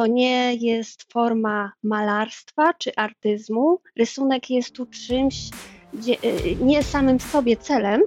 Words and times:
to 0.00 0.06
nie 0.06 0.54
jest 0.54 1.12
forma 1.12 1.72
malarstwa 1.82 2.74
czy 2.74 2.94
artyzmu. 2.96 3.80
Rysunek 3.98 4.50
jest 4.50 4.72
tu 4.72 4.86
czymś 4.86 5.50
y, 6.24 6.56
nie 6.60 6.82
samym 6.82 7.18
w 7.18 7.22
sobie 7.22 7.56
celem, 7.56 8.00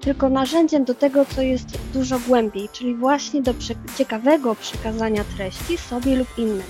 tylko 0.00 0.28
narzędziem 0.28 0.84
do 0.84 0.94
tego, 0.94 1.24
co 1.24 1.42
jest 1.42 1.66
dużo 1.92 2.18
głębiej, 2.18 2.68
czyli 2.72 2.94
właśnie 2.94 3.42
do 3.42 3.54
ciekawego 3.98 4.54
przekazania 4.54 5.24
treści 5.24 5.78
sobie 5.78 6.16
lub 6.16 6.28
innym. 6.38 6.62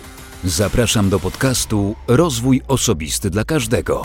Zapraszam 0.44 1.10
do 1.10 1.20
podcastu 1.20 1.94
Rozwój 2.08 2.62
Osobisty 2.68 3.30
dla 3.30 3.44
Każdego. 3.44 4.02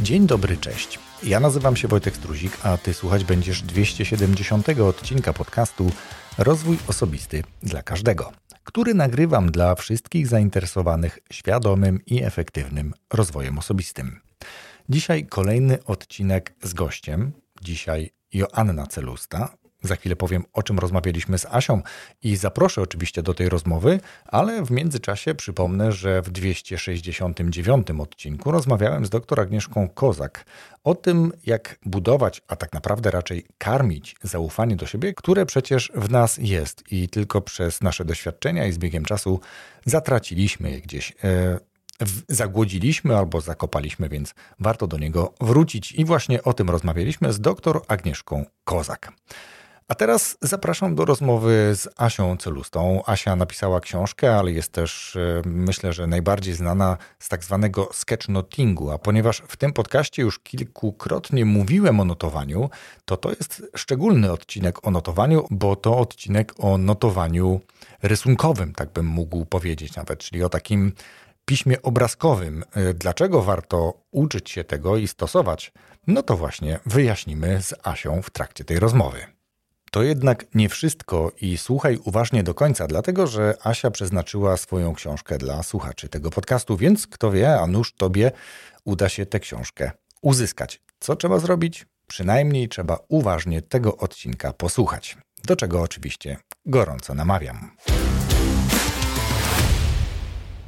Dzień 0.00 0.26
dobry, 0.26 0.56
cześć. 0.56 1.03
Ja 1.26 1.40
nazywam 1.40 1.76
się 1.76 1.88
Wojtek 1.88 2.16
Struzik, 2.16 2.58
a 2.62 2.76
Ty 2.76 2.94
słuchać 2.94 3.24
będziesz 3.24 3.62
270 3.62 4.68
odcinka 4.68 5.32
podcastu 5.32 5.90
Rozwój 6.38 6.78
Osobisty 6.88 7.42
dla 7.62 7.82
Każdego, 7.82 8.32
który 8.64 8.94
nagrywam 8.94 9.50
dla 9.50 9.74
wszystkich 9.74 10.26
zainteresowanych 10.26 11.18
świadomym 11.32 12.00
i 12.06 12.22
efektywnym 12.22 12.94
rozwojem 13.12 13.58
osobistym. 13.58 14.20
Dzisiaj 14.88 15.26
kolejny 15.26 15.84
odcinek 15.84 16.54
z 16.62 16.74
gościem. 16.74 17.32
Dzisiaj 17.62 18.10
Joanna 18.32 18.86
Celusta, 18.86 19.54
za 19.84 19.96
chwilę 19.96 20.16
powiem, 20.16 20.44
o 20.52 20.62
czym 20.62 20.78
rozmawialiśmy 20.78 21.38
z 21.38 21.46
Asią 21.46 21.82
i 22.22 22.36
zaproszę 22.36 22.82
oczywiście 22.82 23.22
do 23.22 23.34
tej 23.34 23.48
rozmowy, 23.48 24.00
ale 24.24 24.64
w 24.64 24.70
międzyczasie 24.70 25.34
przypomnę, 25.34 25.92
że 25.92 26.22
w 26.22 26.30
269 26.30 27.86
odcinku 28.00 28.50
rozmawiałem 28.50 29.06
z 29.06 29.10
dr 29.10 29.40
Agnieszką 29.40 29.88
Kozak 29.88 30.44
o 30.84 30.94
tym, 30.94 31.32
jak 31.46 31.78
budować, 31.86 32.42
a 32.48 32.56
tak 32.56 32.72
naprawdę 32.72 33.10
raczej 33.10 33.46
karmić 33.58 34.16
zaufanie 34.22 34.76
do 34.76 34.86
siebie, 34.86 35.14
które 35.14 35.46
przecież 35.46 35.92
w 35.94 36.10
nas 36.10 36.38
jest 36.38 36.92
i 36.92 37.08
tylko 37.08 37.40
przez 37.40 37.80
nasze 37.80 38.04
doświadczenia 38.04 38.66
i 38.66 38.72
z 38.72 38.78
biegiem 38.78 39.04
czasu 39.04 39.40
zatraciliśmy 39.86 40.70
je 40.70 40.80
gdzieś. 40.80 41.12
E, 41.24 41.58
zagłodziliśmy 42.28 43.16
albo 43.16 43.40
zakopaliśmy, 43.40 44.08
więc 44.08 44.34
warto 44.60 44.86
do 44.86 44.98
niego 44.98 45.34
wrócić. 45.40 45.92
I 45.92 46.04
właśnie 46.04 46.42
o 46.42 46.52
tym 46.52 46.70
rozmawialiśmy 46.70 47.32
z 47.32 47.40
dr 47.40 47.80
Agnieszką 47.88 48.44
Kozak. 48.64 49.12
A 49.88 49.94
teraz 49.94 50.36
zapraszam 50.40 50.94
do 50.94 51.04
rozmowy 51.04 51.72
z 51.74 51.88
Asią 51.96 52.36
Celustą. 52.36 53.02
Asia 53.06 53.36
napisała 53.36 53.80
książkę, 53.80 54.36
ale 54.36 54.52
jest 54.52 54.72
też, 54.72 55.16
e, 55.16 55.42
myślę, 55.44 55.92
że 55.92 56.06
najbardziej 56.06 56.54
znana 56.54 56.96
z 57.18 57.28
tak 57.28 57.44
zwanego 57.44 57.88
sketchnotingu. 57.92 58.90
A 58.90 58.98
ponieważ 58.98 59.42
w 59.48 59.56
tym 59.56 59.72
podcaście 59.72 60.22
już 60.22 60.38
kilkukrotnie 60.38 61.44
mówiłem 61.44 62.00
o 62.00 62.04
notowaniu, 62.04 62.70
to 63.04 63.16
to 63.16 63.30
jest 63.30 63.62
szczególny 63.76 64.32
odcinek 64.32 64.86
o 64.86 64.90
notowaniu, 64.90 65.46
bo 65.50 65.76
to 65.76 65.98
odcinek 65.98 66.54
o 66.58 66.78
notowaniu 66.78 67.60
rysunkowym, 68.02 68.72
tak 68.72 68.92
bym 68.92 69.06
mógł 69.06 69.44
powiedzieć 69.44 69.96
nawet, 69.96 70.18
czyli 70.18 70.44
o 70.44 70.48
takim 70.48 70.92
piśmie 71.44 71.82
obrazkowym. 71.82 72.64
E, 72.72 72.94
dlaczego 72.94 73.42
warto 73.42 73.94
uczyć 74.10 74.50
się 74.50 74.64
tego 74.64 74.96
i 74.96 75.08
stosować? 75.08 75.72
No 76.06 76.22
to 76.22 76.36
właśnie 76.36 76.78
wyjaśnimy 76.86 77.62
z 77.62 77.74
Asią 77.82 78.22
w 78.22 78.30
trakcie 78.30 78.64
tej 78.64 78.78
rozmowy. 78.78 79.34
To 79.94 80.02
jednak 80.02 80.44
nie 80.54 80.68
wszystko 80.68 81.32
i 81.40 81.58
słuchaj 81.58 81.98
uważnie 82.04 82.42
do 82.42 82.54
końca, 82.54 82.86
dlatego 82.86 83.26
że 83.26 83.54
Asia 83.62 83.90
przeznaczyła 83.90 84.56
swoją 84.56 84.94
książkę 84.94 85.38
dla 85.38 85.62
słuchaczy 85.62 86.08
tego 86.08 86.30
podcastu, 86.30 86.76
więc 86.76 87.06
kto 87.06 87.30
wie, 87.30 87.60
a 87.60 87.66
nuż 87.66 87.92
tobie 87.92 88.32
uda 88.84 89.08
się 89.08 89.26
tę 89.26 89.40
książkę 89.40 89.90
uzyskać. 90.22 90.80
Co 91.00 91.16
trzeba 91.16 91.38
zrobić? 91.38 91.86
Przynajmniej 92.06 92.68
trzeba 92.68 92.98
uważnie 93.08 93.62
tego 93.62 93.96
odcinka 93.96 94.52
posłuchać, 94.52 95.16
do 95.44 95.56
czego 95.56 95.82
oczywiście 95.82 96.36
gorąco 96.66 97.14
namawiam. 97.14 97.70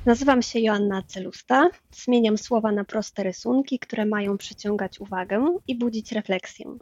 Nazywam 0.06 0.42
się 0.42 0.60
Joanna 0.60 1.02
Celusta. 1.02 1.70
Zmieniam 1.90 2.38
słowa 2.38 2.72
na 2.72 2.84
proste 2.84 3.22
rysunki, 3.22 3.78
które 3.78 4.06
mają 4.06 4.38
przyciągać 4.38 5.00
uwagę 5.00 5.58
i 5.68 5.78
budzić 5.78 6.12
refleksję. 6.12 6.76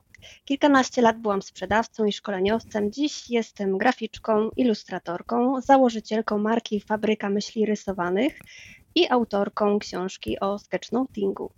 Kilkanaście 0.45 1.03
lat 1.03 1.19
byłam 1.19 1.43
sprzedawcą 1.43 2.05
i 2.05 2.13
szkoleniowcem. 2.13 2.93
Dziś 2.93 3.31
jestem 3.31 3.79
graficzką, 3.79 4.51
ilustratorką, 4.57 5.61
założycielką 5.61 6.39
marki 6.39 6.81
Fabryka 6.81 7.31
Myśli 7.31 7.67
Rysowanych 7.67 8.39
i 8.95 9.11
autorką 9.11 9.79
książki 9.79 10.41
o 10.41 10.59
sketchnotingu. 10.59 11.53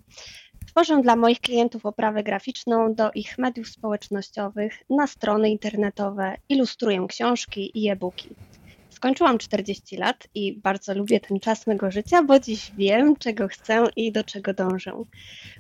Tworzę 0.67 1.03
dla 1.03 1.17
moich 1.17 1.41
klientów 1.41 1.87
oprawę 1.87 2.23
graficzną 2.23 2.95
do 2.95 3.11
ich 3.15 3.39
mediów 3.39 3.69
społecznościowych, 3.69 4.83
na 4.91 5.07
strony 5.07 5.51
internetowe, 5.51 6.37
ilustruję 6.49 7.07
książki 7.09 7.71
i 7.75 7.89
e-booki. 7.89 8.29
Skończyłam 8.97 9.39
40 9.39 9.97
lat 9.97 10.29
i 10.35 10.53
bardzo 10.53 10.95
lubię 10.95 11.21
ten 11.21 11.41
czas 11.41 11.67
mego 11.67 11.91
życia, 11.91 12.23
bo 12.23 12.41
dziś 12.41 12.73
wiem, 12.77 13.17
czego 13.17 13.49
chcę 13.49 13.85
i 13.97 14.13
do 14.13 14.25
czego 14.25 14.55
dążę. 14.55 15.05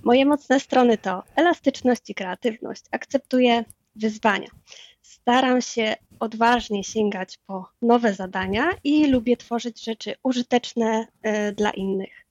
Moje 0.04 0.26
mocne 0.26 0.60
strony 0.60 0.98
to 0.98 1.22
elastyczność 1.34 2.10
i 2.10 2.14
kreatywność. 2.14 2.82
Akceptuję 2.90 3.64
wyzwania. 3.96 4.48
Staram 5.02 5.62
się 5.62 5.96
odważnie 6.20 6.84
sięgać 6.84 7.38
po 7.46 7.70
nowe 7.82 8.14
zadania 8.14 8.70
i 8.84 9.06
lubię 9.06 9.36
tworzyć 9.36 9.84
rzeczy 9.84 10.14
użyteczne 10.22 11.06
y, 11.26 11.52
dla 11.52 11.70
innych. 11.70 12.26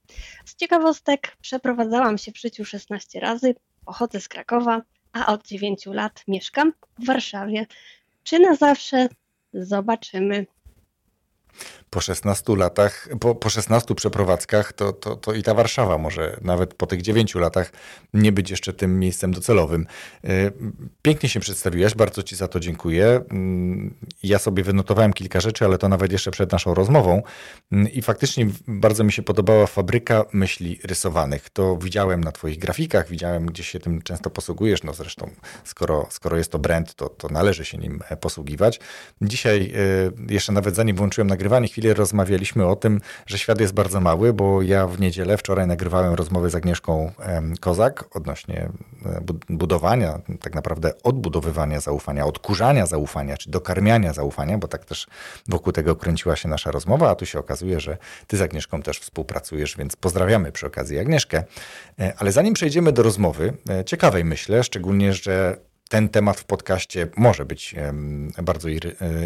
Z 0.46 0.56
ciekawostek 0.56 1.38
przeprowadzałam 1.42 2.18
się 2.18 2.32
w 2.32 2.40
życiu 2.40 2.66
16 2.66 3.20
razy, 3.20 3.56
pochodzę 3.86 4.22
z 4.22 4.28
Krakowa, 4.28 4.82
a 5.14 5.34
od 5.34 5.48
9 5.48 5.86
lat 5.86 6.24
mieszkam 6.28 6.74
w 7.00 7.06
Warszawie. 7.06 7.66
Czy 8.24 8.40
na 8.40 8.56
zawsze? 8.56 9.08
Zobaczymy 9.54 10.46
po 11.90 12.02
16 12.02 12.56
latach, 12.56 13.10
po, 13.20 13.36
po 13.36 13.50
16 13.50 13.96
przeprowadzkach, 13.96 14.74
to, 14.74 14.94
to, 14.94 15.16
to 15.16 15.34
i 15.34 15.44
ta 15.44 15.54
Warszawa 15.54 15.98
może 15.98 16.38
nawet 16.42 16.74
po 16.74 16.88
tych 16.88 17.02
9 17.02 17.36
latach 17.36 17.72
nie 18.14 18.32
być 18.32 18.50
jeszcze 18.50 18.74
tym 18.74 19.00
miejscem 19.00 19.32
docelowym. 19.32 19.88
E, 20.24 20.52
pięknie 21.02 21.30
się 21.30 21.40
przedstawiłaś, 21.40 21.96
bardzo 21.96 22.24
Ci 22.24 22.36
za 22.36 22.48
to 22.48 22.60
dziękuję. 22.60 23.22
Mm, 23.32 23.96
ja 24.24 24.40
sobie 24.40 24.64
wynotowałem 24.64 25.14
kilka 25.14 25.40
rzeczy, 25.40 25.66
ale 25.66 25.78
to 25.78 25.90
nawet 25.90 26.12
jeszcze 26.12 26.32
przed 26.32 26.52
naszą 26.52 26.74
rozmową. 26.74 27.22
Mm, 27.72 27.92
I 27.92 28.02
faktycznie 28.02 28.48
bardzo 28.68 29.04
mi 29.04 29.12
się 29.12 29.24
podobała 29.24 29.68
fabryka 29.68 30.26
myśli 30.34 30.80
rysowanych. 30.84 31.50
To 31.50 31.78
widziałem 31.78 32.24
na 32.24 32.32
Twoich 32.32 32.60
grafikach, 32.60 33.10
widziałem, 33.10 33.46
gdzie 33.46 33.64
się 33.64 33.80
tym 33.80 34.02
często 34.02 34.30
posługujesz. 34.30 34.84
No 34.84 34.94
zresztą, 34.94 35.30
skoro, 35.64 36.08
skoro 36.10 36.38
jest 36.38 36.52
to 36.52 36.60
brand, 36.60 36.96
to, 36.96 37.10
to 37.10 37.28
należy 37.28 37.66
się 37.66 37.78
nim 37.78 38.00
e, 38.10 38.18
posługiwać. 38.18 38.80
Dzisiaj, 39.22 39.74
e, 40.28 40.34
jeszcze 40.34 40.52
nawet 40.52 40.76
zanim 40.76 40.96
włączyłem 40.96 41.28
nagrywanie, 41.28 41.45
chwilę 41.50 41.68
chwilę 41.68 41.94
rozmawialiśmy 41.94 42.66
o 42.66 42.76
tym, 42.76 43.02
że 43.26 43.38
świat 43.38 43.60
jest 43.60 43.74
bardzo 43.74 44.02
mały, 44.02 44.34
bo 44.34 44.62
ja 44.62 44.88
w 44.88 45.00
niedzielę 45.00 45.38
wczoraj 45.38 45.68
nagrywałem 45.68 46.14
rozmowę 46.14 46.50
z 46.50 46.56
Agnieszką 46.56 47.12
Kozak 47.60 48.16
odnośnie 48.16 48.70
e, 49.06 49.22
budowania, 49.50 50.20
tak 50.42 50.56
naprawdę 50.56 50.94
odbudowywania 51.04 51.80
zaufania, 51.80 52.26
odkurzania 52.26 52.86
zaufania, 52.86 53.38
czy 53.38 53.50
dokarmiania 53.50 54.14
zaufania, 54.14 54.58
bo 54.58 54.68
tak 54.68 54.86
też 54.86 55.08
wokół 55.48 55.74
tego 55.74 55.96
kręciła 55.96 56.36
się 56.36 56.50
nasza 56.50 56.72
rozmowa, 56.72 57.10
a 57.10 57.16
tu 57.16 57.26
się 57.26 57.40
okazuje, 57.40 57.80
że 57.80 57.98
ty 58.28 58.38
z 58.38 58.42
Agnieszką 58.42 58.82
też 58.82 59.00
współpracujesz, 59.00 59.78
więc 59.78 59.96
pozdrawiamy 59.96 60.52
przy 60.52 60.68
okazji 60.68 61.00
Agnieszkę. 61.00 61.44
E, 62.00 62.14
ale 62.18 62.32
zanim 62.32 62.54
przejdziemy 62.54 62.92
do 62.92 63.04
rozmowy, 63.04 63.54
e, 63.70 63.86
ciekawej 63.86 64.26
myślę, 64.26 64.64
szczególnie, 64.64 65.14
że 65.14 65.58
ten 65.90 66.10
temat 66.10 66.40
w 66.40 66.46
podcaście 66.46 67.08
może 67.18 67.46
być 67.46 67.76
bardzo 68.44 68.70
e, 68.70 68.74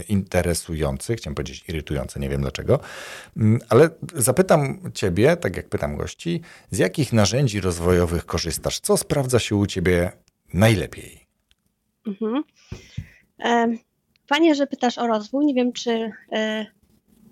interesujący, 0.09 1.15
chciałem 1.15 1.35
powiedzieć 1.35 1.63
irytujący, 1.69 2.19
nie 2.19 2.29
wiem 2.29 2.41
dlaczego, 2.41 2.79
mm, 3.37 3.59
ale 3.69 3.89
zapytam 4.15 4.79
Ciebie, 4.93 5.37
tak 5.37 5.57
jak 5.57 5.69
pytam 5.69 5.97
gości, 5.97 6.41
z 6.71 6.77
jakich 6.77 7.13
narzędzi 7.13 7.61
rozwojowych 7.61 8.25
korzystasz? 8.25 8.79
Co 8.79 8.97
sprawdza 8.97 9.39
się 9.39 9.55
u 9.55 9.65
Ciebie 9.65 10.11
najlepiej? 10.53 11.27
Mhm. 12.07 12.43
Fajnie, 14.27 14.55
że 14.55 14.67
pytasz 14.67 14.97
o 14.97 15.07
rozwój. 15.07 15.45
Nie 15.45 15.53
wiem, 15.53 15.73
czy 15.73 16.11
e, 16.31 16.65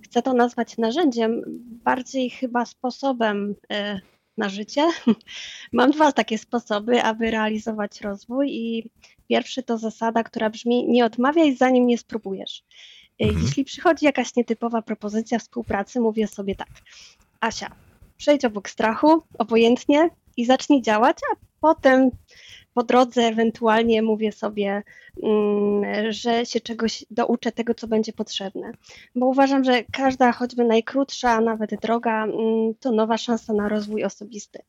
chcę 0.04 0.22
to 0.22 0.34
nazwać 0.34 0.78
narzędziem, 0.78 1.42
bardziej 1.84 2.30
chyba 2.30 2.66
sposobem 2.66 3.56
e, 3.72 4.00
na 4.38 4.50
życie. 4.50 4.88
Mam 5.74 5.92
dwa 5.92 6.12
takie 6.12 6.38
sposoby, 6.38 7.02
aby 7.02 7.32
realizować 7.32 8.02
rozwój 8.02 8.50
i 8.52 8.90
Pierwszy 9.28 9.64
to 9.64 9.78
zasada, 9.78 10.24
która 10.24 10.50
brzmi: 10.50 10.88
nie 10.88 11.06
odmawiaj, 11.06 11.56
zanim 11.56 11.88
nie 11.88 11.98
spróbujesz. 11.98 12.64
E, 13.22 13.24
mhm. 13.26 13.44
Jeśli 13.46 13.66
przychodzi 13.66 14.06
jakaś 14.06 14.36
nietypowa 14.36 14.82
propozycja 14.82 15.40
współpracy, 15.40 16.00
mówię 16.00 16.28
sobie 16.28 16.56
tak: 16.56 16.70
Asia, 17.40 17.72
przejdź 18.18 18.46
obok 18.46 18.70
strachu, 18.70 19.22
obojętnie 19.38 20.10
i 20.38 20.46
zacznij 20.46 20.82
działać, 20.82 21.18
a 21.34 21.36
potem 21.62 22.12
po 22.78 22.84
drodze 22.84 23.22
ewentualnie 23.22 24.02
mówię 24.02 24.32
sobie, 24.32 24.84
mm, 25.24 26.12
że 26.12 26.46
się 26.46 26.62
czegoś 26.62 27.06
douczę 27.12 27.52
tego, 27.52 27.74
co 27.74 27.88
będzie 27.88 28.14
potrzebne. 28.14 28.72
Bo 29.16 29.26
uważam, 29.26 29.64
że 29.64 29.84
każda 29.84 30.32
choćby 30.32 30.64
najkrótsza, 30.66 31.42
nawet 31.42 31.82
droga, 31.82 32.24
mm, 32.24 32.74
to 32.80 32.92
nowa 32.92 33.18
szansa 33.18 33.54
na 33.54 33.70
rozwój 33.70 34.04
osobisty. 34.04 34.60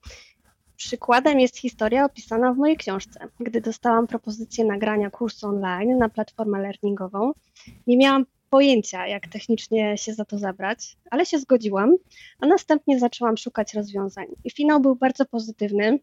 Przykładem 0.78 1.40
jest 1.40 1.56
historia 1.56 2.04
opisana 2.04 2.52
w 2.52 2.56
mojej 2.56 2.76
książce. 2.76 3.20
Gdy 3.40 3.60
dostałam 3.60 4.06
propozycję 4.06 4.64
nagrania 4.64 5.10
kursu 5.10 5.48
online 5.48 5.98
na 5.98 6.08
platformę 6.08 6.58
learningową, 6.62 7.32
nie 7.86 7.96
miałam 7.96 8.26
pojęcia, 8.50 9.06
jak 9.06 9.28
technicznie 9.28 9.98
się 9.98 10.14
za 10.14 10.25
to 10.25 10.38
zabrać, 10.38 10.96
ale 11.10 11.26
się 11.26 11.38
zgodziłam, 11.38 11.94
a 12.40 12.46
następnie 12.46 12.98
zaczęłam 12.98 13.36
szukać 13.36 13.75
rozwiązań. 13.75 14.26
I 14.44 14.50
finał 14.50 14.80
był 14.80 14.96
bardzo 14.96 15.25
pozytywny, 15.25 15.98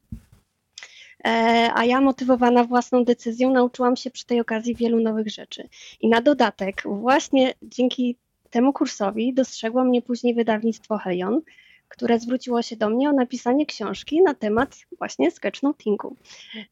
e, 1.26 1.72
a 1.76 1.86
ja 1.86 2.02
motywowana 2.02 2.64
własną 2.64 3.04
decyzją 3.04 3.52
nauczyłam 3.52 3.96
się 3.96 4.12
przy 4.12 4.26
tej 4.26 4.40
okazji 4.40 4.76
wielu 4.76 5.00
nowych 5.00 5.30
rzeczy. 5.30 5.70
I 6.02 6.10
na 6.10 6.22
dodatek, 6.22 6.84
właśnie 6.86 7.54
dzięki 7.62 8.18
temu 8.50 8.74
kursowi 8.74 9.34
dostrzegło 9.34 9.84
mnie 9.84 10.02
później 10.02 10.34
wydawnictwo 10.34 10.98
Helion, 10.98 11.42
które 11.96 12.20
zwróciło 12.20 12.62
się 12.62 12.76
do 12.76 12.90
mnie 12.90 13.10
o 13.10 13.14
napisanie 13.14 13.66
książki 13.66 14.22
na 14.22 14.34
temat 14.34 14.78
właśnie 14.98 15.32
sketchnotingu. 15.32 16.16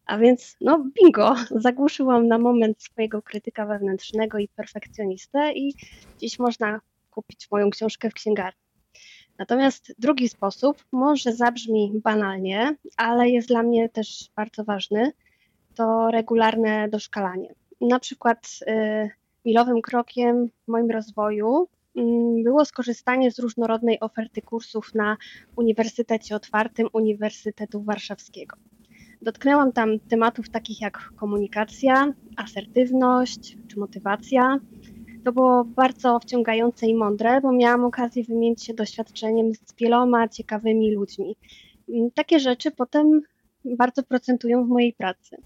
A 0.05 0.17
więc, 0.17 0.57
no 0.61 0.85
bingo, 1.01 1.35
zagłuszyłam 1.65 2.27
na 2.27 2.37
moment 2.37 2.83
swojego 2.83 3.21
krytyka 3.21 3.65
wewnętrznego 3.65 4.37
i 4.37 4.47
perfekcjonistę 4.47 5.53
i 5.53 5.73
dziś 6.19 6.39
można 6.39 6.81
kupić 7.11 7.51
moją 7.51 7.69
książkę 7.69 8.09
w 8.09 8.13
księgarni. 8.13 8.61
Natomiast 9.37 9.95
drugi 9.99 10.29
sposób 10.29 10.83
może 10.91 11.33
zabrzmi 11.33 11.91
banalnie, 12.03 12.75
ale 12.97 13.29
jest 13.29 13.47
dla 13.47 13.63
mnie 13.63 13.89
też 13.89 14.29
bardzo 14.35 14.63
ważny, 14.63 15.11
to 15.75 16.11
regularne 16.11 16.89
doszkalanie. 16.89 17.53
Na 17.81 17.99
przykład 17.99 18.47
y, 18.67 19.09
milowym 19.45 19.81
krokiem 19.81 20.49
w 20.65 20.67
moim 20.67 20.91
rozwoju 20.91 21.67
było 22.43 22.65
skorzystanie 22.65 23.31
z 23.31 23.39
różnorodnej 23.39 23.99
oferty 23.99 24.41
kursów 24.41 24.95
na 24.95 25.17
Uniwersytecie 25.55 26.35
Otwartym 26.35 26.87
Uniwersytetu 26.93 27.83
Warszawskiego. 27.83 28.55
Dotknęłam 29.21 29.71
tam 29.71 29.99
tematów 29.99 30.49
takich 30.49 30.81
jak 30.81 31.11
komunikacja, 31.15 32.13
asertywność 32.37 33.57
czy 33.67 33.79
motywacja. 33.79 34.59
To 35.25 35.31
było 35.31 35.63
bardzo 35.63 36.19
wciągające 36.19 36.87
i 36.87 36.95
mądre, 36.95 37.41
bo 37.41 37.51
miałam 37.51 37.85
okazję 37.85 38.23
wymienić 38.23 38.63
się 38.63 38.73
doświadczeniem 38.73 39.55
z 39.55 39.75
wieloma 39.79 40.27
ciekawymi 40.27 40.95
ludźmi. 40.95 41.35
Mm, 41.89 42.11
takie 42.11 42.39
rzeczy 42.39 42.71
potem 42.71 43.21
bardzo 43.65 44.03
procentują 44.03 44.65
w 44.65 44.69
mojej 44.69 44.93
pracy. 44.93 45.37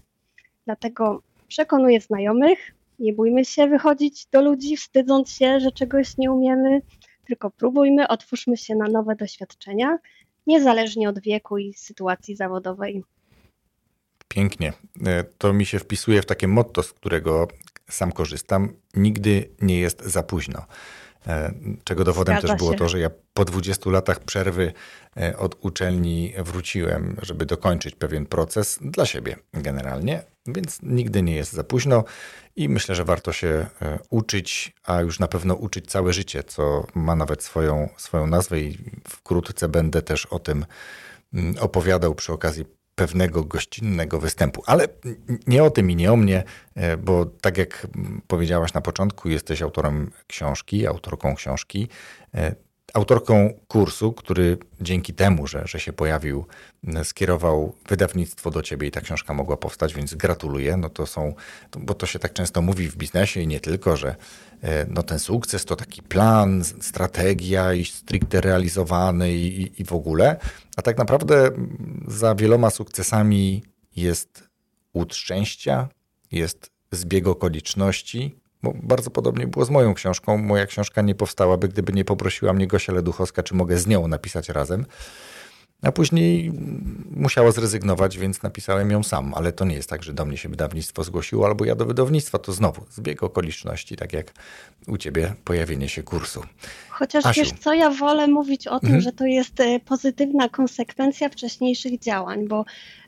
Dlatego 0.64 1.22
przekonuję 1.48 2.00
znajomych, 2.00 2.74
nie 2.98 3.12
bójmy 3.12 3.44
się 3.44 3.66
wychodzić 3.66 4.26
do 4.26 4.42
ludzi, 4.42 4.76
wstydząc 4.76 5.30
się, 5.30 5.60
że 5.60 5.72
czegoś 5.72 6.18
nie 6.18 6.32
umiemy, 6.32 6.80
tylko 7.26 7.50
próbujmy, 7.50 8.08
otwórzmy 8.08 8.56
się 8.56 8.74
na 8.74 8.88
nowe 8.88 9.16
doświadczenia, 9.16 9.98
niezależnie 10.46 11.08
od 11.08 11.20
wieku 11.20 11.58
i 11.58 11.74
sytuacji 11.74 12.36
zawodowej. 12.36 13.02
Pięknie. 14.28 14.72
E, 15.06 15.24
to 15.24 15.52
mi 15.52 15.66
się 15.66 15.78
wpisuje 15.78 16.22
w 16.22 16.26
takie 16.26 16.48
motto, 16.48 16.82
z 16.82 16.92
którego 16.92 17.48
sam 17.88 18.12
korzystam. 18.12 18.74
Nigdy 18.94 19.50
nie 19.60 19.80
jest 19.80 20.02
za 20.04 20.22
późno. 20.22 20.66
E, 21.26 21.52
czego 21.84 22.04
dowodem 22.04 22.34
Zgadza 22.34 22.48
też 22.48 22.58
było 22.58 22.72
się. 22.72 22.78
to, 22.78 22.88
że 22.88 22.98
ja 23.00 23.10
po 23.34 23.44
20 23.44 23.90
latach 23.90 24.20
przerwy 24.20 24.72
e, 25.16 25.38
od 25.38 25.56
uczelni 25.60 26.32
wróciłem, 26.38 27.16
żeby 27.22 27.46
dokończyć 27.46 27.94
pewien 27.94 28.26
proces 28.26 28.78
dla 28.80 29.06
siebie 29.06 29.36
generalnie, 29.52 30.22
więc 30.46 30.78
nigdy 30.82 31.22
nie 31.22 31.34
jest 31.34 31.52
za 31.52 31.64
późno 31.64 32.04
i 32.56 32.68
myślę, 32.68 32.94
że 32.94 33.04
warto 33.04 33.32
się 33.32 33.66
e, 33.82 33.98
uczyć, 34.10 34.72
a 34.84 35.00
już 35.00 35.18
na 35.18 35.28
pewno 35.28 35.54
uczyć 35.54 35.90
całe 35.90 36.12
życie, 36.12 36.42
co 36.42 36.86
ma 36.94 37.16
nawet 37.16 37.42
swoją, 37.42 37.88
swoją 37.96 38.26
nazwę 38.26 38.60
i 38.60 38.78
wkrótce 39.08 39.68
będę 39.68 40.02
też 40.02 40.26
o 40.26 40.38
tym 40.38 40.66
mm, 41.34 41.54
opowiadał 41.60 42.14
przy 42.14 42.32
okazji 42.32 42.77
pewnego 42.98 43.44
gościnnego 43.44 44.18
występu. 44.18 44.62
Ale 44.66 44.88
nie 45.46 45.64
o 45.64 45.70
tym 45.70 45.90
i 45.90 45.96
nie 45.96 46.12
o 46.12 46.16
mnie, 46.16 46.44
e, 46.74 46.96
bo 46.96 47.26
tak 47.26 47.58
jak 47.58 47.86
powiedziałaś 48.26 48.72
na 48.72 48.80
początku, 48.80 49.28
jesteś 49.28 49.62
autorem 49.62 50.10
książki, 50.26 50.86
autorką 50.86 51.34
książki. 51.34 51.88
Autorką 52.98 53.54
kursu, 53.68 54.12
który 54.12 54.58
dzięki 54.80 55.14
temu, 55.14 55.46
że, 55.46 55.62
że 55.66 55.80
się 55.80 55.92
pojawił, 55.92 56.46
skierował 57.04 57.74
wydawnictwo 57.88 58.50
do 58.50 58.62
ciebie 58.62 58.88
i 58.88 58.90
ta 58.90 59.00
książka 59.00 59.34
mogła 59.34 59.56
powstać, 59.56 59.94
więc 59.94 60.14
gratuluję. 60.14 60.76
No 60.76 60.90
to 60.90 61.06
są, 61.06 61.34
bo 61.78 61.94
to 61.94 62.06
się 62.06 62.18
tak 62.18 62.32
często 62.32 62.62
mówi 62.62 62.88
w 62.88 62.96
biznesie 62.96 63.40
i 63.40 63.46
nie 63.46 63.60
tylko, 63.60 63.96
że 63.96 64.16
e, 64.62 64.86
no 64.88 65.02
ten 65.02 65.18
sukces 65.18 65.64
to 65.64 65.76
taki 65.76 66.02
plan, 66.02 66.64
strategia 66.64 67.74
i 67.74 67.84
stricte 67.84 68.40
realizowany 68.40 69.32
i, 69.32 69.80
i 69.82 69.84
w 69.84 69.92
ogóle, 69.92 70.36
a 70.76 70.82
tak 70.82 70.98
naprawdę 70.98 71.50
za 72.06 72.34
wieloma 72.34 72.70
sukcesami 72.70 73.62
jest 73.96 74.48
łód 74.94 75.14
szczęścia, 75.14 75.88
jest 76.32 76.70
zbieg 76.92 77.26
okoliczności, 77.26 78.38
bo 78.62 78.74
bardzo 78.82 79.10
podobnie 79.10 79.46
było 79.46 79.64
z 79.64 79.70
moją 79.70 79.94
książką. 79.94 80.38
Moja 80.38 80.66
książka 80.66 81.02
nie 81.02 81.14
powstałaby, 81.14 81.68
gdyby 81.68 81.92
nie 81.92 82.04
poprosiła 82.04 82.52
mnie 82.52 82.66
Gosia 82.66 82.92
Leduchowska, 82.92 83.42
czy 83.42 83.54
mogę 83.54 83.78
z 83.78 83.86
nią 83.86 84.08
napisać 84.08 84.48
razem. 84.48 84.86
A 85.82 85.92
później 85.92 86.52
musiała 87.10 87.50
zrezygnować, 87.50 88.18
więc 88.18 88.42
napisałem 88.42 88.90
ją 88.90 89.02
sam. 89.02 89.34
Ale 89.34 89.52
to 89.52 89.64
nie 89.64 89.74
jest 89.74 89.90
tak, 89.90 90.02
że 90.02 90.12
do 90.12 90.24
mnie 90.24 90.36
się 90.36 90.48
wydawnictwo 90.48 91.04
zgłosiło, 91.04 91.46
albo 91.46 91.64
ja 91.64 91.74
do 91.74 91.86
wydawnictwa. 91.86 92.38
To 92.38 92.52
znowu 92.52 92.84
zbieg 92.90 93.22
okoliczności, 93.22 93.96
tak 93.96 94.12
jak 94.12 94.32
u 94.88 94.96
ciebie 94.96 95.34
pojawienie 95.44 95.88
się 95.88 96.02
kursu. 96.02 96.42
Chociaż 96.90 97.26
Asiu. 97.26 97.40
wiesz 97.40 97.52
co, 97.52 97.74
ja 97.74 97.90
wolę 97.90 98.26
mówić 98.26 98.66
o 98.66 98.80
tym, 98.80 98.88
mhm. 98.88 99.00
że 99.00 99.12
to 99.12 99.24
jest 99.24 99.60
e, 99.60 99.80
pozytywna 99.80 100.48
konsekwencja 100.48 101.28
wcześniejszych 101.28 101.98
działań, 101.98 102.48
bo 102.48 102.64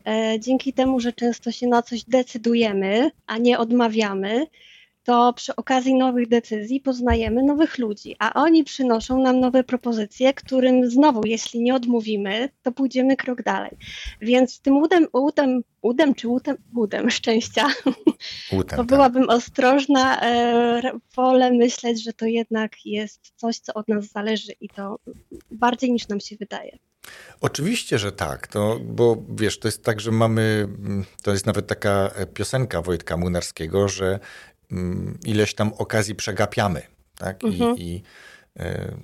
e, 0.06 0.40
dzięki 0.40 0.72
temu, 0.72 1.00
że 1.00 1.12
często 1.12 1.52
się 1.52 1.66
na 1.66 1.82
coś 1.82 2.04
decydujemy, 2.04 3.10
a 3.26 3.38
nie 3.38 3.58
odmawiamy, 3.58 4.46
to 5.10 5.32
przy 5.32 5.56
okazji 5.56 5.94
nowych 5.94 6.28
decyzji 6.28 6.80
poznajemy 6.80 7.42
nowych 7.42 7.78
ludzi, 7.78 8.16
a 8.18 8.32
oni 8.32 8.64
przynoszą 8.64 9.22
nam 9.22 9.40
nowe 9.40 9.64
propozycje, 9.64 10.34
którym 10.34 10.90
znowu, 10.90 11.20
jeśli 11.26 11.60
nie 11.62 11.74
odmówimy, 11.74 12.48
to 12.62 12.72
pójdziemy 12.72 13.16
krok 13.16 13.42
dalej. 13.42 13.70
Więc 14.20 14.60
tym 14.60 14.76
udem, 14.76 15.06
udem, 15.12 15.62
udem 15.82 16.14
czy 16.14 16.28
udem, 16.28 16.56
udem 16.76 17.10
szczęścia, 17.10 17.66
udem, 18.52 18.68
to 18.68 18.76
tak. 18.76 18.86
byłabym 18.86 19.28
ostrożna. 19.30 20.22
E, 20.22 20.82
wolę 21.16 21.52
myśleć, 21.52 22.02
że 22.02 22.12
to 22.12 22.26
jednak 22.26 22.72
jest 22.84 23.32
coś, 23.36 23.58
co 23.58 23.74
od 23.74 23.88
nas 23.88 24.04
zależy 24.04 24.52
i 24.60 24.68
to 24.68 24.98
bardziej 25.50 25.92
niż 25.92 26.08
nam 26.08 26.20
się 26.20 26.36
wydaje. 26.36 26.78
Oczywiście, 27.40 27.98
że 27.98 28.12
tak, 28.12 28.46
to, 28.46 28.80
bo 28.84 29.16
wiesz, 29.28 29.58
to 29.58 29.68
jest 29.68 29.84
tak, 29.84 30.00
że 30.00 30.10
mamy, 30.10 30.68
to 31.22 31.32
jest 31.32 31.46
nawet 31.46 31.66
taka 31.66 32.10
piosenka 32.34 32.82
Wojtka 32.82 33.16
Munarskiego, 33.16 33.88
że 33.88 34.20
ileś 35.24 35.54
tam 35.54 35.72
okazji 35.78 36.14
przegapiamy. 36.14 36.82
Tak? 37.18 37.44
Mhm. 37.44 37.76
I, 37.76 37.82
i, 37.82 38.02
e, 38.58 38.94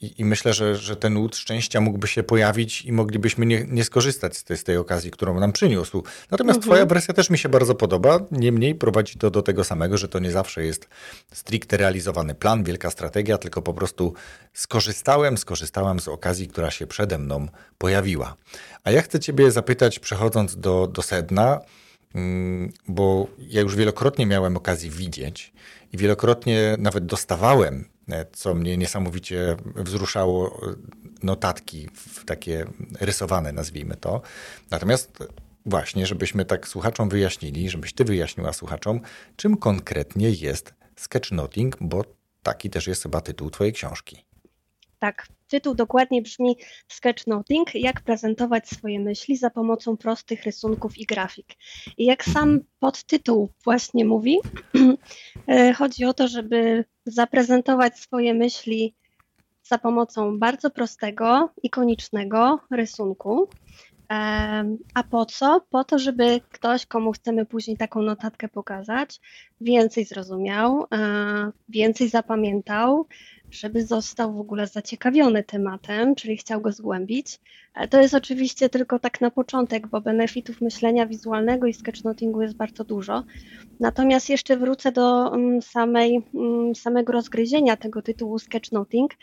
i, 0.00 0.20
I, 0.20 0.24
myślę, 0.24 0.52
że, 0.52 0.76
że 0.76 0.96
ten 0.96 1.16
łód 1.16 1.36
szczęścia 1.36 1.80
mógłby 1.80 2.06
się 2.06 2.22
pojawić 2.22 2.82
i 2.82 2.92
moglibyśmy 2.92 3.46
nie, 3.46 3.64
nie 3.68 3.84
skorzystać 3.84 4.36
z 4.36 4.44
tej, 4.44 4.56
z 4.56 4.64
tej 4.64 4.76
okazji, 4.76 5.10
którą 5.10 5.40
nam 5.40 5.52
przyniósł. 5.52 6.02
Natomiast 6.30 6.56
mhm. 6.56 6.62
Twoja 6.62 6.86
wersja 6.86 7.14
też 7.14 7.30
mi 7.30 7.38
się 7.38 7.48
bardzo 7.48 7.74
podoba. 7.74 8.18
Niemniej 8.30 8.74
prowadzi 8.74 9.18
to 9.18 9.30
do 9.30 9.42
tego 9.42 9.64
samego, 9.64 9.98
że 9.98 10.08
to 10.08 10.18
nie 10.18 10.30
zawsze 10.30 10.64
jest 10.64 10.88
stricte 11.32 11.76
realizowany 11.76 12.34
plan, 12.34 12.64
wielka 12.64 12.90
strategia, 12.90 13.38
tylko 13.38 13.62
po 13.62 13.74
prostu 13.74 14.14
skorzystałem, 14.52 15.38
skorzystałam 15.38 16.00
z 16.00 16.08
okazji, 16.08 16.48
która 16.48 16.70
się 16.70 16.86
przede 16.86 17.18
mną 17.18 17.48
pojawiła. 17.78 18.36
A 18.84 18.90
ja 18.90 19.02
chcę 19.02 19.20
Ciebie 19.20 19.50
zapytać, 19.50 19.98
przechodząc 19.98 20.56
do, 20.56 20.86
do 20.86 21.02
sedna, 21.02 21.60
Mm, 21.60 21.81
bo 22.88 23.26
ja 23.38 23.60
już 23.60 23.76
wielokrotnie 23.76 24.26
miałem 24.26 24.56
okazję 24.56 24.90
widzieć 24.90 25.52
i 25.92 25.96
wielokrotnie 25.96 26.76
nawet 26.78 27.06
dostawałem, 27.06 27.88
e, 28.08 28.26
co 28.32 28.54
mnie 28.54 28.76
niesamowicie 28.76 29.56
wzruszało, 29.76 30.60
e, 30.68 30.74
notatki 31.22 31.88
takie 32.26 32.66
rysowane, 33.00 33.52
nazwijmy 33.52 33.96
to. 33.96 34.22
Natomiast 34.70 35.18
właśnie, 35.66 36.06
żebyśmy 36.06 36.44
tak 36.44 36.68
słuchaczom 36.68 37.08
wyjaśnili, 37.08 37.70
żebyś 37.70 37.92
ty 37.92 38.04
wyjaśniła 38.04 38.52
słuchaczom, 38.52 39.00
czym 39.36 39.56
konkretnie 39.56 40.30
jest 40.30 40.74
sketchnoting, 40.96 41.76
bo 41.80 42.04
taki 42.42 42.70
też 42.70 42.86
jest 42.86 43.02
chyba 43.02 43.20
tytuł 43.20 43.50
twojej 43.50 43.72
książki. 43.72 44.24
Tak, 44.98 45.26
tytuł 45.52 45.74
dokładnie 45.74 46.22
brzmi 46.22 46.56
Sketchnoting, 46.88 47.74
jak 47.74 48.00
prezentować 48.00 48.68
swoje 48.68 49.00
myśli 49.00 49.36
za 49.36 49.50
pomocą 49.50 49.96
prostych 49.96 50.42
rysunków 50.44 50.98
i 50.98 51.06
grafik. 51.06 51.46
I 51.98 52.04
jak 52.04 52.24
sam 52.24 52.60
podtytuł 52.78 53.48
właśnie 53.64 54.04
mówi, 54.04 54.38
e, 55.48 55.72
chodzi 55.72 56.04
o 56.04 56.14
to, 56.14 56.28
żeby 56.28 56.84
zaprezentować 57.06 57.98
swoje 57.98 58.34
myśli 58.34 58.94
za 59.62 59.78
pomocą 59.78 60.38
bardzo 60.38 60.70
prostego, 60.70 61.50
ikonicznego 61.62 62.60
rysunku. 62.70 63.48
E, 64.12 64.76
a 64.94 65.02
po 65.02 65.26
co? 65.26 65.60
Po 65.70 65.84
to, 65.84 65.98
żeby 65.98 66.40
ktoś, 66.50 66.86
komu 66.86 67.12
chcemy 67.12 67.46
później 67.46 67.76
taką 67.76 68.02
notatkę 68.02 68.48
pokazać, 68.48 69.20
więcej 69.60 70.04
zrozumiał, 70.04 70.86
e, 70.94 71.50
więcej 71.68 72.08
zapamiętał, 72.08 73.06
żeby 73.52 73.86
został 73.86 74.34
w 74.34 74.40
ogóle 74.40 74.66
zaciekawiony 74.66 75.44
tematem, 75.44 76.14
czyli 76.14 76.36
chciał 76.36 76.60
go 76.60 76.72
zgłębić. 76.72 77.40
To 77.90 78.00
jest 78.00 78.14
oczywiście 78.14 78.68
tylko 78.68 78.98
tak 78.98 79.20
na 79.20 79.30
początek, 79.30 79.86
bo 79.86 80.00
benefitów 80.00 80.60
myślenia 80.60 81.06
wizualnego 81.06 81.66
i 81.66 81.74
sketchnotingu 81.74 82.42
jest 82.42 82.56
bardzo 82.56 82.84
dużo. 82.84 83.24
Natomiast 83.80 84.28
jeszcze 84.28 84.56
wrócę 84.56 84.92
do 84.92 85.34
mm, 85.34 85.62
samej, 85.62 86.22
mm, 86.34 86.74
samego 86.74 87.12
rozgryzienia 87.12 87.76
tego 87.76 88.02
tytułu 88.02 88.38
sketchnoting. 88.38 89.14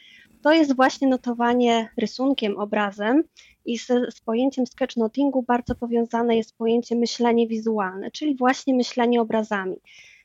To 0.42 0.54
jest 0.54 0.76
właśnie 0.76 1.08
notowanie 1.08 1.90
rysunkiem, 1.98 2.58
obrazem 2.58 3.24
i 3.66 3.78
z, 3.78 3.88
z 3.88 4.22
pojęciem 4.22 4.68
sketchnotingu 4.68 5.44
bardzo 5.44 5.76
powiązane 5.76 6.38
jest 6.38 6.58
pojęcie 6.58 6.96
myślenie 6.96 7.48
wizualne, 7.48 8.12
czyli 8.12 8.36
właśnie 8.36 8.74
myślenie 8.76 9.22
obrazami. 9.22 9.76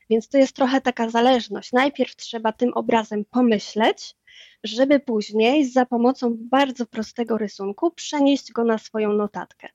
Więc 0.09 0.29
to 0.29 0.37
jest 0.37 0.55
trochę 0.55 0.81
taka 0.81 1.09
zależność. 1.09 1.71
Najpierw 1.71 2.15
trzeba 2.15 2.51
tym 2.51 2.73
obrazem 2.73 3.25
pomyśleć, 3.25 4.15
żeby 4.63 4.99
później 4.99 5.69
za 5.69 5.85
pomocą 5.85 6.37
bardzo 6.39 6.85
prostego 6.85 7.37
rysunku 7.37 7.91
przenieść 7.91 8.51
go 8.51 8.63
na 8.63 8.77
swoją 8.77 9.13
notatkę. 9.13 9.67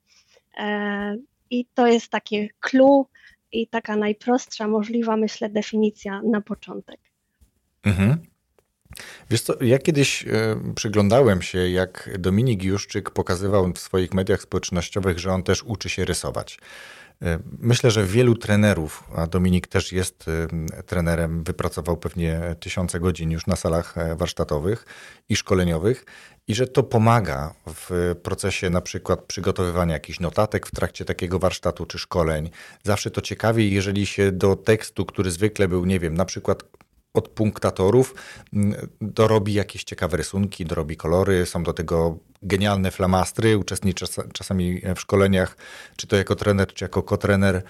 E, 0.58 1.16
I 1.50 1.66
to 1.74 1.86
jest 1.86 2.08
takie 2.08 2.48
clue 2.60 3.06
i 3.52 3.68
taka 3.68 3.96
najprostsza 3.96 4.68
możliwa, 4.68 5.16
myślę, 5.16 5.48
definicja 5.48 6.22
na 6.22 6.40
początek. 6.40 7.00
Mhm. 7.82 8.18
Wiesz 9.30 9.40
co, 9.40 9.54
ja 9.60 9.78
kiedyś 9.78 10.22
y, 10.26 10.74
przyglądałem 10.74 11.42
się, 11.42 11.68
jak 11.68 12.10
Dominik 12.18 12.62
Juszczyk 12.62 13.10
pokazywał 13.10 13.72
w 13.72 13.78
swoich 13.78 14.14
mediach 14.14 14.42
społecznościowych, 14.42 15.18
że 15.18 15.32
on 15.32 15.42
też 15.42 15.62
uczy 15.62 15.88
się 15.88 16.04
rysować. 16.04 16.58
E, 17.22 17.38
myślę, 17.58 17.90
że 17.90 18.04
wielu 18.06 18.34
trenerów, 18.34 19.04
a 19.16 19.26
Dominik 19.26 19.66
też 19.66 19.92
jest 19.92 20.26
e, 20.28 20.82
trenerem, 20.82 21.44
wypracował 21.44 21.96
pewnie 21.96 22.40
tysiące 22.60 23.00
godzin 23.00 23.30
już 23.30 23.46
na 23.46 23.56
salach 23.56 23.98
e, 23.98 24.16
warsztatowych 24.16 24.86
i 25.28 25.36
szkoleniowych, 25.36 26.04
i 26.48 26.54
że 26.54 26.66
to 26.66 26.82
pomaga 26.82 27.54
w 27.66 28.14
procesie 28.22 28.70
na 28.70 28.80
przykład 28.80 29.20
przygotowywania 29.20 29.94
jakichś 29.94 30.20
notatek 30.20 30.66
w 30.66 30.70
trakcie 30.70 31.04
takiego 31.04 31.38
warsztatu 31.38 31.86
czy 31.86 31.98
szkoleń. 31.98 32.50
Zawsze 32.82 33.10
to 33.10 33.20
ciekawiej, 33.20 33.72
jeżeli 33.72 34.06
się 34.06 34.32
do 34.32 34.56
tekstu, 34.56 35.06
który 35.06 35.30
zwykle 35.30 35.68
był, 35.68 35.84
nie 35.84 36.00
wiem, 36.00 36.14
na 36.14 36.24
przykład 36.24 36.62
od 37.14 37.28
punktatorów 37.28 38.14
dorobi 39.00 39.54
jakieś 39.54 39.84
ciekawe 39.84 40.16
rysunki, 40.16 40.64
dorobi 40.64 40.96
kolory, 40.96 41.46
są 41.46 41.62
do 41.62 41.72
tego 41.72 42.18
genialne 42.42 42.90
flamastry, 42.90 43.58
uczestniczę 43.58 44.06
czasami 44.32 44.80
w 44.96 45.00
szkoleniach, 45.00 45.56
czy 45.96 46.06
to 46.06 46.16
jako 46.16 46.36
trener, 46.36 46.74
czy 46.74 46.84
jako 46.84 47.02
kotrener 47.02 47.62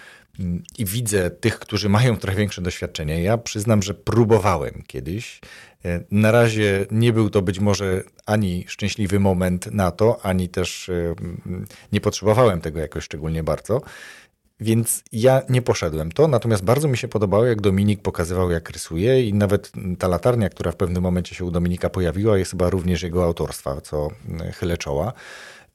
i 0.78 0.84
widzę 0.84 1.30
tych, 1.30 1.58
którzy 1.58 1.88
mają 1.88 2.16
trochę 2.16 2.38
większe 2.38 2.62
doświadczenie. 2.62 3.22
Ja 3.22 3.38
przyznam, 3.38 3.82
że 3.82 3.94
próbowałem 3.94 4.82
kiedyś. 4.86 5.40
E, 5.84 6.00
na 6.10 6.30
razie 6.30 6.86
nie 6.90 7.12
był 7.12 7.30
to 7.30 7.42
być 7.42 7.60
może 7.60 8.02
ani 8.26 8.64
szczęśliwy 8.68 9.20
moment 9.20 9.66
na 9.66 9.90
to, 9.90 10.20
ani 10.22 10.48
też 10.48 10.90
nie 11.92 12.00
potrzebowałem 12.00 12.60
tego 12.60 12.80
jakoś 12.80 13.04
szczególnie 13.04 13.42
bardzo. 13.44 13.80
Więc 14.60 15.02
ja 15.12 15.42
nie 15.48 15.62
poszedłem 15.62 16.12
to, 16.12 16.28
natomiast 16.28 16.64
bardzo 16.64 16.88
mi 16.88 16.98
się 16.98 17.08
podobało, 17.08 17.44
jak 17.44 17.60
Dominik 17.60 18.02
pokazywał, 18.02 18.50
jak 18.50 18.70
rysuje 18.70 19.28
i 19.28 19.34
nawet 19.34 19.72
ta 19.98 20.08
latarnia, 20.08 20.48
która 20.48 20.72
w 20.72 20.76
pewnym 20.76 21.02
momencie 21.02 21.34
się 21.34 21.44
u 21.44 21.50
Dominika 21.50 21.90
pojawiła, 21.90 22.38
jest 22.38 22.50
chyba 22.50 22.70
również 22.70 23.02
jego 23.02 23.24
autorstwa, 23.24 23.80
co 23.80 24.08
mm, 24.28 24.52
chylę 24.52 24.76
czoła. 24.76 25.12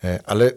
E, 0.04 0.20
ale 0.26 0.52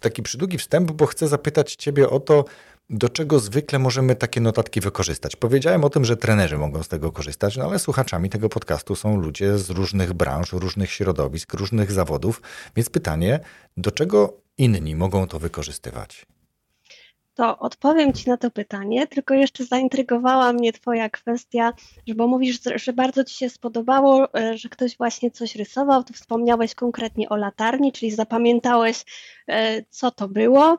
taki 0.00 0.22
przydługi 0.22 0.58
wstęp, 0.58 0.92
bo 0.92 1.06
chcę 1.06 1.28
zapytać 1.28 1.74
ciebie 1.74 2.10
o 2.10 2.20
to, 2.20 2.44
do 2.90 3.08
czego 3.08 3.38
zwykle 3.38 3.78
możemy 3.78 4.16
takie 4.16 4.40
notatki 4.40 4.80
wykorzystać. 4.80 5.36
Powiedziałem 5.36 5.84
o 5.84 5.90
tym, 5.90 6.04
że 6.04 6.16
trenerzy 6.16 6.58
mogą 6.58 6.82
z 6.82 6.88
tego 6.88 7.12
korzystać, 7.12 7.56
no 7.56 7.64
ale 7.64 7.78
słuchaczami 7.78 8.30
tego 8.30 8.48
podcastu 8.48 8.96
są 8.96 9.20
ludzie 9.20 9.58
z 9.58 9.70
różnych 9.70 10.12
branż, 10.12 10.52
różnych 10.52 10.90
środowisk, 10.90 11.54
różnych 11.54 11.92
zawodów, 11.92 12.42
więc 12.76 12.90
pytanie, 12.90 13.40
do 13.76 13.90
czego 13.90 14.36
inni 14.58 14.96
mogą 14.96 15.26
to 15.26 15.38
wykorzystywać? 15.38 16.26
To 17.36 17.58
odpowiem 17.58 18.12
Ci 18.12 18.28
na 18.28 18.36
to 18.36 18.50
pytanie, 18.50 19.06
tylko 19.06 19.34
jeszcze 19.34 19.64
zaintrygowała 19.64 20.52
mnie 20.52 20.72
Twoja 20.72 21.10
kwestia, 21.10 21.72
bo 22.16 22.26
mówisz, 22.26 22.58
że 22.74 22.92
bardzo 22.92 23.24
Ci 23.24 23.34
się 23.36 23.50
spodobało, 23.50 24.34
e, 24.34 24.58
że 24.58 24.68
ktoś 24.68 24.96
właśnie 24.96 25.30
coś 25.30 25.56
rysował, 25.56 26.04
to 26.04 26.14
wspomniałeś 26.14 26.74
konkretnie 26.74 27.28
o 27.28 27.36
latarni, 27.36 27.92
czyli 27.92 28.10
zapamiętałeś, 28.10 29.04
e, 29.48 29.82
co 29.82 30.10
to 30.10 30.28
było. 30.28 30.78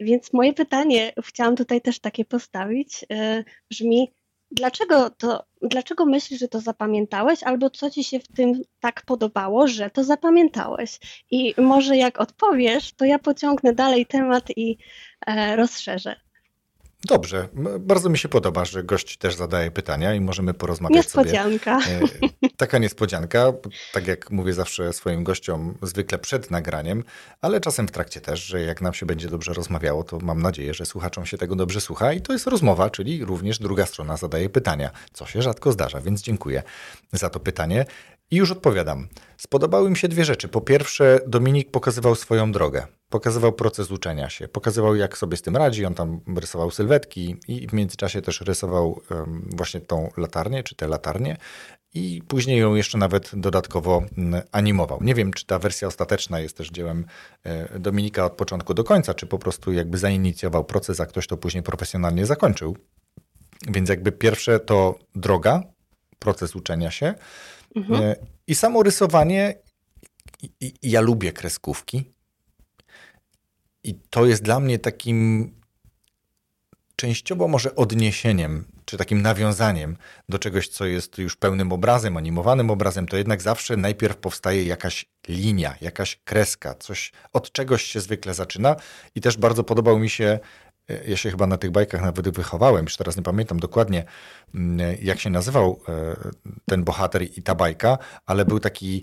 Więc 0.00 0.32
moje 0.32 0.52
pytanie, 0.52 1.12
chciałam 1.24 1.56
tutaj 1.56 1.80
też 1.80 2.00
takie 2.00 2.24
postawić, 2.24 3.04
e, 3.12 3.44
brzmi, 3.70 4.12
dlaczego, 4.50 5.10
to, 5.10 5.44
dlaczego 5.62 6.06
myślisz, 6.06 6.40
że 6.40 6.48
to 6.48 6.60
zapamiętałeś, 6.60 7.42
albo 7.42 7.70
co 7.70 7.90
ci 7.90 8.04
się 8.04 8.20
w 8.20 8.28
tym 8.28 8.62
tak 8.80 9.02
podobało, 9.06 9.66
że 9.68 9.90
to 9.90 10.04
zapamiętałeś? 10.04 10.98
I 11.30 11.54
może 11.58 11.96
jak 11.96 12.20
odpowiesz, 12.20 12.92
to 12.92 13.04
ja 13.04 13.18
pociągnę 13.18 13.72
dalej 13.72 14.06
temat 14.06 14.44
i 14.56 14.78
e, 15.26 15.56
rozszerzę. 15.56 16.27
Dobrze, 17.04 17.48
bardzo 17.80 18.08
mi 18.08 18.18
się 18.18 18.28
podoba, 18.28 18.64
że 18.64 18.84
gość 18.84 19.16
też 19.16 19.34
zadaje 19.34 19.70
pytania 19.70 20.14
i 20.14 20.20
możemy 20.20 20.54
porozmawiać 20.54 20.96
Niespodzianka. 20.96 21.80
sobie. 21.82 22.00
Niespodzianka. 22.00 22.38
Taka 22.56 22.78
niespodzianka, 22.78 23.52
tak 23.92 24.06
jak 24.06 24.30
mówię 24.30 24.52
zawsze 24.52 24.92
swoim 24.92 25.24
gościom, 25.24 25.74
zwykle 25.82 26.18
przed 26.18 26.50
nagraniem, 26.50 27.04
ale 27.40 27.60
czasem 27.60 27.88
w 27.88 27.90
trakcie 27.90 28.20
też, 28.20 28.44
że 28.44 28.60
jak 28.62 28.82
nam 28.82 28.94
się 28.94 29.06
będzie 29.06 29.28
dobrze 29.28 29.52
rozmawiało, 29.52 30.04
to 30.04 30.18
mam 30.18 30.42
nadzieję, 30.42 30.74
że 30.74 30.86
słuchaczom 30.86 31.26
się 31.26 31.38
tego 31.38 31.56
dobrze 31.56 31.80
słucha 31.80 32.12
i 32.12 32.20
to 32.20 32.32
jest 32.32 32.46
rozmowa, 32.46 32.90
czyli 32.90 33.24
również 33.24 33.58
druga 33.58 33.86
strona 33.86 34.16
zadaje 34.16 34.48
pytania, 34.48 34.90
co 35.12 35.26
się 35.26 35.42
rzadko 35.42 35.72
zdarza, 35.72 36.00
więc 36.00 36.22
dziękuję 36.22 36.62
za 37.12 37.30
to 37.30 37.40
pytanie. 37.40 37.86
I 38.30 38.36
już 38.36 38.50
odpowiadam. 38.50 39.08
Spodobały 39.36 39.90
mi 39.90 39.96
się 39.96 40.08
dwie 40.08 40.24
rzeczy. 40.24 40.48
Po 40.48 40.60
pierwsze, 40.60 41.20
Dominik 41.26 41.70
pokazywał 41.70 42.14
swoją 42.14 42.52
drogę. 42.52 42.86
Pokazywał 43.10 43.52
proces 43.52 43.90
uczenia 43.90 44.30
się. 44.30 44.48
Pokazywał, 44.48 44.96
jak 44.96 45.18
sobie 45.18 45.36
z 45.36 45.42
tym 45.42 45.56
radzi. 45.56 45.84
On 45.84 45.94
tam 45.94 46.20
rysował 46.36 46.70
sylwetki 46.70 47.36
i 47.48 47.68
w 47.68 47.72
międzyczasie 47.72 48.22
też 48.22 48.40
rysował 48.40 49.00
właśnie 49.56 49.80
tą 49.80 50.10
latarnię, 50.16 50.62
czy 50.62 50.74
te 50.74 50.88
latarnie. 50.88 51.36
I 51.94 52.22
później 52.28 52.58
ją 52.58 52.74
jeszcze 52.74 52.98
nawet 52.98 53.30
dodatkowo 53.32 54.02
animował. 54.52 54.98
Nie 55.02 55.14
wiem, 55.14 55.32
czy 55.32 55.46
ta 55.46 55.58
wersja 55.58 55.88
ostateczna 55.88 56.40
jest 56.40 56.56
też 56.56 56.70
dziełem 56.70 57.06
e, 57.44 57.78
Dominika 57.78 58.24
od 58.24 58.32
początku 58.32 58.74
do 58.74 58.84
końca, 58.84 59.14
czy 59.14 59.26
po 59.26 59.38
prostu 59.38 59.72
jakby 59.72 59.98
zainicjował 59.98 60.64
proces, 60.64 61.00
a 61.00 61.06
ktoś 61.06 61.26
to 61.26 61.36
później 61.36 61.62
profesjonalnie 61.62 62.26
zakończył. 62.26 62.76
Więc 63.68 63.88
jakby 63.88 64.12
pierwsze 64.12 64.60
to 64.60 64.98
droga, 65.14 65.62
proces 66.18 66.56
uczenia 66.56 66.90
się. 66.90 67.14
Mhm. 67.78 68.02
E, 68.02 68.16
I 68.46 68.54
samo 68.54 68.82
rysowanie, 68.82 69.54
i, 70.42 70.50
i, 70.60 70.90
ja 70.90 71.00
lubię 71.00 71.32
kreskówki. 71.32 72.12
I 73.84 73.94
to 74.10 74.26
jest 74.26 74.42
dla 74.42 74.60
mnie 74.60 74.78
takim 74.78 75.50
częściowo 76.96 77.48
może 77.48 77.74
odniesieniem, 77.74 78.64
czy 78.84 78.96
takim 78.96 79.22
nawiązaniem 79.22 79.96
do 80.28 80.38
czegoś, 80.38 80.68
co 80.68 80.86
jest 80.86 81.18
już 81.18 81.36
pełnym 81.36 81.72
obrazem, 81.72 82.16
animowanym 82.16 82.70
obrazem, 82.70 83.08
to 83.08 83.16
jednak 83.16 83.42
zawsze 83.42 83.76
najpierw 83.76 84.16
powstaje 84.16 84.64
jakaś 84.64 85.06
linia, 85.28 85.74
jakaś 85.80 86.20
kreska, 86.24 86.74
coś 86.74 87.12
od 87.32 87.52
czegoś 87.52 87.82
się 87.82 88.00
zwykle 88.00 88.34
zaczyna. 88.34 88.76
I 89.14 89.20
też 89.20 89.36
bardzo 89.36 89.64
podobał 89.64 89.98
mi 89.98 90.10
się 90.10 90.38
ja 91.06 91.16
się 91.16 91.30
chyba 91.30 91.46
na 91.46 91.58
tych 91.58 91.70
bajkach 91.70 92.02
nawet 92.02 92.28
wychowałem, 92.28 92.84
już 92.84 92.96
teraz 92.96 93.16
nie 93.16 93.22
pamiętam 93.22 93.60
dokładnie, 93.60 94.04
mm, 94.54 94.96
jak 95.02 95.20
się 95.20 95.30
nazywał 95.30 95.80
e, 95.88 96.16
ten 96.66 96.84
bohater 96.84 97.22
i 97.22 97.42
ta 97.42 97.54
bajka, 97.54 97.98
ale 98.26 98.44
był 98.44 98.60
taki 98.60 99.02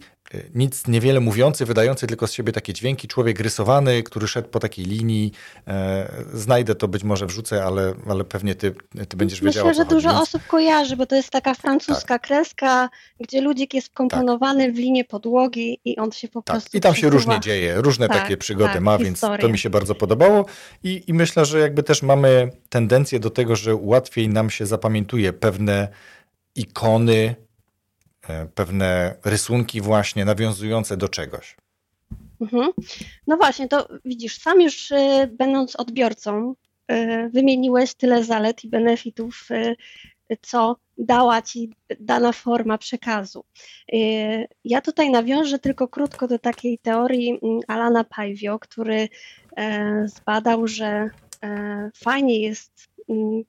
nic 0.55 0.87
niewiele 0.87 1.19
mówiący, 1.19 1.65
wydający 1.65 2.07
tylko 2.07 2.27
z 2.27 2.33
siebie 2.33 2.51
takie 2.51 2.73
dźwięki, 2.73 3.07
człowiek 3.07 3.39
rysowany, 3.39 4.03
który 4.03 4.27
szedł 4.27 4.49
po 4.49 4.59
takiej 4.59 4.85
linii. 4.85 5.31
E, 5.67 6.11
znajdę 6.33 6.75
to, 6.75 6.87
być 6.87 7.03
może 7.03 7.25
wrzucę, 7.25 7.63
ale, 7.63 7.93
ale 8.09 8.23
pewnie 8.23 8.55
ty, 8.55 8.75
ty 9.09 9.17
będziesz 9.17 9.41
Myślę, 9.41 9.51
wiedziała. 9.51 9.69
Myślę, 9.69 9.83
że 9.83 9.89
dużo 9.89 10.09
Więc... 10.09 10.21
osób 10.21 10.47
kojarzy, 10.47 10.95
bo 10.95 11.05
to 11.05 11.15
jest 11.15 11.29
taka 11.29 11.53
francuska 11.53 12.07
tak. 12.07 12.21
kreska, 12.21 12.89
gdzie 13.19 13.41
ludzik 13.41 13.73
jest 13.73 13.87
wkomponowany 13.87 14.65
tak. 14.65 14.75
w 14.75 14.77
linię 14.77 15.05
podłogi 15.05 15.79
i 15.85 15.97
on 15.97 16.11
się 16.11 16.27
po 16.27 16.41
tak. 16.41 16.55
prostu. 16.55 16.77
I 16.77 16.81
tam 16.81 16.95
się 16.95 17.09
różnie 17.09 17.39
dzieje, 17.39 17.75
różne 17.81 18.07
tak, 18.07 18.21
takie 18.21 18.37
przygody 18.37 18.73
tak, 18.73 18.81
ma, 18.81 18.97
historia. 18.97 19.37
więc 19.37 19.41
to 19.41 19.49
mi 19.49 19.57
się 19.57 19.69
bardzo 19.69 19.95
podobało. 19.95 20.45
I, 20.83 21.03
I 21.07 21.13
myślę, 21.13 21.45
że 21.45 21.59
jakby 21.59 21.83
też 21.83 22.03
mamy 22.03 22.51
tendencję 22.69 23.19
do 23.19 23.29
tego, 23.29 23.55
że 23.55 23.75
łatwiej 23.75 24.29
nam 24.29 24.49
się 24.49 24.65
zapamiętuje 24.65 25.33
pewne 25.33 25.87
ikony, 26.55 27.35
pewne 28.55 29.15
rysunki 29.25 29.81
właśnie 29.81 30.25
nawiązujące 30.25 30.97
do 30.97 31.09
czegoś. 31.09 31.55
Mhm. 32.41 32.71
No 33.27 33.37
właśnie, 33.37 33.67
to 33.67 33.87
widzisz, 34.05 34.37
sam 34.37 34.61
już 34.61 34.91
y, 34.91 35.29
będąc 35.37 35.75
odbiorcą, 35.75 36.55
y, 36.91 37.29
wymieniłeś 37.29 37.93
tyle 37.93 38.23
zalet 38.23 38.63
i 38.63 38.69
benefitów, 38.69 39.49
co 40.41 40.75
dała 40.97 41.41
ci 41.41 41.73
dana 41.99 42.31
forma 42.31 42.77
przekazu. 42.77 43.43
Ja 44.63 44.81
tutaj 44.81 45.09
nawiążę 45.09 45.59
tylko 45.59 45.87
krótko 45.87 46.27
do 46.27 46.39
takiej 46.39 46.77
teorii 46.77 47.39
mm, 47.43 47.59
Alana 47.67 48.03
Pajwio, 48.03 48.59
który 48.59 49.09
e, 49.57 50.07
zbadał, 50.07 50.67
że 50.67 51.09
e, 51.43 51.91
fajnie 51.95 52.39
jest 52.39 52.87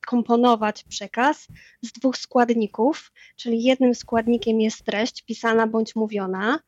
komponować 0.07 0.85
przekaz 0.85 1.47
z 1.83 1.93
dwóch 1.93 2.17
składników, 2.17 3.13
czyli 3.37 3.63
jednym 3.63 3.95
składnikiem 3.95 4.61
jest 4.61 4.85
treść 4.85 5.23
pisana 5.23 5.67
bądź 5.67 5.97
mówiona, 5.97 6.59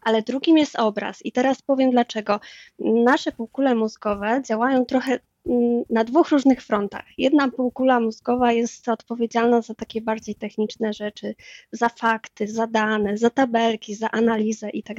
ale 0.00 0.22
drugim 0.22 0.58
jest 0.58 0.76
obraz. 0.76 1.26
I 1.26 1.32
teraz 1.32 1.62
powiem 1.62 1.90
dlaczego. 1.90 2.40
Nasze 2.78 3.32
półkule 3.32 3.74
mózgowe 3.74 4.42
działają 4.44 4.84
trochę 4.84 5.18
mm, 5.46 5.82
na 5.90 6.04
dwóch 6.04 6.28
różnych 6.28 6.62
frontach. 6.62 7.04
Jedna 7.18 7.50
półkula 7.50 8.00
mózgowa 8.00 8.52
jest 8.52 8.88
odpowiedzialna 8.88 9.62
za 9.62 9.74
takie 9.74 10.00
bardziej 10.00 10.34
techniczne 10.34 10.92
rzeczy, 10.92 11.34
za 11.72 11.88
fakty, 11.88 12.48
za 12.48 12.66
dane, 12.66 13.18
za 13.18 13.30
tabelki, 13.30 13.94
za 13.94 14.10
analizę 14.10 14.70
i 14.70 14.82
tak. 14.82 14.98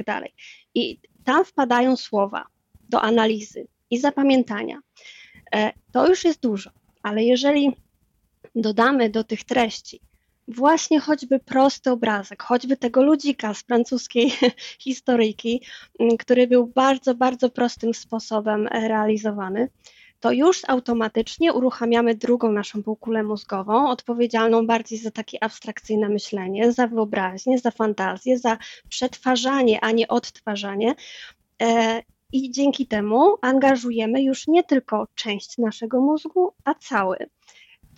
I 0.74 1.00
tam 1.24 1.44
wpadają 1.44 1.96
słowa 1.96 2.46
do 2.88 3.02
analizy 3.02 3.66
i 3.90 3.98
zapamiętania. 3.98 4.80
E, 5.54 5.72
to 5.92 6.08
już 6.08 6.24
jest 6.24 6.40
dużo, 6.40 6.70
ale 7.02 7.24
jeżeli 7.24 7.76
dodamy 8.54 9.10
do 9.10 9.24
tych 9.24 9.44
treści 9.44 10.00
właśnie 10.50 11.00
choćby 11.00 11.38
prosty 11.38 11.90
obrazek, 11.90 12.42
choćby 12.42 12.76
tego 12.76 13.02
ludzika 13.02 13.54
z 13.54 13.62
francuskiej 13.62 14.32
historyjki, 14.84 15.62
który 16.18 16.46
był 16.46 16.66
bardzo, 16.66 17.14
bardzo 17.14 17.50
prostym 17.50 17.94
sposobem 17.94 18.66
realizowany, 18.66 19.68
to 20.20 20.32
już 20.32 20.62
automatycznie 20.68 21.52
uruchamiamy 21.52 22.14
drugą 22.14 22.52
naszą 22.52 22.82
półkulę 22.82 23.22
mózgową, 23.22 23.90
odpowiedzialną 23.90 24.66
bardziej 24.66 24.98
za 24.98 25.10
takie 25.10 25.42
abstrakcyjne 25.44 26.08
myślenie, 26.08 26.72
za 26.72 26.86
wyobraźnię, 26.86 27.58
za 27.58 27.70
fantazję, 27.70 28.38
za 28.38 28.58
przetwarzanie, 28.88 29.80
a 29.84 29.90
nie 29.90 30.08
odtwarzanie. 30.08 30.94
I 32.32 32.50
dzięki 32.50 32.86
temu 32.86 33.36
angażujemy 33.42 34.22
już 34.22 34.46
nie 34.48 34.64
tylko 34.64 35.08
część 35.14 35.58
naszego 35.58 36.00
mózgu, 36.00 36.52
a 36.64 36.74
cały 36.74 37.16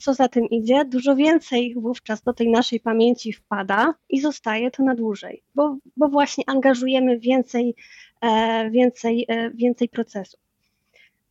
co 0.03 0.15
za 0.15 0.29
tym 0.29 0.47
idzie, 0.51 0.85
dużo 0.85 1.17
więcej 1.17 1.75
wówczas 1.75 2.23
do 2.23 2.33
tej 2.33 2.51
naszej 2.51 2.81
pamięci 2.81 3.33
wpada 3.33 3.95
i 4.09 4.21
zostaje 4.21 4.71
to 4.71 4.83
na 4.83 4.95
dłużej, 4.95 5.43
bo, 5.55 5.77
bo 5.97 6.09
właśnie 6.09 6.45
angażujemy 6.47 7.19
więcej, 7.19 7.75
e, 8.21 8.71
więcej, 8.71 9.25
e, 9.29 9.51
więcej 9.51 9.89
procesów. 9.89 10.41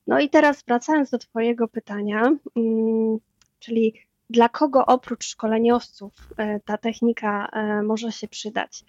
No 0.08 0.20
i 0.20 0.30
teraz 0.30 0.64
wracając 0.64 1.10
do 1.10 1.18
Twojego 1.18 1.68
pytania, 1.68 2.22
mm, 2.56 3.18
czyli 3.60 3.94
dla 4.30 4.50
kogo 4.50 4.86
oprócz 4.86 5.26
szkoleniowców 5.26 6.14
e, 6.38 6.60
ta 6.60 6.78
technika 6.78 7.50
e, 7.54 7.84
może 7.84 8.12
się 8.12 8.28
przydać? 8.28 8.84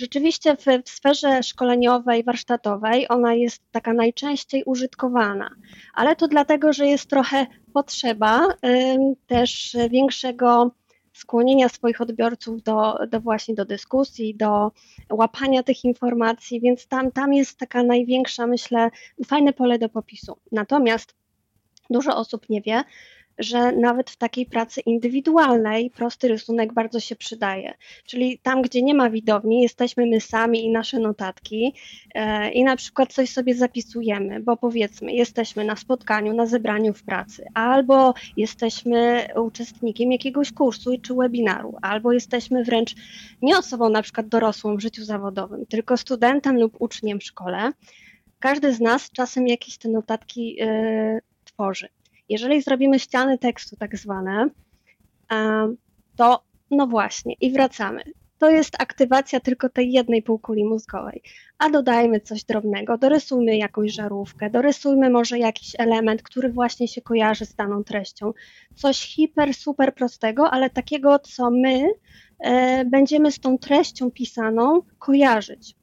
Rzeczywiście 0.00 0.56
w, 0.56 0.64
w, 0.84 0.90
sferze 0.90 1.42
szkoleniowej, 1.42 2.24
warsztatowej 2.24 3.06
ona 3.08 3.34
jest 3.34 3.62
taka 3.70 3.92
najczęściej 3.92 4.64
użytkowana, 4.64 5.50
ale 5.94 6.16
to 6.16 6.28
dlatego, 6.28 6.72
że 6.72 6.86
jest 6.86 7.10
trochę 7.10 7.46
potrzeba 7.74 8.48
y, 8.48 8.98
też 9.26 9.76
większego 9.90 10.70
skłonienia 11.12 11.68
swoich 11.68 12.00
odbiorców 12.00 12.62
do, 12.62 12.98
do 13.08 13.20
właśnie 13.20 13.54
do 13.54 13.64
dyskusji, 13.64 14.34
do 14.34 14.72
łapania 15.12 15.62
tych 15.62 15.84
informacji, 15.84 16.60
więc 16.60 16.86
tam, 16.86 17.12
tam 17.12 17.32
jest 17.32 17.58
taka 17.58 17.82
największa, 17.82 18.46
myślę, 18.46 18.90
fajne 19.26 19.52
pole 19.52 19.78
do 19.78 19.88
popisu. 19.88 20.36
Natomiast 20.52 21.14
dużo 21.90 22.16
osób 22.16 22.48
nie 22.48 22.60
wie, 22.62 22.84
że 23.40 23.72
nawet 23.72 24.10
w 24.10 24.16
takiej 24.16 24.46
pracy 24.46 24.80
indywidualnej 24.80 25.90
prosty 25.90 26.28
rysunek 26.28 26.72
bardzo 26.72 27.00
się 27.00 27.16
przydaje. 27.16 27.74
Czyli 28.06 28.38
tam, 28.38 28.62
gdzie 28.62 28.82
nie 28.82 28.94
ma 28.94 29.10
widowni, 29.10 29.62
jesteśmy 29.62 30.06
my 30.06 30.20
sami 30.20 30.64
i 30.64 30.70
nasze 30.70 30.98
notatki 30.98 31.74
e, 32.14 32.50
i 32.50 32.64
na 32.64 32.76
przykład 32.76 33.12
coś 33.12 33.30
sobie 33.30 33.54
zapisujemy, 33.54 34.40
bo 34.40 34.56
powiedzmy, 34.56 35.12
jesteśmy 35.12 35.64
na 35.64 35.76
spotkaniu, 35.76 36.34
na 36.34 36.46
zebraniu 36.46 36.94
w 36.94 37.02
pracy, 37.02 37.44
albo 37.54 38.14
jesteśmy 38.36 39.26
uczestnikiem 39.36 40.12
jakiegoś 40.12 40.52
kursu 40.52 40.98
czy 41.02 41.14
webinaru, 41.14 41.76
albo 41.82 42.12
jesteśmy 42.12 42.64
wręcz 42.64 42.94
nie 43.42 43.58
osobą 43.58 43.88
na 43.88 44.02
przykład 44.02 44.28
dorosłą 44.28 44.76
w 44.76 44.80
życiu 44.80 45.04
zawodowym, 45.04 45.66
tylko 45.66 45.96
studentem 45.96 46.56
lub 46.60 46.76
uczniem 46.78 47.20
w 47.20 47.24
szkole. 47.24 47.72
Każdy 48.38 48.74
z 48.74 48.80
nas 48.80 49.10
czasem 49.10 49.48
jakieś 49.48 49.78
te 49.78 49.88
notatki 49.88 50.62
y, 50.62 51.20
tworzy. 51.44 51.88
Jeżeli 52.30 52.62
zrobimy 52.62 52.98
ściany 52.98 53.38
tekstu 53.38 53.76
tak 53.76 53.96
zwane, 53.96 54.48
to 56.16 56.42
no 56.70 56.86
właśnie 56.86 57.34
i 57.40 57.52
wracamy. 57.52 58.02
To 58.38 58.50
jest 58.50 58.82
aktywacja 58.82 59.40
tylko 59.40 59.68
tej 59.68 59.92
jednej 59.92 60.22
półkuli 60.22 60.64
mózgowej. 60.64 61.22
A 61.58 61.70
dodajmy 61.70 62.20
coś 62.20 62.44
drobnego, 62.44 62.98
dorysujmy 62.98 63.56
jakąś 63.56 63.92
żarówkę, 63.92 64.50
dorysujmy 64.50 65.10
może 65.10 65.38
jakiś 65.38 65.72
element, 65.78 66.22
który 66.22 66.52
właśnie 66.52 66.88
się 66.88 67.02
kojarzy 67.02 67.46
z 67.46 67.54
daną 67.54 67.84
treścią. 67.84 68.32
Coś 68.74 69.14
hiper, 69.14 69.54
super 69.54 69.94
prostego, 69.94 70.50
ale 70.50 70.70
takiego, 70.70 71.18
co 71.18 71.50
my 71.50 71.86
e, 72.38 72.84
będziemy 72.84 73.32
z 73.32 73.40
tą 73.40 73.58
treścią 73.58 74.10
pisaną 74.10 74.82
kojarzyć. 74.98 75.74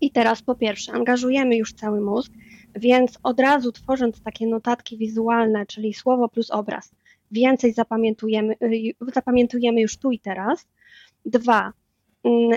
I 0.00 0.10
teraz 0.10 0.42
po 0.42 0.54
pierwsze, 0.54 0.92
angażujemy 0.92 1.56
już 1.56 1.72
cały 1.72 2.00
mózg, 2.00 2.32
więc 2.78 3.18
od 3.22 3.40
razu 3.40 3.72
tworząc 3.72 4.22
takie 4.22 4.46
notatki 4.46 4.98
wizualne, 4.98 5.66
czyli 5.66 5.94
słowo 5.94 6.28
plus 6.28 6.50
obraz, 6.50 6.90
więcej 7.30 7.72
zapamiętujemy, 7.72 8.54
y, 8.62 9.12
zapamiętujemy 9.14 9.80
już 9.80 9.96
tu 9.96 10.10
i 10.10 10.18
teraz. 10.18 10.66
Dwa, 11.24 11.72
mm, 12.24 12.50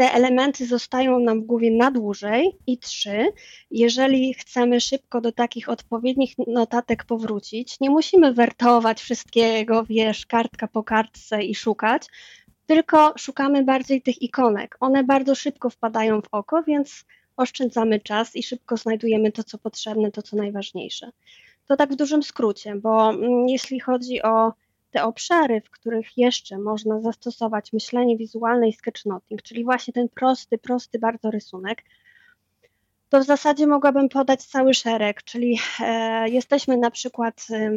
te 0.00 0.12
elementy 0.12 0.66
zostają 0.66 1.18
nam 1.18 1.42
w 1.42 1.46
głowie 1.46 1.70
na 1.70 1.90
dłużej. 1.90 2.56
I 2.66 2.78
trzy, 2.78 3.32
jeżeli 3.70 4.34
chcemy 4.34 4.80
szybko 4.80 5.20
do 5.20 5.32
takich 5.32 5.68
odpowiednich 5.68 6.34
notatek 6.46 7.04
powrócić, 7.04 7.80
nie 7.80 7.90
musimy 7.90 8.34
wertować 8.34 9.00
wszystkiego, 9.00 9.84
wiesz, 9.84 10.26
kartka 10.26 10.68
po 10.68 10.84
kartce 10.84 11.42
i 11.42 11.54
szukać, 11.54 12.06
tylko 12.66 13.14
szukamy 13.18 13.64
bardziej 13.64 14.02
tych 14.02 14.22
ikonek. 14.22 14.76
One 14.80 15.04
bardzo 15.04 15.34
szybko 15.34 15.70
wpadają 15.70 16.22
w 16.22 16.28
oko, 16.32 16.62
więc 16.62 17.04
oszczędzamy 17.40 18.00
czas 18.00 18.36
i 18.36 18.42
szybko 18.42 18.76
znajdujemy 18.76 19.32
to, 19.32 19.44
co 19.44 19.58
potrzebne, 19.58 20.10
to, 20.10 20.22
co 20.22 20.36
najważniejsze. 20.36 21.10
To 21.66 21.76
tak 21.76 21.92
w 21.92 21.96
dużym 21.96 22.22
skrócie, 22.22 22.74
bo 22.76 23.10
mm, 23.10 23.48
jeśli 23.48 23.80
chodzi 23.80 24.22
o 24.22 24.52
te 24.90 25.04
obszary, 25.04 25.60
w 25.60 25.70
których 25.70 26.18
jeszcze 26.18 26.58
można 26.58 27.00
zastosować 27.00 27.72
myślenie 27.72 28.16
wizualne 28.16 28.68
i 28.68 28.72
sketchnoting, 28.72 29.42
czyli 29.42 29.64
właśnie 29.64 29.92
ten 29.92 30.08
prosty, 30.08 30.58
prosty 30.58 30.98
bardzo 30.98 31.30
rysunek, 31.30 31.82
to 33.10 33.20
w 33.20 33.24
zasadzie 33.24 33.66
mogłabym 33.66 34.08
podać 34.08 34.44
cały 34.44 34.74
szereg, 34.74 35.22
czyli 35.22 35.58
e, 35.80 36.28
jesteśmy 36.28 36.76
na 36.76 36.90
przykład 36.90 37.46
e, 37.50 37.70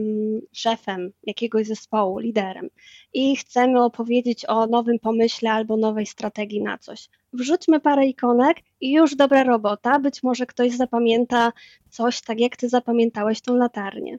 szefem 0.52 1.12
jakiegoś 1.24 1.68
zespołu, 1.68 2.20
liderem 2.20 2.70
i 3.14 3.36
chcemy 3.36 3.84
opowiedzieć 3.84 4.46
o 4.46 4.68
nowym 4.68 5.00
pomyśle 5.00 5.52
albo 5.52 5.78
nowej 5.78 6.06
strategii 6.06 6.64
na 6.64 6.78
coś. 6.78 7.10
Wrzućmy 7.34 7.80
parę 7.80 8.06
ikonek 8.06 8.58
i 8.82 8.92
już 8.92 9.16
dobra 9.16 9.44
robota. 9.44 10.00
Być 10.00 10.24
może 10.24 10.46
ktoś 10.46 10.72
zapamięta 10.72 11.52
coś 11.90 12.22
tak, 12.22 12.40
jak 12.40 12.58
ty 12.58 12.70
zapamiętałeś 12.70 13.42
tą 13.42 13.56
latarnię. 13.56 14.18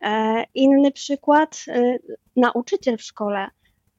E, 0.00 0.44
inny 0.54 0.92
przykład, 0.92 1.64
e, 1.68 1.98
nauczyciel 2.36 2.96
w 2.96 3.02
szkole 3.02 3.50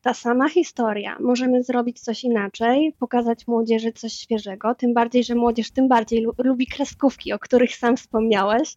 ta 0.05 0.13
sama 0.13 0.49
historia. 0.49 1.17
Możemy 1.19 1.63
zrobić 1.63 1.99
coś 1.99 2.23
inaczej, 2.23 2.93
pokazać 2.99 3.47
młodzieży 3.47 3.91
coś 3.91 4.13
świeżego, 4.13 4.75
tym 4.75 4.93
bardziej, 4.93 5.23
że 5.23 5.35
młodzież 5.35 5.71
tym 5.71 5.87
bardziej 5.87 6.25
lubi 6.37 6.67
kreskówki, 6.67 7.33
o 7.33 7.39
których 7.39 7.75
sam 7.75 7.97
wspomniałeś 7.97 8.75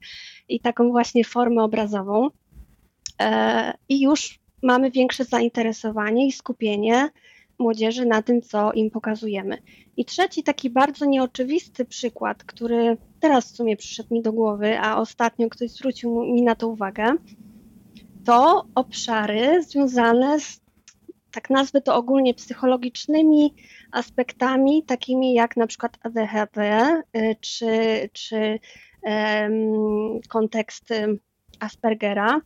i 0.48 0.60
taką 0.60 0.90
właśnie 0.90 1.24
formę 1.24 1.62
obrazową. 1.62 2.28
E, 3.20 3.74
I 3.88 4.00
już 4.00 4.38
mamy 4.62 4.90
większe 4.90 5.24
zainteresowanie 5.24 6.26
i 6.26 6.32
skupienie 6.32 7.08
młodzieży 7.58 8.06
na 8.06 8.22
tym, 8.22 8.42
co 8.42 8.72
im 8.72 8.90
pokazujemy. 8.90 9.58
I 9.96 10.04
trzeci 10.04 10.42
taki 10.42 10.70
bardzo 10.70 11.04
nieoczywisty 11.04 11.84
przykład, 11.84 12.44
który 12.44 12.96
teraz 13.20 13.52
w 13.52 13.56
sumie 13.56 13.76
przyszedł 13.76 14.14
mi 14.14 14.22
do 14.22 14.32
głowy, 14.32 14.78
a 14.80 14.96
ostatnio 15.00 15.48
ktoś 15.48 15.70
zwrócił 15.70 16.24
mi 16.24 16.42
na 16.42 16.54
to 16.54 16.68
uwagę, 16.68 17.14
to 18.24 18.66
obszary 18.74 19.62
związane 19.62 20.40
z 20.40 20.67
tak 21.32 21.50
nazwę 21.50 21.80
to 21.80 21.96
ogólnie 21.96 22.34
psychologicznymi 22.34 23.54
aspektami, 23.92 24.82
takimi 24.82 25.34
jak 25.34 25.56
na 25.56 25.66
przykład 25.66 25.98
ADHD 26.02 26.86
y, 27.16 27.36
czy, 27.40 27.70
czy 28.12 28.58
um, 29.02 30.20
kontekst 30.28 30.88
Aspergera. 31.60 32.40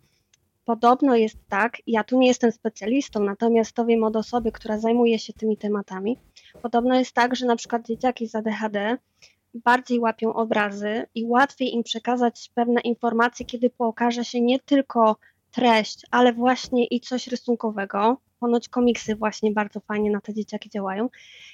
Podobno 0.65 1.17
jest 1.17 1.37
tak, 1.49 1.77
ja 1.87 2.05
tu 2.05 2.19
nie 2.19 2.27
jestem 2.27 2.53
specjalistą, 2.53 3.25
natomiast 3.25 3.73
to 3.73 3.85
wiem 3.85 4.05
od 4.05 4.17
osoby, 4.17 4.53
która 4.53 4.79
zajmuje 4.79 5.19
się 5.19 5.33
tymi 5.33 5.57
tematami. 5.57 6.19
Podobno 6.63 6.99
jest 6.99 7.13
tak, 7.13 7.37
że 7.37 7.47
na 7.47 7.57
przykład 7.57 7.87
dzieciaki 7.87 8.29
z 8.29 8.35
ADHD 8.35 8.99
bardziej 9.55 10.01
łapią 10.01 10.35
obrazy 10.35 11.07
i 11.15 11.25
łatwiej 11.25 11.75
im 11.75 11.83
przekazać 11.83 12.51
pewne 12.55 12.81
informacje, 12.81 13.47
kiedy 13.47 13.71
pokaże 13.71 14.25
się 14.25 14.41
nie 14.41 14.61
tylko 14.61 15.17
treść, 15.51 16.07
ale 16.11 16.33
właśnie 16.33 16.87
i 16.87 17.01
coś 17.01 17.27
rysunkowego, 17.27 18.17
ponoć 18.43 18.69
komiksy 18.69 19.17
właśnie 19.17 19.53
bardzo 19.53 19.81
fajnie 19.81 20.11
na 20.11 20.21
te 20.21 20.35
dzieciaki 20.35 20.71
działają. 20.71 21.09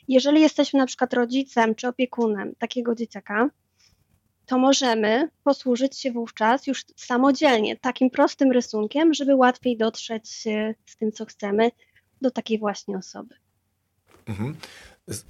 Jeżeli 0.09 0.40
jesteśmy 0.40 0.81
na 0.81 0.87
przykład 0.87 1.12
rodzicem 1.12 1.74
czy 1.74 1.88
opiekunem 1.88 2.55
takiego 2.59 2.94
dzieciaka, 2.94 3.51
to 4.46 4.59
możemy 4.59 5.29
posłużyć 5.44 5.98
się 5.98 6.12
wówczas 6.12 6.66
już 6.66 6.85
samodzielnie 6.96 7.77
takim 7.77 8.11
prostym 8.11 8.53
rysunkiem, 8.53 9.14
żeby 9.14 9.37
łatwiej 9.37 9.77
dotrzeć 9.77 10.29
z 10.87 10.96
tym, 10.98 11.12
co 11.12 11.24
chcemy, 11.24 11.70
do 12.20 12.31
takiej 12.31 12.59
właśnie 12.59 12.98
osoby. 12.98 13.35
Mhm. 14.29 14.57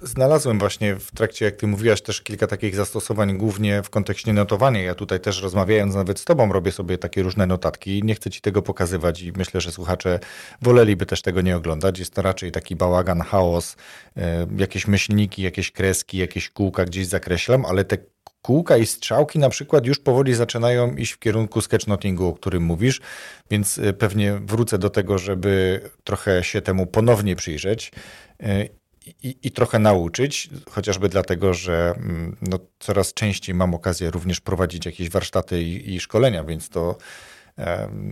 Znalazłem 0.01 0.59
właśnie 0.59 0.95
w 0.95 1.11
trakcie, 1.11 1.45
jak 1.45 1.55
ty 1.55 1.67
mówiłaś, 1.67 2.01
też 2.01 2.21
kilka 2.21 2.47
takich 2.47 2.75
zastosowań, 2.75 3.37
głównie 3.37 3.83
w 3.83 3.89
kontekście 3.89 4.33
notowania. 4.33 4.81
Ja 4.81 4.95
tutaj 4.95 5.19
też 5.19 5.41
rozmawiając 5.41 5.95
nawet 5.95 6.19
z 6.19 6.25
tobą, 6.25 6.53
robię 6.53 6.71
sobie 6.71 6.97
takie 6.97 7.23
różne 7.23 7.47
notatki. 7.47 8.03
Nie 8.03 8.15
chcę 8.15 8.29
ci 8.29 8.41
tego 8.41 8.61
pokazywać 8.61 9.21
i 9.21 9.31
myślę, 9.31 9.61
że 9.61 9.71
słuchacze 9.71 10.19
woleliby 10.61 11.05
też 11.05 11.21
tego 11.21 11.41
nie 11.41 11.57
oglądać. 11.57 11.99
Jest 11.99 12.13
to 12.13 12.21
raczej 12.21 12.51
taki 12.51 12.75
bałagan, 12.75 13.21
chaos, 13.21 13.75
e, 14.17 14.47
jakieś 14.57 14.87
myślniki, 14.87 15.41
jakieś 15.41 15.71
kreski, 15.71 16.17
jakieś 16.17 16.49
kółka 16.49 16.85
gdzieś 16.85 17.07
zakreślam, 17.07 17.65
ale 17.65 17.85
te 17.85 17.97
kółka 18.41 18.77
i 18.77 18.85
strzałki 18.85 19.39
na 19.39 19.49
przykład 19.49 19.85
już 19.85 19.99
powoli 19.99 20.33
zaczynają 20.33 20.95
iść 20.95 21.11
w 21.11 21.19
kierunku 21.19 21.61
sketchnotingu, 21.61 22.27
o 22.27 22.33
którym 22.33 22.63
mówisz, 22.63 23.01
więc 23.51 23.77
e, 23.77 23.93
pewnie 23.93 24.39
wrócę 24.45 24.77
do 24.77 24.89
tego, 24.89 25.17
żeby 25.17 25.81
trochę 26.03 26.43
się 26.43 26.61
temu 26.61 26.85
ponownie 26.85 27.35
przyjrzeć 27.35 27.91
e, 28.43 28.78
i, 29.23 29.35
i, 29.43 29.51
trochę 29.51 29.79
nauczyć, 29.79 30.49
chociażby 30.69 31.09
dlatego, 31.09 31.53
że 31.53 31.93
mm, 31.97 32.35
no, 32.41 32.59
coraz 32.79 33.13
częściej 33.13 33.55
mam 33.55 33.73
okazję 33.73 34.11
również 34.11 34.41
prowadzić 34.41 34.85
jakieś 34.85 35.09
warsztaty 35.09 35.63
i, 35.63 35.95
i 35.95 35.99
szkolenia, 35.99 36.43
więc 36.43 36.69
to 36.69 36.97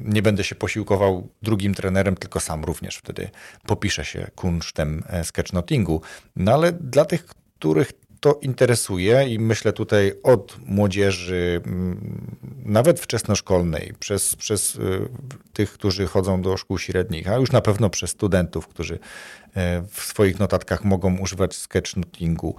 nie 0.05 0.21
będę 0.21 0.43
się 0.43 0.55
posiłkował 0.55 1.29
drugim 1.41 1.73
trenerem, 1.73 2.15
tylko 2.15 2.39
sam 2.39 2.63
również 2.63 2.97
wtedy 2.97 3.29
popiszę 3.65 4.05
się 4.05 4.27
kunsztem 4.35 5.03
sketchnotingu. 5.23 6.01
No 6.35 6.53
ale 6.53 6.71
dla 6.71 7.05
tych, 7.05 7.25
których 7.25 7.91
to 8.19 8.39
interesuje 8.41 9.27
i 9.29 9.39
myślę 9.39 9.73
tutaj 9.73 10.13
od 10.23 10.57
młodzieży, 10.65 11.61
mm, 11.65 12.37
nawet 12.65 12.99
wczesnoszkolnej, 12.99 13.93
przez, 13.99 14.35
przez 14.35 14.75
y, 14.75 14.79
tych, 15.53 15.71
którzy 15.71 16.07
chodzą 16.07 16.41
do 16.41 16.57
szkół 16.57 16.77
średnich, 16.77 17.29
a 17.29 17.35
już 17.35 17.51
na 17.51 17.61
pewno 17.61 17.89
przez 17.89 18.09
studentów, 18.09 18.67
którzy 18.67 18.99
e, 19.55 19.83
w 19.91 20.01
swoich 20.01 20.39
notatkach 20.39 20.83
mogą 20.83 21.17
używać 21.17 21.55
sketchnotingu. 21.55 22.55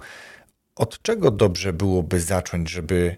Od 0.75 1.01
czego 1.01 1.31
dobrze 1.31 1.73
byłoby 1.73 2.19
zacząć, 2.19 2.69
żeby 2.69 3.17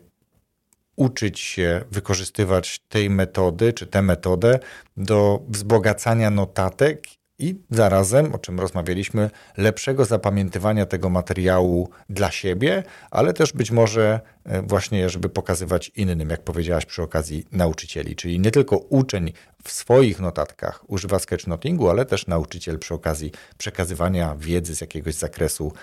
uczyć 0.96 1.40
się 1.40 1.82
wykorzystywać 1.92 2.80
tej 2.80 3.10
metody, 3.10 3.74
czy 3.74 3.88
tę 3.88 4.02
metodę 4.02 4.60
do 4.98 5.42
wzbogacania 5.48 6.30
notatek 6.30 7.08
i 7.42 7.62
zarazem, 7.70 8.36
o 8.36 8.38
czym 8.38 8.60
rozmawialiśmy, 8.60 9.30
lepszego 9.58 10.06
zapamiętywania 10.06 10.86
tego 10.86 11.10
materiału 11.10 11.90
dla 12.10 12.32
siebie, 12.32 12.84
ale 13.12 13.34
też 13.34 13.54
być 13.54 13.72
może 13.72 14.20
e, 14.44 14.62
właśnie, 14.62 15.10
żeby 15.10 15.30
pokazywać 15.30 15.92
innym, 15.96 16.30
jak 16.30 16.44
powiedziałaś 16.44 16.86
przy 16.86 17.02
okazji 17.02 17.46
nauczycieli. 17.52 18.16
Czyli 18.16 18.40
nie 18.40 18.52
tylko 18.52 18.78
uczeń 18.78 19.34
w 19.64 19.72
swoich 19.72 20.20
notatkach 20.20 20.84
używa 20.88 21.20
sketchnotingu, 21.20 21.90
ale 21.90 22.06
też 22.06 22.28
nauczyciel 22.28 22.80
przy 22.80 22.94
okazji 22.94 23.32
przekazywania 23.58 24.36
wiedzy 24.40 24.76
z 24.76 24.82
jakiegoś 24.82 25.16
zakresu 25.16 25.74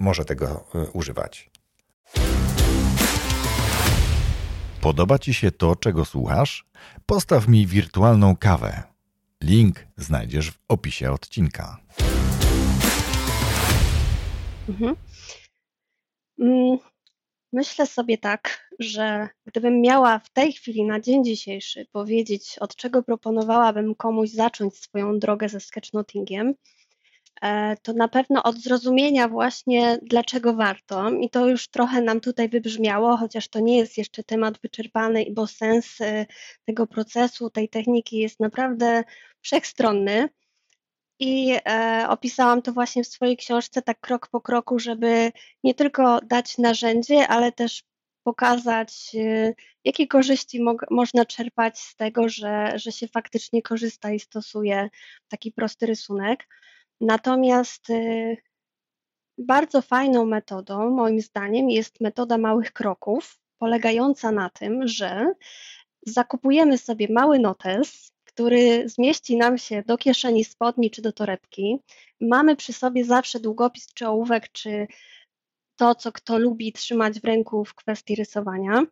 może 0.00 0.24
tego 0.24 0.64
e, 0.74 0.78
używać. 0.90 1.50
Podoba 4.80 5.18
Ci 5.18 5.34
się 5.34 5.50
to, 5.50 5.76
czego 5.76 6.04
słuchasz? 6.04 6.66
Postaw 7.06 7.48
mi 7.48 7.66
wirtualną 7.66 8.36
kawę 8.36 8.95
Link 9.46 9.86
znajdziesz 9.96 10.50
w 10.50 10.58
opisie 10.68 11.12
odcinka. 11.12 11.76
Mhm. 14.68 14.96
Mm, 16.40 16.78
myślę 17.52 17.86
sobie 17.86 18.18
tak, 18.18 18.70
że 18.78 19.28
gdybym 19.44 19.80
miała 19.80 20.18
w 20.18 20.30
tej 20.30 20.52
chwili, 20.52 20.84
na 20.84 21.00
dzień 21.00 21.24
dzisiejszy, 21.24 21.86
powiedzieć, 21.92 22.56
od 22.60 22.76
czego 22.76 23.02
proponowałabym 23.02 23.94
komuś 23.94 24.30
zacząć 24.30 24.76
swoją 24.76 25.18
drogę 25.18 25.48
ze 25.48 25.60
sketchnotingiem, 25.60 26.54
E, 27.42 27.76
to 27.82 27.92
na 27.92 28.08
pewno 28.08 28.42
od 28.42 28.56
zrozumienia 28.58 29.28
właśnie, 29.28 29.98
dlaczego 30.02 30.54
warto. 30.54 31.10
I 31.10 31.30
to 31.30 31.48
już 31.48 31.68
trochę 31.68 32.02
nam 32.02 32.20
tutaj 32.20 32.48
wybrzmiało, 32.48 33.16
chociaż 33.16 33.48
to 33.48 33.60
nie 33.60 33.78
jest 33.78 33.98
jeszcze 33.98 34.24
temat 34.24 34.58
wyczerpany, 34.58 35.26
bo 35.30 35.46
sens 35.46 36.00
e, 36.00 36.26
tego 36.64 36.86
procesu, 36.86 37.50
tej 37.50 37.68
techniki 37.68 38.18
jest 38.18 38.40
naprawdę 38.40 39.04
wszechstronny. 39.46 40.28
I 41.18 41.56
e, 41.68 42.06
opisałam 42.08 42.62
to 42.62 42.72
właśnie 42.72 43.04
w 43.04 43.08
swojej 43.08 43.36
książce 43.36 43.82
tak 43.82 44.00
krok 44.00 44.28
po 44.28 44.40
kroku, 44.40 44.78
żeby 44.78 45.32
nie 45.64 45.74
tylko 45.74 46.20
dać 46.20 46.58
narzędzie, 46.58 47.28
ale 47.28 47.52
też 47.52 47.82
pokazać, 48.22 49.16
jakie 49.84 50.06
korzyści 50.06 50.62
mo 50.62 50.74
można 50.90 51.24
czerpać 51.24 51.78
z 51.78 51.96
tego, 51.96 52.28
że, 52.28 52.72
że 52.78 52.92
się 52.92 53.08
faktycznie 53.08 53.62
korzysta 53.62 54.12
i 54.12 54.20
stosuje 54.20 54.88
taki 55.28 55.52
prosty 55.52 55.86
rysunek. 55.86 56.48
Natomiast 57.00 57.90
y, 57.90 58.36
bardzo 59.38 59.82
fajną 59.82 60.26
metodą, 60.26 60.90
moim 60.90 61.20
zdaniem, 61.20 61.70
jest 61.70 62.00
metoda 62.00 62.38
małych 62.38 62.72
kroków, 62.72 63.38
polegająca 63.58 64.32
na 64.32 64.50
tym, 64.50 64.88
że 64.88 65.32
zakupujemy 66.06 66.78
sobie 66.78 67.06
mały 67.10 67.38
notes, 67.38 68.15
który 68.36 68.88
zmieści 68.88 69.36
nam 69.36 69.58
się 69.58 69.82
do 69.86 69.98
kieszeni 69.98 70.44
spodni 70.44 70.90
czy 70.90 71.02
do 71.02 71.12
torebki. 71.12 71.78
Mamy 72.20 72.56
przy 72.56 72.72
sobie 72.72 73.04
zawsze 73.04 73.40
długopis 73.40 73.86
czy 73.94 74.06
ołówek, 74.06 74.52
czy 74.52 74.86
to, 75.76 75.94
co 75.94 76.12
kto 76.12 76.38
lubi 76.38 76.72
trzymać 76.72 77.20
w 77.20 77.24
ręku 77.24 77.64
w 77.64 77.74
kwestii 77.74 78.14
rysowania. 78.14 78.82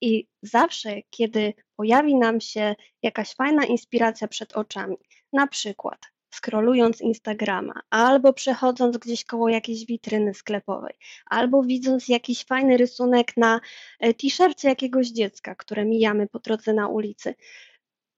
I 0.00 0.26
zawsze, 0.42 0.96
kiedy 1.10 1.54
pojawi 1.76 2.14
nam 2.14 2.40
się 2.40 2.74
jakaś 3.02 3.34
fajna 3.34 3.64
inspiracja 3.64 4.28
przed 4.28 4.52
oczami, 4.52 4.96
na 5.32 5.46
przykład 5.46 5.98
scrollując 6.34 7.00
Instagrama, 7.00 7.80
albo 7.90 8.32
przechodząc 8.32 8.98
gdzieś 8.98 9.24
koło 9.24 9.48
jakiejś 9.48 9.86
witryny 9.86 10.34
sklepowej, 10.34 10.94
albo 11.26 11.62
widząc 11.62 12.08
jakiś 12.08 12.44
fajny 12.44 12.76
rysunek 12.76 13.36
na 13.36 13.60
e, 14.00 14.14
t-shircie 14.14 14.68
jakiegoś 14.68 15.08
dziecka, 15.08 15.54
które 15.54 15.84
mijamy 15.84 16.28
po 16.28 16.38
drodze 16.38 16.72
na 16.72 16.88
ulicy. 16.88 17.34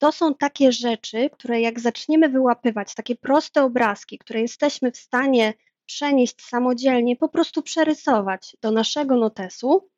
To 0.05 0.13
są 0.13 0.35
takie 0.35 0.73
rzeczy, 0.73 1.31
które 1.31 1.61
jak 1.61 1.81
zaczniemy 1.81 2.29
wyłapywać, 2.29 2.95
takie 2.95 3.17
proste 3.17 3.63
obrazki, 3.63 4.19
które 4.19 4.41
jesteśmy 4.41 4.93
w 4.93 4.97
stanie 4.97 5.55
przenieść 5.87 6.43
samodzielnie, 6.43 7.17
po 7.17 7.29
prostu 7.29 7.63
przerysować 7.63 8.57
do 8.63 8.71
naszego 8.71 9.17
notesu, 9.17 9.91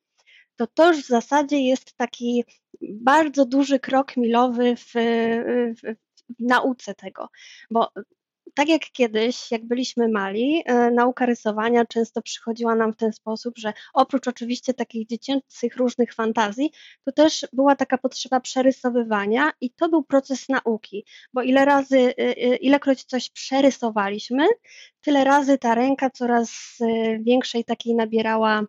to 0.56 0.66
to 0.66 0.92
już 0.92 1.04
w 1.04 1.08
zasadzie 1.08 1.60
jest 1.60 1.96
taki 1.96 2.44
bardzo 2.80 3.46
duży 3.46 3.78
krok 3.78 4.16
milowy 4.16 4.76
w, 4.76 4.92
w, 5.82 5.96
w 6.38 6.40
nauce 6.40 6.94
tego, 6.94 7.28
bo 7.70 7.88
tak 8.54 8.68
jak 8.68 8.82
kiedyś, 8.92 9.50
jak 9.50 9.64
byliśmy 9.64 10.08
mali, 10.08 10.62
e, 10.66 10.90
nauka 10.90 11.26
rysowania 11.26 11.84
często 11.84 12.22
przychodziła 12.22 12.74
nam 12.74 12.92
w 12.92 12.96
ten 12.96 13.12
sposób, 13.12 13.58
że 13.58 13.72
oprócz 13.94 14.28
oczywiście 14.28 14.74
takich 14.74 15.06
dziecięcych 15.06 15.76
różnych 15.76 16.14
fantazji, 16.14 16.70
to 17.04 17.12
też 17.12 17.46
była 17.52 17.76
taka 17.76 17.98
potrzeba 17.98 18.40
przerysowywania 18.40 19.52
i 19.60 19.70
to 19.70 19.88
był 19.88 20.04
proces 20.04 20.48
nauki, 20.48 21.04
bo 21.32 21.42
ile 21.42 21.64
razy, 21.64 21.98
e, 21.98 22.12
e, 22.18 22.56
ilekroć 22.56 23.04
coś 23.04 23.30
przerysowaliśmy, 23.30 24.46
tyle 25.00 25.24
razy 25.24 25.58
ta 25.58 25.74
ręka 25.74 26.10
coraz 26.10 26.78
większej 27.20 27.64
takiej 27.64 27.94
nabierała 27.94 28.62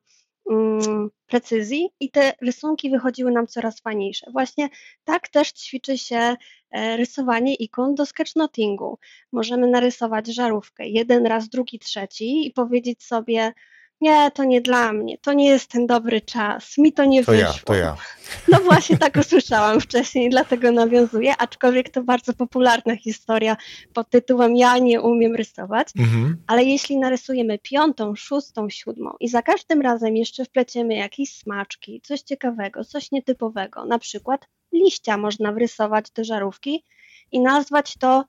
precyzji 1.28 1.90
i 2.00 2.12
te 2.12 2.34
rysunki 2.42 2.90
wychodziły 2.90 3.32
nam 3.32 3.48
coraz 3.48 3.80
fajniejsze. 3.80 4.32
Właśnie 4.32 4.70
tak 5.04 5.30
też 5.30 5.52
ćwiczy 5.52 5.98
się 5.98 6.36
e, 6.72 6.98
rysowanie 6.98 7.56
ikon 7.56 7.96
do 7.96 8.06
sketchnotingu. 8.06 9.00
Możemy 9.32 9.68
narysować 9.68 10.28
żarówkę 10.28 10.88
jeden 10.88 11.26
raz, 11.26 11.50
drugi, 11.50 11.80
trzeci 11.80 12.48
i 12.48 12.52
powiedzieć 12.52 13.04
sobie, 13.04 13.54
nie, 14.02 14.32
to 14.32 14.44
nie 14.44 14.62
dla 14.62 14.94
mnie, 14.94 15.18
to 15.18 15.34
nie 15.34 15.50
jest 15.50 15.72
ten 15.72 15.88
dobry 15.88 16.22
czas, 16.22 16.78
mi 16.78 16.94
to 16.94 17.06
nie 17.06 17.24
to 17.24 17.32
wyszło. 17.32 17.48
Ja, 17.48 17.54
to 17.66 17.76
ja. 17.76 17.98
No 18.52 18.60
właśnie 18.60 18.98
tak 18.98 19.16
usłyszałam 19.16 19.82
wcześniej, 19.82 20.30
dlatego 20.30 20.72
nawiązuję, 20.72 21.38
aczkolwiek 21.38 21.90
to 21.90 22.04
bardzo 22.04 22.34
popularna 22.34 22.96
historia 22.96 23.58
pod 23.94 24.10
tytułem 24.10 24.56
Ja 24.56 24.78
nie 24.78 25.02
umiem 25.02 25.36
rysować, 25.36 25.88
mhm. 26.00 26.38
ale 26.48 26.64
jeśli 26.64 26.98
narysujemy 26.98 27.60
piątą, 27.60 28.16
szóstą, 28.16 28.70
siódmą 28.70 29.12
i 29.20 29.30
za 29.30 29.42
każdym 29.42 29.82
razem 29.82 30.16
jeszcze 30.16 30.46
wpleciemy 30.46 30.96
jakieś 30.96 31.38
smaczki, 31.38 32.02
coś 32.02 32.22
ciekawego, 32.22 32.84
coś 32.84 33.12
nietypowego, 33.12 33.86
na 33.86 34.00
przykład 34.00 34.48
liścia 34.74 35.18
można 35.18 35.52
wrysować 35.52 36.12
do 36.12 36.24
żarówki 36.24 36.84
i 37.32 37.40
nazwać 37.40 37.96
to 38.00 38.26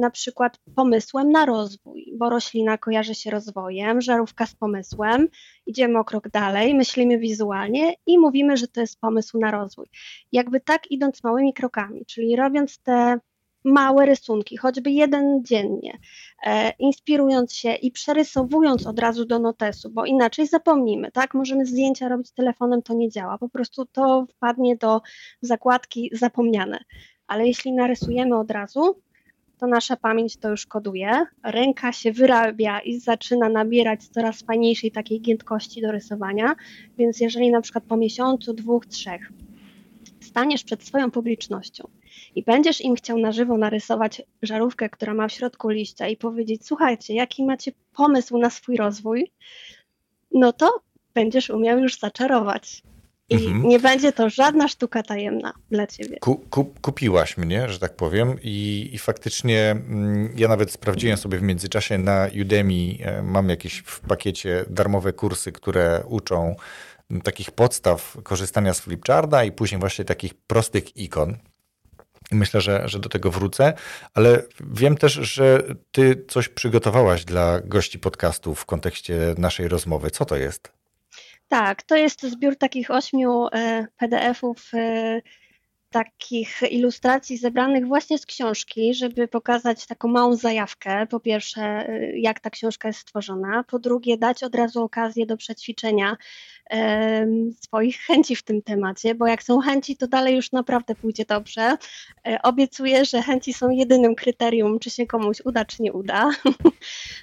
na 0.00 0.10
przykład 0.12 0.58
pomysłem 0.76 1.30
na 1.30 1.46
rozwój, 1.46 2.12
bo 2.18 2.30
roślina 2.30 2.78
kojarzy 2.78 3.14
się 3.14 3.30
rozwojem, 3.30 4.00
żarówka 4.00 4.46
z 4.46 4.54
pomysłem, 4.54 5.28
idziemy 5.66 5.98
o 5.98 6.04
krok 6.04 6.28
dalej, 6.28 6.74
myślimy 6.74 7.18
wizualnie 7.18 7.94
i 8.06 8.18
mówimy, 8.18 8.56
że 8.56 8.68
to 8.68 8.80
jest 8.80 9.00
pomysł 9.00 9.38
na 9.38 9.50
rozwój. 9.50 9.86
Jakby 10.32 10.60
tak 10.60 10.90
idąc 10.90 11.24
małymi 11.24 11.54
krokami, 11.54 12.06
czyli 12.06 12.36
robiąc 12.36 12.78
te 12.78 13.18
małe 13.64 14.06
rysunki, 14.06 14.56
choćby 14.56 14.90
jeden 14.90 15.44
dziennie, 15.44 15.98
e, 16.46 16.72
inspirując 16.78 17.54
się 17.54 17.74
i 17.74 17.90
przerysowując 17.90 18.86
od 18.86 18.98
razu 18.98 19.24
do 19.24 19.38
notesu, 19.38 19.90
bo 19.90 20.04
inaczej 20.04 20.46
zapomnimy, 20.46 21.10
tak? 21.12 21.34
Możemy 21.34 21.66
zdjęcia 21.66 22.08
robić 22.08 22.32
telefonem, 22.32 22.82
to 22.82 22.94
nie 22.94 23.10
działa, 23.10 23.38
po 23.38 23.48
prostu 23.48 23.86
to 23.86 24.26
wpadnie 24.36 24.76
do 24.76 25.00
zakładki 25.40 26.10
zapomniane. 26.12 26.84
Ale 27.26 27.46
jeśli 27.46 27.72
narysujemy 27.72 28.38
od 28.38 28.50
razu, 28.50 29.02
to 29.60 29.66
nasza 29.66 29.96
pamięć 29.96 30.36
to 30.36 30.50
już 30.50 30.66
koduje, 30.66 31.26
ręka 31.42 31.92
się 31.92 32.12
wyrabia 32.12 32.80
i 32.80 32.98
zaczyna 32.98 33.48
nabierać 33.48 34.08
coraz 34.08 34.42
fajniejszej 34.42 34.90
takiej 34.90 35.20
giętkości 35.20 35.82
do 35.82 35.92
rysowania, 35.92 36.54
więc 36.98 37.20
jeżeli 37.20 37.50
na 37.50 37.60
przykład 37.60 37.84
po 37.84 37.96
miesiącu, 37.96 38.54
dwóch, 38.54 38.86
trzech 38.86 39.32
staniesz 40.20 40.64
przed 40.64 40.84
swoją 40.84 41.10
publicznością 41.10 41.88
i 42.34 42.42
będziesz 42.42 42.80
im 42.80 42.94
chciał 42.94 43.18
na 43.18 43.32
żywo 43.32 43.56
narysować 43.58 44.22
żarówkę, 44.42 44.88
która 44.88 45.14
ma 45.14 45.28
w 45.28 45.32
środku 45.32 45.68
liścia 45.68 46.08
i 46.08 46.16
powiedzieć, 46.16 46.66
słuchajcie, 46.66 47.14
jaki 47.14 47.44
macie 47.44 47.72
pomysł 47.96 48.38
na 48.38 48.50
swój 48.50 48.76
rozwój, 48.76 49.32
no 50.34 50.52
to 50.52 50.80
będziesz 51.14 51.50
umiał 51.50 51.78
już 51.78 51.98
zaczarować. 51.98 52.82
I 53.30 53.34
mhm. 53.34 53.68
nie 53.68 53.78
będzie 53.78 54.12
to 54.12 54.30
żadna 54.30 54.68
sztuka 54.68 55.02
tajemna 55.02 55.52
dla 55.70 55.86
ciebie. 55.86 56.16
Ku, 56.20 56.36
ku, 56.36 56.64
kupiłaś 56.64 57.36
mnie, 57.36 57.68
że 57.68 57.78
tak 57.78 57.96
powiem, 57.96 58.36
i, 58.42 58.90
i 58.92 58.98
faktycznie 58.98 59.70
mm, 59.70 60.34
ja 60.36 60.48
nawet 60.48 60.72
sprawdziłem 60.72 61.16
sobie 61.16 61.38
w 61.38 61.42
międzyczasie 61.42 61.98
na 61.98 62.28
Udemy. 62.42 62.96
E, 63.00 63.22
mam 63.22 63.48
jakieś 63.48 63.78
w 63.78 64.00
pakiecie 64.00 64.64
darmowe 64.70 65.12
kursy, 65.12 65.52
które 65.52 66.02
uczą 66.08 66.56
takich 67.22 67.50
podstaw 67.50 68.16
korzystania 68.22 68.74
z 68.74 68.80
flipcharda 68.80 69.44
i 69.44 69.52
później 69.52 69.80
właśnie 69.80 70.04
takich 70.04 70.34
prostych 70.34 70.96
ikon. 70.96 71.36
Myślę, 72.32 72.60
że, 72.60 72.88
że 72.88 72.98
do 72.98 73.08
tego 73.08 73.30
wrócę, 73.30 73.72
ale 74.14 74.42
wiem 74.60 74.96
też, 74.96 75.12
że 75.12 75.62
ty 75.92 76.24
coś 76.28 76.48
przygotowałaś 76.48 77.24
dla 77.24 77.60
gości 77.60 77.98
podcastu 77.98 78.54
w 78.54 78.66
kontekście 78.66 79.34
naszej 79.38 79.68
rozmowy. 79.68 80.10
Co 80.10 80.24
to 80.24 80.36
jest? 80.36 80.79
Tak, 81.50 81.82
to 81.82 81.96
jest 81.96 82.22
zbiór 82.22 82.56
takich 82.56 82.90
ośmiu 82.90 83.46
e, 83.52 83.86
PDF-ów 83.96 84.70
e, 84.74 85.20
takich 85.90 86.62
ilustracji 86.70 87.36
zebranych 87.36 87.86
właśnie 87.86 88.18
z 88.18 88.26
książki, 88.26 88.94
żeby 88.94 89.28
pokazać 89.28 89.86
taką 89.86 90.08
małą 90.08 90.36
zajawkę. 90.36 91.06
Po 91.06 91.20
pierwsze, 91.20 91.88
y, 91.88 92.18
jak 92.18 92.40
ta 92.40 92.50
książka 92.50 92.88
jest 92.88 93.00
stworzona. 93.00 93.64
Po 93.64 93.78
drugie, 93.78 94.18
dać 94.18 94.42
od 94.42 94.54
razu 94.54 94.82
okazję 94.82 95.26
do 95.26 95.36
przećwiczenia 95.36 96.16
swoich 97.62 97.98
chęci 97.98 98.36
w 98.36 98.42
tym 98.42 98.62
temacie, 98.62 99.14
bo 99.14 99.26
jak 99.26 99.42
są 99.42 99.60
chęci, 99.60 99.96
to 99.96 100.08
dalej 100.08 100.36
już 100.36 100.52
naprawdę 100.52 100.94
pójdzie 100.94 101.24
dobrze. 101.24 101.76
E, 102.26 102.42
obiecuję, 102.42 103.04
że 103.04 103.22
chęci 103.22 103.52
są 103.52 103.70
jedynym 103.70 104.14
kryterium, 104.14 104.78
czy 104.78 104.90
się 104.90 105.06
komuś 105.06 105.40
uda, 105.44 105.64
czy 105.64 105.82
nie 105.82 105.92
uda. 105.92 106.30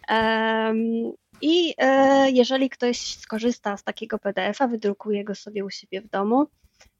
I 1.42 1.74
e, 1.78 2.32
jeżeli 2.32 2.70
ktoś 2.70 3.16
skorzysta 3.16 3.78
z 3.78 3.84
takiego 3.84 4.20
PDF-a, 4.20 4.68
wydrukuje 4.68 5.24
go 5.24 5.36
sobie 5.36 5.66
u 5.66 5.70
siebie 5.70 6.02
w 6.02 6.08
domu, 6.08 6.48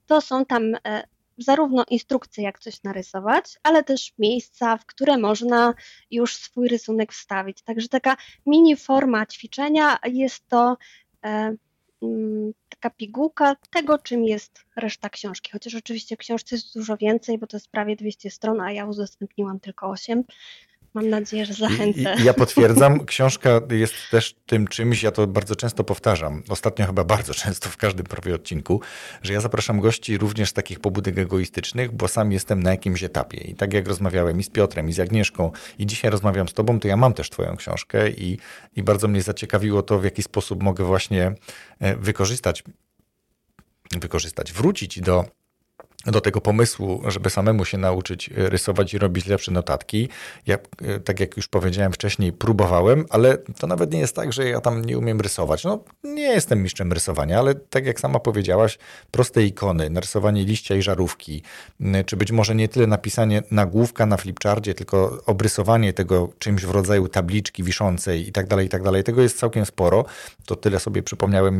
to 0.06 0.22
są 0.22 0.46
tam 0.46 0.76
e, 0.88 1.04
zarówno 1.38 1.84
instrukcje, 1.90 2.44
jak 2.44 2.60
coś 2.60 2.84
narysować, 2.84 3.60
ale 3.64 3.84
też 3.84 4.14
miejsca, 4.20 4.78
w 4.78 4.86
które 4.86 5.18
można 5.18 5.74
już 6.12 6.36
swój 6.36 6.68
rysunek 6.68 7.14
wstawić. 7.14 7.62
Także 7.62 7.88
taka 7.88 8.18
mini 8.46 8.76
forma 8.76 9.26
ćwiczenia 9.26 9.98
jest 10.06 10.48
to 10.48 10.78
e, 11.26 11.56
mm, 12.02 12.54
taka 12.70 12.90
pigułka 12.90 13.56
tego, 13.70 13.98
czym 13.98 14.24
jest 14.24 14.60
reszta 14.76 15.10
książki. 15.10 15.52
Chociaż 15.52 15.76
oczywiście 15.76 16.16
w 16.16 16.20
książce 16.20 16.56
jest 16.56 16.74
dużo 16.76 16.98
więcej, 16.98 17.38
bo 17.38 17.48
to 17.48 17.58
jest 17.58 17.72
prawie 17.72 17.96
200 17.96 18.32
stron, 18.32 18.62
a 18.62 18.72
ja 18.72 18.86
udostępniłam 18.86 19.60
tylko 19.60 19.90
8. 19.90 20.24
Mam 20.98 21.10
nadzieję, 21.10 21.46
że 21.46 21.54
zachęcę. 21.54 22.16
I, 22.20 22.24
ja 22.24 22.34
potwierdzam, 22.34 23.00
książka 23.06 23.62
jest 23.70 23.94
też 24.12 24.36
tym 24.46 24.68
czymś, 24.68 25.04
ja 25.04 25.12
to 25.12 25.28
bardzo 25.28 25.56
często 25.56 25.84
powtarzam, 25.84 26.44
ostatnio 26.50 26.86
chyba 26.86 27.04
bardzo 27.04 27.34
często 27.34 27.70
w 27.70 27.78
każdym 27.78 28.06
prawie 28.06 28.36
odcinku, 28.36 28.82
że 29.22 29.34
ja 29.34 29.42
zapraszam 29.42 29.80
gości 29.80 30.18
również 30.18 30.50
z 30.50 30.54
takich 30.54 30.80
pobudek 30.80 31.18
egoistycznych, 31.18 31.92
bo 31.92 32.08
sam 32.08 32.32
jestem 32.32 32.64
na 32.64 32.72
jakimś 32.72 33.04
etapie. 33.04 33.38
I 33.38 33.56
tak 33.56 33.74
jak 33.74 33.88
rozmawiałem 33.88 34.40
i 34.40 34.44
z 34.44 34.50
Piotrem, 34.50 34.90
i 34.90 34.94
z 34.94 35.00
Agnieszką, 35.00 35.52
i 35.80 35.86
dzisiaj 35.86 36.12
rozmawiam 36.12 36.48
z 36.48 36.54
tobą, 36.54 36.80
to 36.80 36.88
ja 36.88 36.98
mam 36.98 37.14
też 37.14 37.30
twoją 37.30 37.58
książkę 37.58 38.10
i, 38.10 38.38
i 38.76 38.84
bardzo 38.84 39.08
mnie 39.08 39.22
zaciekawiło 39.22 39.84
to, 39.84 40.00
w 40.00 40.04
jaki 40.04 40.24
sposób 40.24 40.64
mogę 40.64 40.84
właśnie 40.84 41.34
e, 41.80 41.96
wykorzystać, 41.96 42.64
wykorzystać, 43.92 44.54
wrócić 44.54 45.00
do 45.00 45.26
do 46.06 46.22
tego 46.22 46.42
pomysłu, 46.42 47.02
żeby 47.08 47.30
samemu 47.30 47.66
się 47.66 47.78
nauczyć 47.78 48.30
e, 48.30 48.50
rysować 48.50 48.94
i 48.94 48.98
robić 48.98 49.26
lepsze 49.26 49.52
notatki. 49.52 50.10
Ja, 50.46 50.58
e, 50.82 51.00
tak 51.00 51.20
jak 51.20 51.38
już 51.38 51.48
powiedziałem 51.48 51.94
wcześniej, 51.94 52.34
próbowałem, 52.34 53.06
ale 53.10 53.38
to 53.38 53.68
nawet 53.68 53.92
nie 53.92 54.00
jest 54.00 54.16
tak, 54.16 54.34
że 54.34 54.50
ja 54.50 54.62
tam 54.62 54.86
nie 54.86 54.98
umiem 54.98 55.22
rysować. 55.22 55.64
No, 55.64 55.84
nie 56.04 56.24
jestem 56.24 56.64
mistrzem 56.64 56.94
rysowania, 56.94 57.40
ale 57.40 57.56
tak 57.56 57.86
jak 57.86 58.00
sama 58.00 58.20
powiedziałaś, 58.20 58.78
proste 59.12 59.44
ikony, 59.44 59.90
narysowanie 59.90 60.44
liścia 60.44 60.76
i 60.76 60.82
żarówki, 60.82 61.44
czy 62.06 62.18
być 62.18 62.32
może 62.32 62.56
nie 62.56 62.68
tyle 62.68 62.88
napisanie 62.88 63.44
nagłówka 63.52 64.06
na 64.06 64.18
flipchardzie, 64.18 64.74
tylko 64.74 65.24
obrysowanie 65.26 65.94
tego 65.94 66.30
czymś 66.40 66.66
w 66.66 66.72
rodzaju 66.72 67.08
tabliczki 67.08 67.64
wiszącej 67.64 68.28
i 68.28 68.32
tak 68.32 68.48
dalej, 68.48 68.66
i 68.66 68.70
tak 68.70 68.84
dalej. 68.84 69.04
Tego 69.04 69.22
jest 69.22 69.40
całkiem 69.40 69.66
sporo. 69.66 70.06
To 70.46 70.56
tyle 70.56 70.80
sobie 70.80 71.04
przypomniałem 71.04 71.60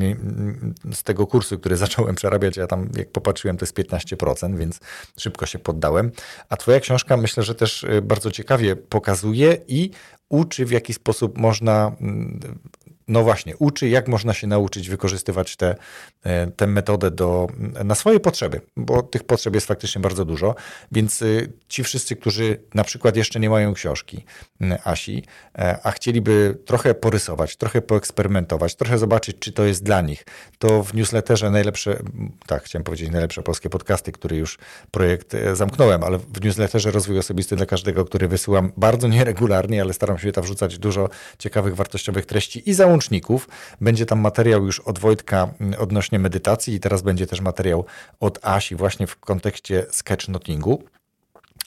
z 0.94 1.04
tego 1.04 1.28
kursu, 1.28 1.60
który 1.60 1.78
zacząłem 1.88 2.16
przerabiać. 2.16 2.58
Ja 2.58 2.68
tam, 2.68 2.90
jak 2.98 3.12
popatrzyłem, 3.12 3.58
to 3.58 3.66
jest 3.66 3.78
15% 3.78 4.27
więc 4.58 4.80
szybko 5.18 5.46
się 5.46 5.60
poddałem. 5.60 6.12
A 6.50 6.58
Twoja 6.58 6.80
książka 6.80 7.18
myślę, 7.18 7.44
że 7.44 7.56
też 7.56 7.84
y, 7.84 8.02
bardzo 8.02 8.32
ciekawie 8.32 8.76
pokazuje 8.76 9.58
i 9.68 9.92
uczy, 10.30 10.66
w 10.66 10.72
jaki 10.72 10.94
sposób 10.94 11.38
można 11.38 11.96
mm, 12.02 12.60
no 13.08 13.24
właśnie, 13.24 13.58
uczy, 13.58 13.90
jak 13.90 14.08
można 14.08 14.34
się 14.34 14.48
nauczyć 14.48 14.90
wykorzystywać 14.90 15.56
tę 15.56 15.76
te, 16.22 16.52
te 16.56 16.68
metodę 16.68 17.12
do, 17.12 17.48
na 17.84 17.96
swoje 17.96 18.20
potrzeby, 18.20 18.62
bo 18.78 19.04
tych 19.04 19.24
potrzeb 19.24 19.56
jest 19.56 19.68
faktycznie 19.68 20.02
bardzo 20.02 20.26
dużo. 20.26 20.56
Więc 20.92 21.22
y, 21.22 21.54
ci 21.68 21.84
wszyscy, 21.84 22.16
którzy 22.16 22.60
na 22.74 22.84
przykład 22.84 23.16
jeszcze 23.16 23.40
nie 23.40 23.50
mają 23.50 23.74
książki 23.74 24.26
y, 24.62 24.66
Asi, 24.84 25.24
e, 25.58 25.80
a 25.84 25.92
chcieliby 25.92 26.58
trochę 26.66 26.94
porysować, 26.94 27.56
trochę 27.56 27.82
poeksperymentować, 27.82 28.76
trochę 28.76 28.98
zobaczyć, 28.98 29.38
czy 29.40 29.52
to 29.52 29.64
jest 29.64 29.84
dla 29.84 30.02
nich, 30.02 30.26
to 30.60 30.84
w 30.84 30.94
newsletterze 30.94 31.52
najlepsze, 31.52 32.00
tak, 32.48 32.64
chciałem 32.64 32.84
powiedzieć 32.84 33.12
najlepsze 33.12 33.44
polskie 33.44 33.70
podcasty, 33.70 34.12
który 34.12 34.38
już 34.38 34.58
projekt 34.92 35.34
e, 35.34 35.56
zamknąłem, 35.56 36.04
ale 36.04 36.18
w 36.18 36.44
newsletterze 36.44 36.92
Rozwój 36.92 37.20
Osobisty 37.20 37.56
dla 37.56 37.66
Każdego, 37.66 38.06
który 38.06 38.28
wysyłam 38.28 38.72
bardzo 38.78 39.08
nieregularnie, 39.08 39.82
ale 39.82 39.94
staram 39.94 40.20
się 40.20 40.32
tam 40.32 40.44
wrzucać 40.44 40.78
dużo 40.78 41.10
ciekawych, 41.40 41.76
wartościowych 41.76 42.26
treści 42.26 42.70
i 42.70 42.74
załączników 42.74 42.97
załączników. 42.98 43.50
Będzie 43.82 44.06
tam 44.06 44.20
materiał 44.20 44.66
już 44.66 44.80
od 44.80 45.00
Wojtka 45.00 45.54
mm, 45.60 45.80
odnośnie 45.80 46.20
medytacji 46.20 46.74
i 46.74 46.80
teraz 46.80 47.02
będzie 47.02 47.28
też 47.28 47.42
materiał 47.42 47.86
od 48.20 48.40
Asi 48.42 48.76
właśnie 48.76 49.08
w 49.08 49.20
kontekście 49.20 49.86
sketchnotingu. 49.92 50.84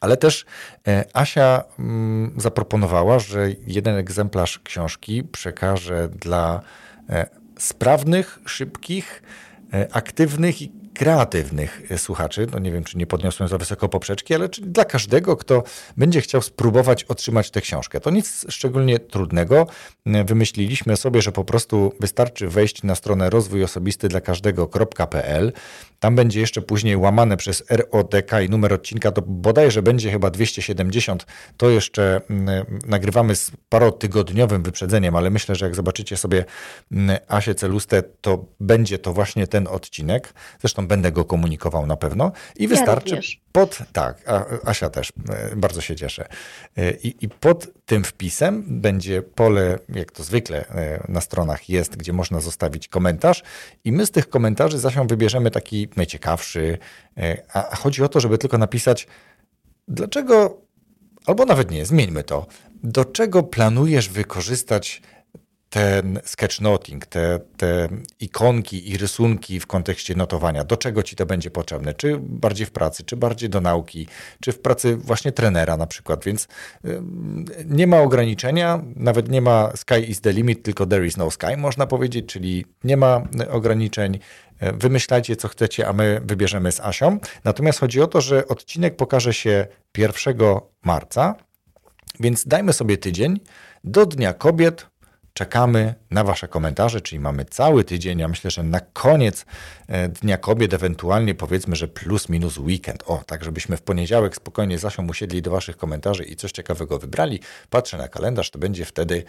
Ale 0.00 0.16
też 0.16 0.46
e, 0.88 1.04
Asia 1.12 1.64
mm, 1.78 2.34
zaproponowała, 2.36 3.18
że 3.18 3.48
jeden 3.66 3.96
egzemplarz 3.96 4.58
książki 4.58 5.24
przekaże 5.24 6.08
dla 6.08 6.60
e, 7.08 7.26
sprawnych, 7.58 8.38
szybkich, 8.46 9.22
e, 9.72 9.88
aktywnych 9.92 10.62
i 10.62 10.72
kreatywnych 11.00 11.82
słuchaczy. 11.96 12.46
No 12.52 12.58
nie 12.58 12.72
wiem, 12.72 12.84
czy 12.84 12.98
nie 12.98 13.06
podniosłem 13.06 13.48
za 13.48 13.58
wysoko 13.58 13.88
poprzeczki, 13.88 14.34
ale 14.34 14.48
dla 14.48 14.84
każdego, 14.84 15.36
kto 15.36 15.62
będzie 15.96 16.20
chciał 16.20 16.42
spróbować 16.42 17.04
otrzymać 17.04 17.50
tę 17.50 17.60
książkę. 17.60 18.00
To 18.00 18.10
nic 18.10 18.46
szczególnie 18.48 18.98
trudnego. 18.98 19.66
Wymyśliliśmy 20.06 20.96
sobie, 20.96 21.22
że 21.22 21.32
po 21.32 21.44
prostu 21.44 21.92
wystarczy 22.00 22.48
wejść 22.48 22.82
na 22.82 22.94
stronę 22.94 23.30
rozwój 23.30 23.64
osobisty 23.64 24.08
dla 24.08 24.20
każdego.pl. 24.20 25.52
Tam 26.00 26.16
będzie 26.16 26.40
jeszcze 26.40 26.62
później 26.62 26.96
łamane 26.96 27.36
przez 27.36 27.64
RODK 27.70 28.32
i 28.46 28.50
numer 28.50 28.72
odcinka 28.72 29.12
to 29.12 29.22
bodajże 29.22 29.82
będzie 29.82 30.10
chyba 30.10 30.30
270. 30.30 31.26
To 31.56 31.70
jeszcze 31.70 32.20
mm, 32.30 32.80
nagrywamy 32.86 33.36
z 33.36 33.52
parotygodniowym 33.68 34.62
wyprzedzeniem, 34.62 35.16
ale 35.16 35.30
myślę, 35.30 35.54
że 35.54 35.64
jak 35.64 35.74
zobaczycie 35.74 36.16
sobie 36.16 36.44
mm, 36.92 37.18
Asię 37.28 37.54
Celustę, 37.54 38.02
to 38.02 38.44
będzie 38.60 38.98
to 38.98 39.12
właśnie 39.12 39.46
ten 39.46 39.66
odcinek. 39.66 40.34
Zresztą 40.60 40.86
będę 40.90 41.12
go 41.12 41.24
komunikował 41.24 41.86
na 41.86 41.96
pewno 41.96 42.32
i 42.56 42.68
wystarczy 42.68 43.14
ja 43.14 43.20
pod, 43.52 43.78
tak, 43.92 44.24
Asia 44.64 44.90
też, 44.90 45.12
e, 45.28 45.56
bardzo 45.56 45.80
się 45.80 45.96
cieszę. 45.96 46.28
E, 46.76 46.90
I, 46.90 47.24
I 47.24 47.28
pod 47.28 47.68
tym 47.86 48.04
wpisem 48.04 48.80
będzie 48.80 49.22
pole, 49.22 49.78
jak 49.88 50.12
to 50.12 50.22
zwykle 50.22 50.68
e, 50.68 51.04
na 51.08 51.20
stronach 51.20 51.68
jest, 51.68 51.96
gdzie 51.96 52.12
można 52.12 52.40
zostawić 52.40 52.88
komentarz 52.88 53.42
i 53.84 53.92
my 53.92 54.06
z 54.06 54.10
tych 54.10 54.28
komentarzy 54.28 54.78
zasią 54.78 55.06
wybierzemy 55.06 55.50
taki 55.50 55.88
najciekawszy, 55.96 56.78
a 57.52 57.76
chodzi 57.76 58.02
o 58.02 58.08
to, 58.08 58.20
żeby 58.20 58.38
tylko 58.38 58.58
napisać, 58.58 59.06
dlaczego, 59.88 60.60
albo 61.26 61.44
nawet 61.44 61.70
nie, 61.70 61.86
zmieńmy 61.86 62.24
to, 62.24 62.46
do 62.82 63.04
czego 63.04 63.42
planujesz 63.42 64.08
wykorzystać 64.08 65.02
ten 65.70 66.20
sketchnoting, 66.24 67.06
te, 67.06 67.40
te 67.56 67.88
ikonki 68.20 68.90
i 68.90 68.96
rysunki 68.96 69.60
w 69.60 69.66
kontekście 69.66 70.14
notowania, 70.14 70.64
do 70.64 70.76
czego 70.76 71.02
ci 71.02 71.16
to 71.16 71.26
będzie 71.26 71.50
potrzebne? 71.50 71.94
Czy 71.94 72.18
bardziej 72.20 72.66
w 72.66 72.70
pracy, 72.70 73.04
czy 73.04 73.16
bardziej 73.16 73.50
do 73.50 73.60
nauki, 73.60 74.06
czy 74.40 74.52
w 74.52 74.60
pracy 74.60 74.96
właśnie 74.96 75.32
trenera 75.32 75.76
na 75.76 75.86
przykład, 75.86 76.24
więc 76.24 76.48
nie 77.66 77.86
ma 77.86 78.00
ograniczenia, 78.00 78.82
nawet 78.96 79.28
nie 79.28 79.40
ma 79.40 79.72
sky 79.76 80.00
is 80.08 80.20
the 80.20 80.32
limit, 80.32 80.62
tylko 80.62 80.86
there 80.86 81.06
is 81.06 81.16
no 81.16 81.30
sky, 81.30 81.56
można 81.56 81.86
powiedzieć, 81.86 82.26
czyli 82.26 82.64
nie 82.84 82.96
ma 82.96 83.22
ograniczeń. 83.50 84.18
Wymyślajcie, 84.60 85.36
co 85.36 85.48
chcecie, 85.48 85.88
a 85.88 85.92
my 85.92 86.20
wybierzemy 86.24 86.72
z 86.72 86.80
Asią. 86.80 87.18
Natomiast 87.44 87.80
chodzi 87.80 88.00
o 88.00 88.06
to, 88.06 88.20
że 88.20 88.48
odcinek 88.48 88.96
pokaże 88.96 89.34
się 89.34 89.66
1 89.98 90.36
marca, 90.84 91.34
więc 92.20 92.46
dajmy 92.46 92.72
sobie 92.72 92.98
tydzień 92.98 93.40
do 93.84 94.06
Dnia 94.06 94.34
Kobiet 94.34 94.89
czekamy 95.32 95.94
na 96.10 96.24
Wasze 96.24 96.48
komentarze, 96.48 97.00
czyli 97.00 97.20
mamy 97.20 97.44
cały 97.44 97.84
tydzień. 97.84 98.18
Ja 98.18 98.28
myślę, 98.28 98.50
że 98.50 98.62
na 98.62 98.80
koniec 98.80 99.46
e, 99.88 100.08
Dnia 100.08 100.38
Kobiet, 100.38 100.74
ewentualnie 100.74 101.34
powiedzmy, 101.34 101.76
że 101.76 101.88
plus 101.88 102.28
minus 102.28 102.58
weekend. 102.58 103.02
O, 103.06 103.22
tak 103.26 103.44
żebyśmy 103.44 103.76
w 103.76 103.82
poniedziałek 103.82 104.36
spokojnie 104.36 104.78
z 104.78 104.84
Asią 104.84 105.08
usiedli 105.08 105.42
do 105.42 105.50
Waszych 105.50 105.76
komentarzy 105.76 106.24
i 106.24 106.36
coś 106.36 106.52
ciekawego 106.52 106.98
wybrali. 106.98 107.40
Patrzę 107.70 107.96
na 107.96 108.08
kalendarz, 108.08 108.50
to 108.50 108.58
będzie 108.58 108.84
wtedy 108.84 109.24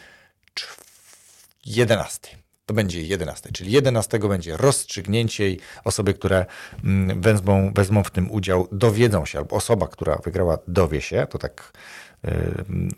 11. 1.65 2.27
To 2.65 2.73
będzie 2.73 3.01
11, 3.01 3.49
czyli 3.51 3.71
11 3.71 4.19
będzie 4.19 4.57
rozstrzygnięcie 4.57 5.49
i 5.49 5.59
osoby, 5.83 6.13
które 6.13 6.45
mm, 6.83 7.21
wezmą, 7.21 7.71
wezmą 7.75 8.03
w 8.03 8.11
tym 8.11 8.31
udział, 8.31 8.67
dowiedzą 8.71 9.25
się, 9.25 9.39
albo 9.39 9.55
osoba, 9.55 9.87
która 9.87 10.15
wygrała, 10.15 10.57
dowie 10.67 11.01
się. 11.01 11.27
To 11.29 11.37
tak 11.37 11.73
e, 12.25 12.31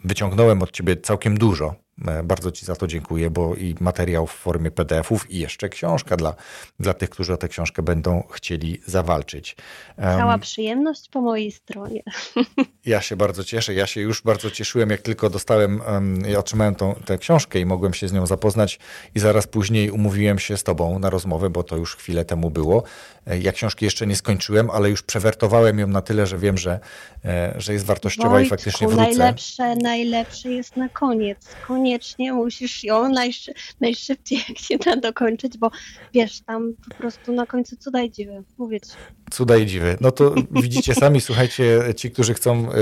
wyciągnąłem 0.04 0.62
od 0.62 0.72
ciebie 0.72 0.98
całkiem 0.98 1.38
dużo 1.38 1.83
bardzo 2.24 2.52
Ci 2.52 2.66
za 2.66 2.76
to 2.76 2.88
dziękuję, 2.88 3.30
bo 3.30 3.56
i 3.56 3.76
materiał 3.80 4.28
w 4.28 4.32
formie 4.32 4.72
PDF-ów 4.72 5.32
i 5.32 5.40
jeszcze 5.40 5.70
książka 5.70 6.18
dla, 6.18 6.36
dla 6.80 6.94
tych, 6.94 7.10
którzy 7.10 7.34
o 7.34 7.38
tę 7.38 7.48
książkę 7.48 7.82
będą 7.82 8.24
chcieli 8.32 8.82
zawalczyć. 8.86 9.56
Cała 9.98 10.32
um, 10.32 10.40
przyjemność 10.40 11.10
po 11.10 11.22
mojej 11.22 11.52
stronie. 11.52 12.04
Ja 12.86 13.02
się 13.02 13.16
bardzo 13.16 13.44
cieszę. 13.44 13.74
Ja 13.74 13.88
się 13.88 14.02
już 14.02 14.22
bardzo 14.22 14.52
cieszyłem, 14.52 14.90
jak 14.90 15.02
tylko 15.02 15.30
dostałem, 15.30 15.82
um, 15.82 16.22
ja 16.28 16.40
otrzymałem 16.40 16.76
tą, 16.76 16.96
tę 17.06 17.18
książkę 17.18 17.60
i 17.60 17.66
mogłem 17.66 17.94
się 17.94 18.08
z 18.08 18.14
nią 18.14 18.26
zapoznać 18.26 18.80
i 19.16 19.20
zaraz 19.20 19.48
później 19.48 19.92
umówiłem 19.92 20.40
się 20.40 20.58
z 20.58 20.64
Tobą 20.64 21.00
na 21.00 21.10
rozmowę, 21.10 21.50
bo 21.50 21.64
to 21.64 21.78
już 21.78 21.96
chwilę 21.96 22.26
temu 22.26 22.50
było. 22.50 22.84
E, 23.28 23.40
ja 23.40 23.52
książki 23.52 23.86
jeszcze 23.86 24.08
nie 24.08 24.16
skończyłem, 24.16 24.70
ale 24.70 24.90
już 24.90 25.02
przewertowałem 25.02 25.80
ją 25.80 25.88
na 25.88 26.02
tyle, 26.02 26.28
że 26.28 26.38
wiem, 26.38 26.58
że, 26.58 26.80
e, 27.26 27.54
że 27.58 27.74
jest 27.74 27.86
wartościowa 27.86 28.30
Wojtku, 28.30 28.48
i 28.48 28.50
faktycznie 28.50 28.88
wrócę. 28.88 29.04
najlepsze, 29.04 29.76
najlepsze 29.76 30.52
jest 30.52 30.78
na 30.78 30.90
koniec. 30.90 31.38
Koniecznie 31.84 32.34
musisz 32.34 32.84
ją 32.84 33.10
najszy, 33.10 33.54
najszybciej 33.82 34.40
jak 34.50 34.58
się 34.58 34.78
da 34.78 34.96
dokończyć, 34.96 35.58
bo 35.58 35.72
wiesz, 36.14 36.42
tam 36.42 36.74
po 36.90 36.96
prostu 36.96 37.34
na 37.34 37.46
końcu 37.46 37.76
cuda 37.78 38.02
i 38.02 38.12
dziwy, 38.12 38.44
mówię 38.58 38.82
ci. 38.82 38.92
Cuda 39.32 39.58
i 39.58 39.66
dziwy. 39.66 39.98
No 40.02 40.12
to 40.12 40.36
widzicie 40.52 40.96
sami, 40.96 41.22
słuchajcie, 41.22 41.94
ci, 41.96 42.12
którzy 42.12 42.34
chcą 42.34 42.72
e, 42.72 42.76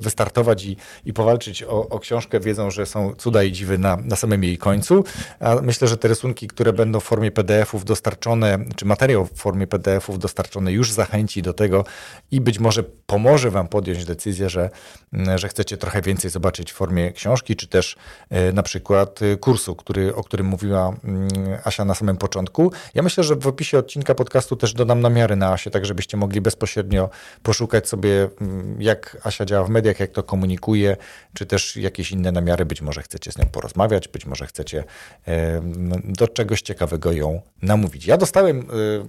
wystartować 0.00 0.64
i, 0.64 0.76
i 1.04 1.12
powalczyć 1.12 1.62
o, 1.62 1.88
o 1.88 1.98
książkę, 1.98 2.40
wiedzą, 2.40 2.70
że 2.70 2.86
są 2.86 3.14
cuda 3.14 3.42
i 3.42 3.52
dziwy 3.52 3.78
na, 3.78 3.96
na 3.96 4.16
samym 4.16 4.44
jej 4.44 4.58
końcu, 4.58 5.04
a 5.40 5.54
myślę, 5.54 5.88
że 5.88 5.96
te 5.96 6.08
rysunki, 6.08 6.48
które 6.48 6.72
będą 6.72 7.00
w 7.00 7.04
formie 7.04 7.30
PDF-ów 7.30 7.84
dostarczone, 7.84 8.58
czy 8.76 8.84
materiał 8.84 9.26
w 9.26 9.34
formie 9.34 9.66
PDF-ów 9.66 10.18
dostarczone 10.18 10.72
już 10.72 10.92
zachęci 10.92 11.42
do 11.42 11.52
tego 11.52 11.84
i 12.30 12.40
być 12.40 12.58
może 12.58 12.82
pomoże 13.06 13.50
Wam 13.50 13.68
podjąć 13.68 14.04
decyzję, 14.04 14.50
że, 14.50 14.70
że 15.36 15.48
chcecie 15.48 15.76
trochę 15.76 16.02
więcej 16.02 16.30
zobaczyć 16.30 16.72
w 16.72 16.74
formie 16.74 17.12
książki, 17.12 17.56
czy 17.56 17.66
też 17.66 17.96
na 18.52 18.62
przykład 18.62 19.22
e, 19.22 19.36
kursu, 19.36 19.76
który, 19.76 20.14
o 20.14 20.24
którym 20.24 20.46
mówiła 20.46 20.96
mm, 21.04 21.28
Asia 21.64 21.84
na 21.84 21.94
samym 21.94 22.16
początku. 22.16 22.72
Ja 22.94 23.02
myślę, 23.02 23.24
że 23.24 23.36
w 23.36 23.46
opisie 23.46 23.78
odcinka 23.78 24.14
podcastu 24.14 24.56
też 24.56 24.74
dodam 24.74 25.00
namiary 25.00 25.36
na 25.36 25.52
Asię, 25.52 25.70
tak 25.70 25.86
żebyście 25.86 26.16
mogli 26.16 26.40
bezpośrednio 26.40 27.10
poszukać 27.42 27.88
sobie, 27.88 28.28
mm, 28.40 28.82
jak 28.82 29.16
Asia 29.24 29.44
działa 29.44 29.66
w 29.66 29.70
mediach, 29.70 30.00
jak 30.00 30.10
to 30.10 30.22
komunikuje, 30.22 30.96
czy 31.34 31.46
też 31.46 31.76
jakieś 31.76 32.12
inne 32.12 32.32
namiary. 32.32 32.64
Być 32.64 32.82
może 32.82 33.02
chcecie 33.02 33.32
z 33.32 33.38
nią 33.38 33.46
porozmawiać, 33.46 34.08
być 34.08 34.26
może 34.26 34.46
chcecie 34.46 34.84
do 36.04 36.28
czegoś 36.28 36.62
ciekawego 36.62 37.12
ją 37.12 37.40
namówić. 37.62 38.06
Ja 38.06 38.16
dostałem 38.16 38.60
e, 38.60 38.64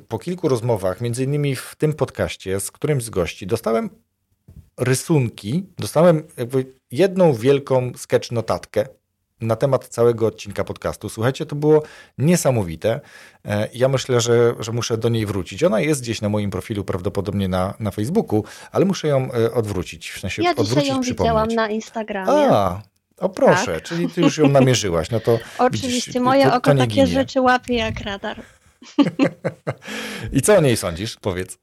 po 0.07 0.19
kilku 0.19 0.47
rozmowach, 0.47 1.01
między 1.01 1.23
innymi 1.23 1.55
w 1.55 1.75
tym 1.77 1.93
podcaście 1.93 2.60
z 2.60 2.71
którymś 2.71 3.03
z 3.03 3.10
gości, 3.10 3.47
dostałem 3.47 3.89
rysunki, 4.77 5.65
dostałem 5.79 6.23
jakby 6.37 6.65
jedną 6.91 7.33
wielką 7.33 7.91
sketch 7.95 8.31
notatkę 8.31 8.87
na 9.41 9.55
temat 9.55 9.87
całego 9.87 10.27
odcinka 10.27 10.63
podcastu. 10.63 11.09
Słuchajcie, 11.09 11.45
to 11.45 11.55
było 11.55 11.83
niesamowite. 12.17 12.99
E, 13.45 13.69
ja 13.73 13.87
myślę, 13.87 14.21
że, 14.21 14.55
że 14.59 14.71
muszę 14.71 14.97
do 14.97 15.09
niej 15.09 15.25
wrócić. 15.25 15.63
Ona 15.63 15.79
jest 15.79 16.01
gdzieś 16.01 16.21
na 16.21 16.29
moim 16.29 16.49
profilu, 16.49 16.83
prawdopodobnie 16.83 17.47
na, 17.47 17.73
na 17.79 17.91
Facebooku, 17.91 18.43
ale 18.71 18.85
muszę 18.85 19.07
ją 19.07 19.31
e, 19.33 19.53
odwrócić. 19.53 20.11
W 20.11 20.19
sensie 20.19 20.43
ja 20.43 20.55
odwrócić, 20.55 20.89
ją 20.89 21.01
widziałam 21.01 21.47
na 21.47 21.69
Instagramie. 21.69 22.49
A, 22.51 22.81
o 23.17 23.29
proszę, 23.29 23.73
tak? 23.73 23.83
czyli 23.83 24.09
ty 24.09 24.21
już 24.21 24.37
ją 24.37 24.49
namierzyłaś. 24.49 25.09
No 25.09 25.19
to 25.19 25.39
Oczywiście, 25.57 26.11
widzisz, 26.11 26.21
moje 26.21 26.43
to, 26.43 26.49
to 26.51 26.57
oko 26.57 26.75
takie 26.75 26.87
ginie. 26.87 27.07
rzeczy 27.07 27.41
łapie 27.41 27.75
jak 27.75 27.99
radar. 27.99 28.41
I 30.33 30.41
co 30.41 30.57
o 30.57 30.61
niej 30.61 30.77
sądzisz? 30.77 31.17
Powiedz. 31.21 31.57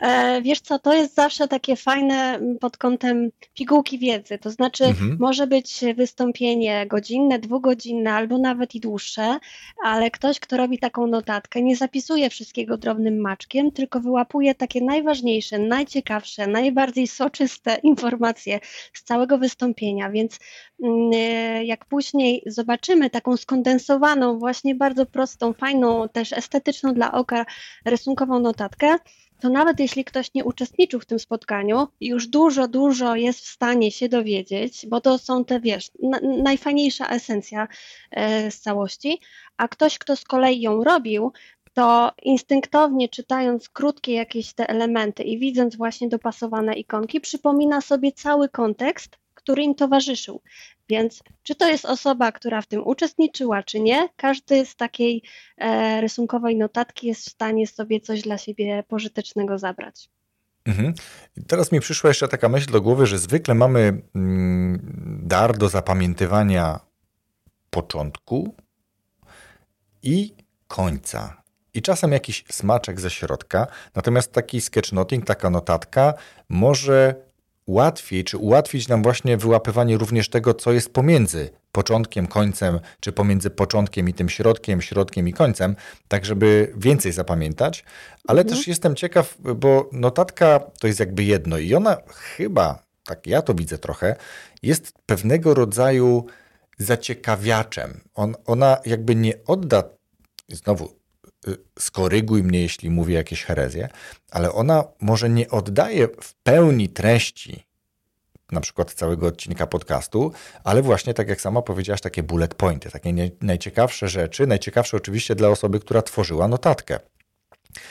E, 0.00 0.42
wiesz 0.42 0.60
co, 0.60 0.78
to 0.78 0.94
jest 0.94 1.14
zawsze 1.14 1.48
takie 1.48 1.76
fajne 1.76 2.40
pod 2.60 2.76
kątem 2.76 3.30
pigułki 3.54 3.98
wiedzy. 3.98 4.38
To 4.38 4.50
znaczy, 4.50 4.84
mhm. 4.84 5.16
może 5.20 5.46
być 5.46 5.80
wystąpienie 5.96 6.86
godzinne, 6.86 7.38
dwugodzinne 7.38 8.12
albo 8.12 8.38
nawet 8.38 8.74
i 8.74 8.80
dłuższe, 8.80 9.38
ale 9.84 10.10
ktoś, 10.10 10.40
kto 10.40 10.56
robi 10.56 10.78
taką 10.78 11.06
notatkę, 11.06 11.62
nie 11.62 11.76
zapisuje 11.76 12.30
wszystkiego 12.30 12.76
drobnym 12.78 13.20
maczkiem, 13.20 13.70
tylko 13.70 14.00
wyłapuje 14.00 14.54
takie 14.54 14.80
najważniejsze, 14.80 15.58
najciekawsze, 15.58 16.46
najbardziej 16.46 17.06
soczyste 17.06 17.74
informacje 17.92 18.60
z 18.92 19.02
całego 19.02 19.38
wystąpienia. 19.38 20.10
Więc 20.10 20.38
mm, 20.82 21.10
e, 21.14 21.64
jak 21.64 21.84
później 21.84 22.42
zobaczymy 22.46 23.10
taką 23.10 23.36
skondensowaną, 23.36 24.38
właśnie 24.38 24.74
bardzo 24.74 25.06
prostą, 25.06 25.52
fajną, 25.52 26.08
też 26.08 26.32
estetyczną 26.32 26.94
dla 26.94 27.12
oka 27.12 27.46
rysunkową 27.84 28.40
notatkę, 28.40 28.98
to 29.40 29.48
nawet 29.48 29.80
jeśli 29.80 30.04
ktoś 30.04 30.34
nie 30.34 30.44
uczestniczył 30.44 31.00
w 31.00 31.06
tym 31.06 31.18
spotkaniu, 31.18 31.88
już 32.00 32.28
dużo, 32.28 32.68
dużo 32.68 33.16
jest 33.16 33.40
w 33.40 33.46
stanie 33.46 33.90
się 33.90 34.08
dowiedzieć, 34.08 34.86
bo 34.86 35.00
to 35.00 35.18
są 35.18 35.44
te, 35.44 35.60
wiesz, 35.60 35.90
na, 36.02 36.20
najfajniejsza 36.42 37.08
esencja 37.08 37.68
e, 38.10 38.50
z 38.50 38.60
całości, 38.60 39.20
a 39.56 39.68
ktoś, 39.68 39.98
kto 39.98 40.16
z 40.16 40.24
kolei 40.24 40.60
ją 40.60 40.84
robił, 40.84 41.32
to 41.72 42.12
instynktownie 42.22 43.08
czytając 43.08 43.68
krótkie 43.68 44.12
jakieś 44.12 44.52
te 44.52 44.68
elementy 44.68 45.22
i 45.22 45.38
widząc 45.38 45.76
właśnie 45.76 46.08
dopasowane 46.08 46.74
ikonki, 46.74 47.20
przypomina 47.20 47.80
sobie 47.80 48.12
cały 48.12 48.48
kontekst, 48.48 49.18
który 49.50 49.62
im 49.62 49.74
towarzyszył. 49.74 50.42
Więc 50.88 51.22
czy 51.42 51.54
to 51.54 51.68
jest 51.68 51.84
osoba, 51.84 52.32
która 52.32 52.62
w 52.62 52.66
tym 52.66 52.86
uczestniczyła, 52.86 53.62
czy 53.62 53.80
nie, 53.80 54.08
każdy 54.16 54.66
z 54.66 54.76
takiej 54.76 55.22
e, 55.58 56.00
rysunkowej 56.00 56.56
notatki 56.56 57.06
jest 57.06 57.26
w 57.26 57.30
stanie 57.30 57.66
sobie 57.66 58.00
coś 58.00 58.22
dla 58.22 58.38
siebie 58.38 58.84
pożytecznego 58.88 59.58
zabrać. 59.58 60.10
Mhm. 60.64 60.94
Teraz 61.46 61.72
mi 61.72 61.80
przyszła 61.80 62.10
jeszcze 62.10 62.28
taka 62.28 62.48
myśl 62.48 62.72
do 62.72 62.80
głowy, 62.80 63.06
że 63.06 63.18
zwykle 63.18 63.54
mamy 63.54 64.02
mm, 64.14 65.22
dar 65.26 65.58
do 65.58 65.68
zapamiętywania 65.68 66.80
początku 67.70 68.54
i 70.02 70.34
końca. 70.68 71.42
I 71.74 71.82
czasem 71.82 72.12
jakiś 72.12 72.44
smaczek 72.50 73.00
ze 73.00 73.10
środka. 73.10 73.66
Natomiast 73.94 74.32
taki 74.32 74.60
sketchnoting, 74.60 75.26
taka 75.26 75.50
notatka 75.50 76.14
może 76.48 77.29
łatwiej, 77.72 78.24
czy 78.24 78.38
ułatwić 78.38 78.88
nam 78.88 79.02
właśnie 79.02 79.36
wyłapywanie 79.36 79.98
również 79.98 80.28
tego, 80.28 80.54
co 80.54 80.72
jest 80.72 80.92
pomiędzy 80.92 81.50
początkiem, 81.72 82.26
końcem, 82.26 82.80
czy 83.00 83.12
pomiędzy 83.12 83.50
początkiem 83.50 84.08
i 84.08 84.14
tym 84.14 84.28
środkiem, 84.28 84.82
środkiem 84.82 85.28
i 85.28 85.32
końcem, 85.32 85.76
tak 86.08 86.24
żeby 86.24 86.72
więcej 86.76 87.12
zapamiętać. 87.12 87.84
Ale 88.28 88.40
mhm. 88.42 88.58
też 88.58 88.68
jestem 88.68 88.96
ciekaw, 88.96 89.38
bo 89.56 89.90
notatka 89.92 90.60
to 90.80 90.86
jest 90.86 91.00
jakby 91.00 91.24
jedno 91.24 91.58
i 91.58 91.74
ona 91.74 91.96
chyba, 92.36 92.82
tak 93.04 93.26
ja 93.26 93.42
to 93.42 93.54
widzę 93.54 93.78
trochę, 93.78 94.16
jest 94.62 94.92
pewnego 95.06 95.54
rodzaju 95.54 96.26
zaciekawiaczem. 96.78 98.00
On, 98.14 98.34
ona 98.46 98.78
jakby 98.86 99.14
nie 99.14 99.32
odda, 99.46 99.82
znowu 100.48 100.99
skoryguj 101.78 102.42
mnie, 102.42 102.62
jeśli 102.62 102.90
mówię 102.90 103.14
jakieś 103.14 103.44
herezje, 103.44 103.88
ale 104.30 104.52
ona 104.52 104.84
może 105.00 105.30
nie 105.30 105.50
oddaje 105.50 106.08
w 106.20 106.34
pełni 106.34 106.88
treści 106.88 107.70
na 108.52 108.60
przykład 108.60 108.92
całego 108.92 109.26
odcinka 109.26 109.66
podcastu, 109.66 110.32
ale 110.64 110.82
właśnie 110.82 111.14
tak 111.14 111.28
jak 111.28 111.40
sama 111.40 111.62
powiedziałaś, 111.62 112.00
takie 112.00 112.22
bullet 112.22 112.54
pointy, 112.54 112.90
takie 112.90 113.12
nie, 113.12 113.30
najciekawsze 113.40 114.08
rzeczy, 114.08 114.46
najciekawsze 114.46 114.96
oczywiście 114.96 115.34
dla 115.34 115.48
osoby, 115.48 115.80
która 115.80 116.02
tworzyła 116.02 116.48
notatkę. 116.48 117.00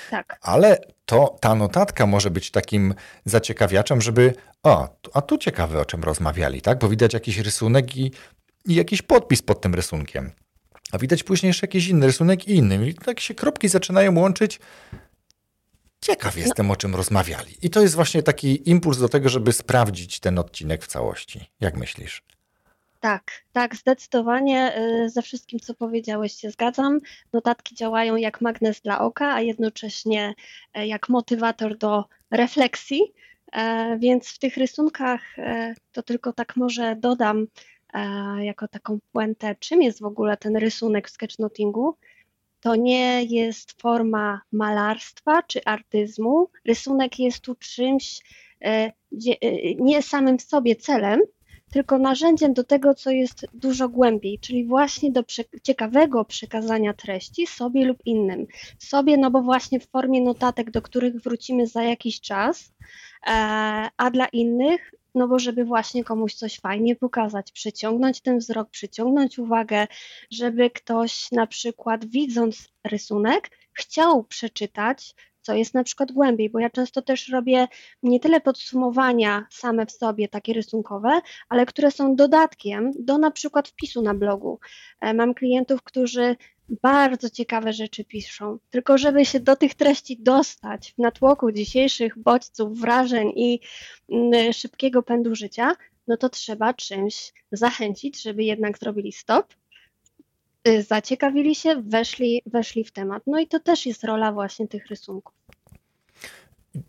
Tak. 0.10 0.40
Ale 0.42 0.78
to 1.06 1.38
ta 1.42 1.56
notatka 1.56 2.06
może 2.06 2.32
być 2.32 2.52
takim 2.52 2.94
zaciekawiaczem, 3.26 4.02
żeby 4.02 4.34
o, 4.64 4.90
a 5.14 5.22
tu 5.22 5.38
ciekawe 5.38 5.80
o 5.80 5.86
czym 5.86 6.04
rozmawiali, 6.04 6.62
tak? 6.62 6.80
Bo 6.80 6.90
widać 6.90 7.14
jakiś 7.14 7.38
rysunek 7.38 7.98
i, 7.98 8.12
i 8.66 8.76
jakiś 8.76 9.02
podpis 9.02 9.42
pod 9.42 9.62
tym 9.62 9.76
rysunkiem. 9.76 10.32
A 10.92 10.98
widać 10.98 11.24
później 11.24 11.48
jeszcze 11.48 11.68
jakiś 11.68 11.88
inny 11.88 12.06
rysunek 12.06 12.48
i 12.48 12.56
inny. 12.56 12.90
I 12.90 12.94
tak 12.94 13.20
się 13.20 13.34
kropki 13.36 13.68
zaczynają 13.68 14.20
łączyć. 14.20 14.60
Ciekaw 16.02 16.36
no. 16.36 16.42
jestem, 16.42 16.68
no. 16.68 16.74
o 16.74 16.76
czym 16.76 16.96
rozmawiali. 16.96 17.56
I 17.62 17.70
to 17.70 17.82
jest 17.82 17.96
właśnie 17.96 18.24
taki 18.24 18.70
impuls 18.70 18.98
do 18.98 19.10
tego, 19.10 19.30
żeby 19.30 19.54
sprawdzić 19.54 20.20
ten 20.20 20.40
odcinek 20.40 20.84
w 20.84 20.88
całości. 20.88 21.52
Jak 21.60 21.78
myślisz? 21.78 22.24
Tak, 23.00 23.32
tak, 23.54 23.76
zdecydowanie 23.76 24.78
y, 24.78 25.10
ze 25.10 25.22
wszystkim, 25.22 25.60
co 25.60 25.74
powiedziałeś, 25.74 26.34
się 26.34 26.52
zgadzam. 26.52 27.00
Notatki 27.34 27.76
działają 27.76 28.16
jak 28.16 28.42
magnes 28.42 28.82
dla 28.82 29.00
oka, 29.00 29.34
a 29.34 29.42
jednocześnie 29.42 30.34
e, 30.74 30.88
jak 30.88 31.10
motywator 31.10 31.78
do 31.78 32.06
refleksji. 32.32 33.14
E, 33.52 33.98
więc 34.00 34.28
w 34.28 34.40
tych 34.40 34.58
rysunkach 34.58 35.40
e, 35.40 35.74
to 35.92 36.04
tylko 36.04 36.34
tak 36.34 36.56
może 36.56 36.96
dodam 36.96 37.48
jako 38.40 38.68
taką 38.68 39.00
puentę, 39.12 39.56
czym 39.60 39.82
jest 39.82 40.00
w 40.02 40.06
ogóle 40.06 40.38
ten 40.38 40.56
rysunek 40.58 41.08
w 41.08 41.12
sketchnotingu. 41.12 41.98
To 42.60 42.76
nie 42.76 43.24
jest 43.24 43.82
forma 43.82 44.42
malarstwa 44.52 45.44
czy 45.44 45.64
artyzmu. 45.66 46.50
Rysunek 46.66 47.20
jest 47.20 47.40
tu 47.40 47.56
czymś 47.56 48.22
nie 49.80 50.02
samym 50.02 50.38
w 50.38 50.42
sobie 50.42 50.76
celem, 50.76 51.22
tylko 51.72 51.98
narzędziem 51.98 52.54
do 52.54 52.64
tego, 52.64 52.94
co 52.94 53.12
jest 53.12 53.46
dużo 53.54 53.90
głębiej, 53.90 54.40
czyli 54.40 54.66
właśnie 54.66 55.12
do 55.12 55.24
ciekawego 55.64 56.26
przekazania 56.26 56.94
treści 56.94 57.48
sobie 57.48 57.86
lub 57.86 57.98
innym. 58.06 58.48
Sobie, 58.80 59.18
no 59.18 59.32
bo 59.32 59.42
właśnie 59.42 59.80
w 59.80 59.88
formie 59.88 60.22
notatek, 60.22 60.72
do 60.72 60.82
których 60.82 61.22
wrócimy 61.22 61.68
za 61.68 61.84
jakiś 61.84 62.22
czas, 62.22 62.74
e, 63.28 63.32
a 63.98 64.12
dla 64.12 64.28
innych, 64.28 64.92
no 65.16 65.28
bo 65.28 65.40
żeby 65.40 65.66
właśnie 65.66 66.04
komuś 66.04 66.34
coś 66.34 66.60
fajnie 66.60 66.96
pokazać, 66.96 67.52
przyciągnąć 67.52 68.22
ten 68.22 68.38
wzrok, 68.38 68.70
przyciągnąć 68.70 69.40
uwagę, 69.40 69.88
żeby 70.32 70.70
ktoś 70.70 71.32
na 71.32 71.48
przykład 71.48 72.06
widząc 72.06 72.70
rysunek 72.84 73.50
chciał 73.74 74.24
przeczytać 74.24 75.16
co 75.50 75.56
jest 75.56 75.74
na 75.74 75.84
przykład 75.84 76.12
głębiej, 76.12 76.50
bo 76.50 76.60
ja 76.60 76.70
często 76.70 77.02
też 77.02 77.30
robię 77.30 77.68
nie 78.04 78.20
tyle 78.20 78.42
podsumowania 78.42 79.48
same 79.50 79.86
w 79.86 79.92
sobie, 79.92 80.28
takie 80.28 80.54
rysunkowe, 80.54 81.22
ale 81.50 81.66
które 81.66 81.92
są 81.92 82.16
dodatkiem 82.16 82.92
do 83.00 83.18
na 83.18 83.32
przykład 83.32 83.68
wpisu 83.68 84.02
na 84.02 84.14
blogu. 84.14 84.60
E, 85.02 85.14
mam 85.14 85.34
klientów, 85.34 85.84
którzy 85.84 86.36
bardzo 86.82 87.30
ciekawe 87.30 87.74
rzeczy 87.74 88.06
piszą, 88.06 88.58
tylko 88.70 88.98
żeby 88.98 89.26
się 89.26 89.40
do 89.40 89.56
tych 89.56 89.76
treści 89.76 90.18
dostać 90.24 90.94
w 90.94 90.98
natłoku 90.98 91.52
dzisiejszych 91.52 92.18
bodźców, 92.18 92.80
wrażeń 92.80 93.32
i 93.36 93.60
mm, 94.12 94.54
szybkiego 94.54 95.04
pędu 95.04 95.36
życia, 95.36 95.76
no 96.08 96.18
to 96.18 96.30
trzeba 96.30 96.74
czymś 96.74 97.34
zachęcić, 97.52 98.22
żeby 98.22 98.44
jednak 98.44 98.78
zrobili 98.78 99.12
stop, 99.12 99.54
y, 100.68 100.84
zaciekawili 100.84 101.56
się, 101.56 101.82
weszli, 101.82 102.42
weszli 102.46 102.84
w 102.84 102.92
temat. 102.92 103.24
No 103.28 103.40
i 103.40 103.48
to 103.48 103.60
też 103.60 103.86
jest 103.86 104.04
rola 104.04 104.32
właśnie 104.32 104.68
tych 104.68 104.88
rysunków. 104.88 105.39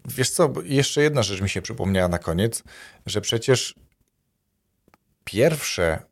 Wiesz 0.04 0.30
co, 0.30 0.52
jeszcze 0.64 1.02
jedna 1.02 1.22
rzecz 1.22 1.40
mi 1.40 1.48
się 1.48 1.62
przypomniała 1.62 2.08
na 2.08 2.18
koniec, 2.18 2.62
że 3.06 3.20
przecież 3.20 3.74
pierwsze 5.24 6.02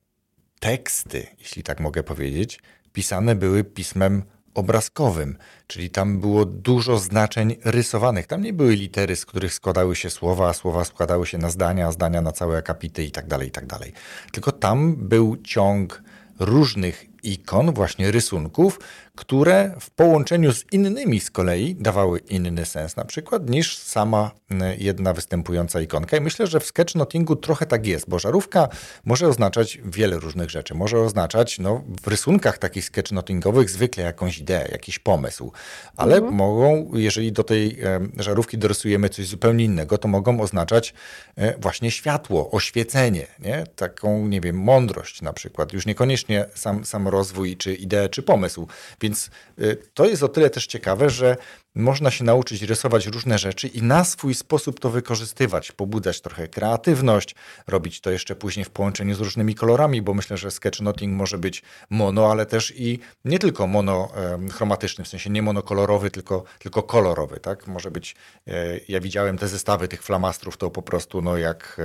teksty, 0.61 1.27
jeśli 1.39 1.62
tak 1.62 1.81
mogę 1.81 2.03
powiedzieć, 2.03 2.61
pisane 2.93 3.35
były 3.35 3.64
pismem 3.64 4.23
obrazkowym, 4.55 5.39
czyli 5.66 5.91
tam 5.91 6.21
było 6.21 6.45
dużo 6.45 6.99
znaczeń 6.99 7.57
rysowanych. 7.64 8.27
Tam 8.27 8.43
nie 8.43 8.53
były 8.53 8.75
litery, 8.75 9.16
z 9.16 9.27
których 9.27 9.55
składały 9.55 9.97
się 9.97 10.11
słowa, 10.11 10.49
a 10.49 10.53
słowa 10.53 10.85
składały 10.85 11.27
się 11.27 11.39
na 11.39 11.51
zdania, 11.51 11.87
a 11.87 11.93
zdania 11.93 12.21
na 12.21 12.33
całe 12.33 12.59
akapity 12.59 13.05
i 13.05 13.11
tak 13.11 13.27
dalej, 13.27 13.49
i 13.49 13.51
tak 13.51 13.66
dalej. 13.66 13.93
Tylko 14.33 14.53
tam 14.53 14.97
był 14.97 15.37
ciąg 15.37 16.03
różnych 16.39 17.05
ikon, 17.23 17.73
właśnie 17.75 18.11
rysunków, 18.11 18.81
które 19.19 19.75
w 19.81 19.91
połączeniu 19.91 20.53
z 20.53 20.64
innymi 20.73 21.21
z 21.21 21.31
kolei 21.31 21.75
dawały 21.75 22.19
inny 22.19 22.66
sens 22.66 22.97
na 22.97 23.05
przykład 23.05 23.51
niż 23.51 23.79
sama 23.79 24.31
jedna 24.79 25.12
występująca 25.12 25.81
ikonka. 25.81 26.16
I 26.16 26.21
myślę, 26.21 26.47
że 26.47 26.61
w 26.61 26.66
sketchnotingu 26.66 27.37
trochę 27.37 27.66
tak 27.66 27.87
jest, 27.87 28.09
bo 28.09 28.19
żarówka 28.19 28.69
może 29.05 29.29
oznaczać 29.29 29.79
wiele 29.85 30.19
różnych 30.19 30.51
rzeczy. 30.51 30.75
Może 30.75 30.99
oznaczać 30.99 31.59
no, 31.59 31.85
w 32.03 32.07
rysunkach 32.07 32.59
takich 32.59 32.85
sketchnotingowych 32.85 33.71
zwykle 33.71 34.05
jakąś 34.05 34.39
ideę, 34.39 34.69
jakiś 34.73 34.99
pomysł, 34.99 35.53
ale 35.97 36.16
mhm. 36.16 36.35
mogą, 36.35 36.91
jeżeli 36.95 37.33
do 37.33 37.45
tej 37.45 37.81
e, 37.81 38.01
żarówki 38.19 38.59
dorysujemy 38.59 39.09
coś 39.09 39.27
zupełnie 39.27 39.64
innego, 39.64 39.99
to 39.99 40.09
mogą 40.09 40.41
oznaczać 40.41 40.95
e, 41.37 41.59
właśnie 41.59 41.91
światło, 41.91 42.51
oświecenie, 42.51 43.27
nie? 43.39 43.64
taką, 43.77 44.27
nie 44.27 44.41
wiem, 44.41 44.57
mądrość 44.57 45.23
na 45.23 45.33
przykład. 45.33 45.73
Już 45.73 45.87
niekoniecznie 45.87 46.45
sam, 46.55 46.85
sam 46.85 47.09
rozwój, 47.09 47.57
czy 47.57 47.75
ideę, 47.75 48.09
czy 48.09 48.23
pomysł. 48.23 48.69
Więc 49.09 49.30
y, 49.59 49.76
to 49.94 50.04
jest 50.04 50.22
o 50.22 50.28
tyle 50.28 50.50
też 50.50 50.66
ciekawe, 50.66 51.11
że 51.11 51.36
można 51.74 52.11
się 52.11 52.24
nauczyć 52.24 52.62
rysować 52.62 53.06
różne 53.06 53.38
rzeczy 53.38 53.68
i 53.68 53.82
na 53.82 54.04
swój 54.04 54.34
sposób 54.34 54.80
to 54.80 54.90
wykorzystywać, 54.90 55.72
pobudzać 55.72 56.20
trochę 56.20 56.48
kreatywność, 56.48 57.34
robić 57.66 58.00
to 58.00 58.11
jeszcze 58.11 58.36
później 58.36 58.64
w 58.64 58.70
połączeniu 58.70 59.14
z 59.14 59.20
różnymi 59.20 59.54
kolorami, 59.54 60.02
bo 60.02 60.14
myślę, 60.14 60.36
że 60.36 60.50
sketchnoting 60.50 61.14
może 61.14 61.38
być 61.38 61.62
mono, 61.90 62.30
ale 62.30 62.46
też 62.46 62.72
i 62.76 62.98
nie 63.24 63.38
tylko 63.38 63.66
monochromatyczny, 63.66 65.04
w 65.04 65.09
sensie 65.09 65.30
nie 65.30 65.42
monokolorowy, 65.42 66.11
tylko, 66.11 66.44
tylko 66.59 66.82
kolorowy, 66.82 67.40
tak? 67.40 67.66
Może 67.66 67.90
być, 67.90 68.16
e, 68.46 68.52
ja 68.88 69.00
widziałem 69.00 69.38
te 69.38 69.48
zestawy 69.48 69.88
tych 69.88 70.02
flamastrów, 70.02 70.56
to 70.56 70.70
po 70.70 70.82
prostu 70.82 71.22
no 71.22 71.36
jak 71.36 71.80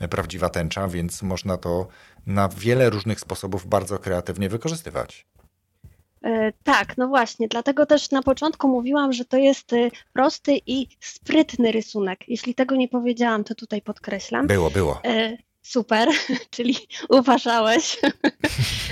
e, 0.00 0.08
prawdziwa 0.08 0.48
tęcza, 0.48 0.88
więc 0.88 1.22
można 1.22 1.56
to 1.56 1.88
na 2.26 2.48
wiele 2.48 2.90
różnych 2.90 3.20
sposobów 3.20 3.66
bardzo 3.66 3.98
kreatywnie 3.98 4.48
wykorzystywać. 4.48 5.26
E, 6.24 6.52
tak, 6.64 6.96
no 6.98 7.08
właśnie, 7.08 7.48
dlatego 7.48 7.86
też 7.86 8.10
na 8.10 8.22
początku 8.22 8.68
mówiłam, 8.68 9.12
że 9.12 9.24
to 9.24 9.36
jest 9.36 9.72
y, 9.72 9.90
prosty 10.12 10.60
i 10.66 10.86
sprytny 11.00 11.72
rysunek. 11.72 12.28
Jeśli 12.28 12.54
tego 12.54 12.76
nie 12.76 12.88
powiedziałam, 12.88 13.44
to 13.44 13.54
tutaj 13.54 13.82
podkreślam. 13.82 14.46
Było, 14.46 14.70
było. 14.70 15.00
E, 15.04 15.36
super, 15.62 16.08
czyli 16.50 16.76
uważałeś. 17.08 17.96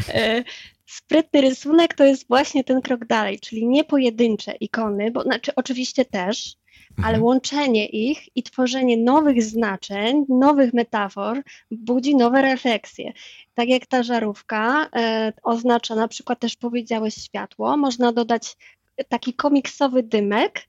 E, 0.08 0.44
sprytny 0.86 1.40
rysunek 1.40 1.94
to 1.94 2.04
jest 2.04 2.28
właśnie 2.28 2.64
ten 2.64 2.82
krok 2.82 3.04
dalej, 3.04 3.40
czyli 3.40 3.66
nie 3.66 3.84
pojedyncze 3.84 4.52
ikony, 4.52 5.10
bo 5.10 5.22
znaczy 5.22 5.52
oczywiście 5.56 6.04
też, 6.04 6.56
ale 6.98 7.08
mhm. 7.08 7.22
łączenie 7.22 7.86
ich 7.86 8.36
i 8.36 8.42
tworzenie 8.42 8.96
nowych 8.96 9.42
znaczeń, 9.42 10.24
nowych 10.28 10.74
metafor 10.74 11.42
budzi 11.70 12.16
nowe 12.16 12.42
refleksje. 12.42 13.12
Tak 13.54 13.68
jak 13.68 13.86
ta 13.86 14.02
żarówka 14.02 14.88
e, 14.96 15.32
oznacza 15.42 15.94
na 15.94 16.08
przykład 16.08 16.40
też 16.40 16.56
powiedziałeś 16.56 17.14
światło, 17.14 17.76
można 17.76 18.12
dodać 18.12 18.56
taki 19.08 19.34
komiksowy 19.34 20.02
dymek 20.02 20.68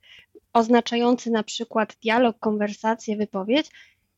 oznaczający 0.53 1.32
na 1.32 1.43
przykład 1.43 1.95
dialog, 2.03 2.39
konwersację, 2.39 3.17
wypowiedź 3.17 3.71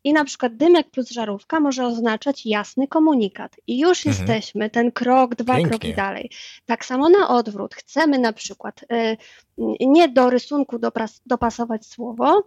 i 0.09 0.13
na 0.13 0.25
przykład 0.25 0.55
dymek 0.55 0.91
plus 0.91 1.09
żarówka 1.09 1.59
może 1.59 1.85
oznaczać 1.85 2.45
jasny 2.45 2.87
komunikat. 2.87 3.55
I 3.67 3.79
już 3.79 4.07
mhm. 4.07 4.15
jesteśmy 4.15 4.69
ten 4.69 4.91
krok, 4.91 5.35
dwa 5.35 5.55
Pięknie. 5.55 5.69
kroki 5.69 5.93
dalej. 5.93 6.29
Tak 6.65 6.85
samo 6.85 7.09
na 7.09 7.27
odwrót. 7.27 7.75
Chcemy 7.75 8.19
na 8.19 8.33
przykład 8.33 8.85
y, 8.93 9.17
nie 9.79 10.09
do 10.09 10.29
rysunku 10.29 10.79
dopasować 11.25 11.85
słowo, 11.85 12.43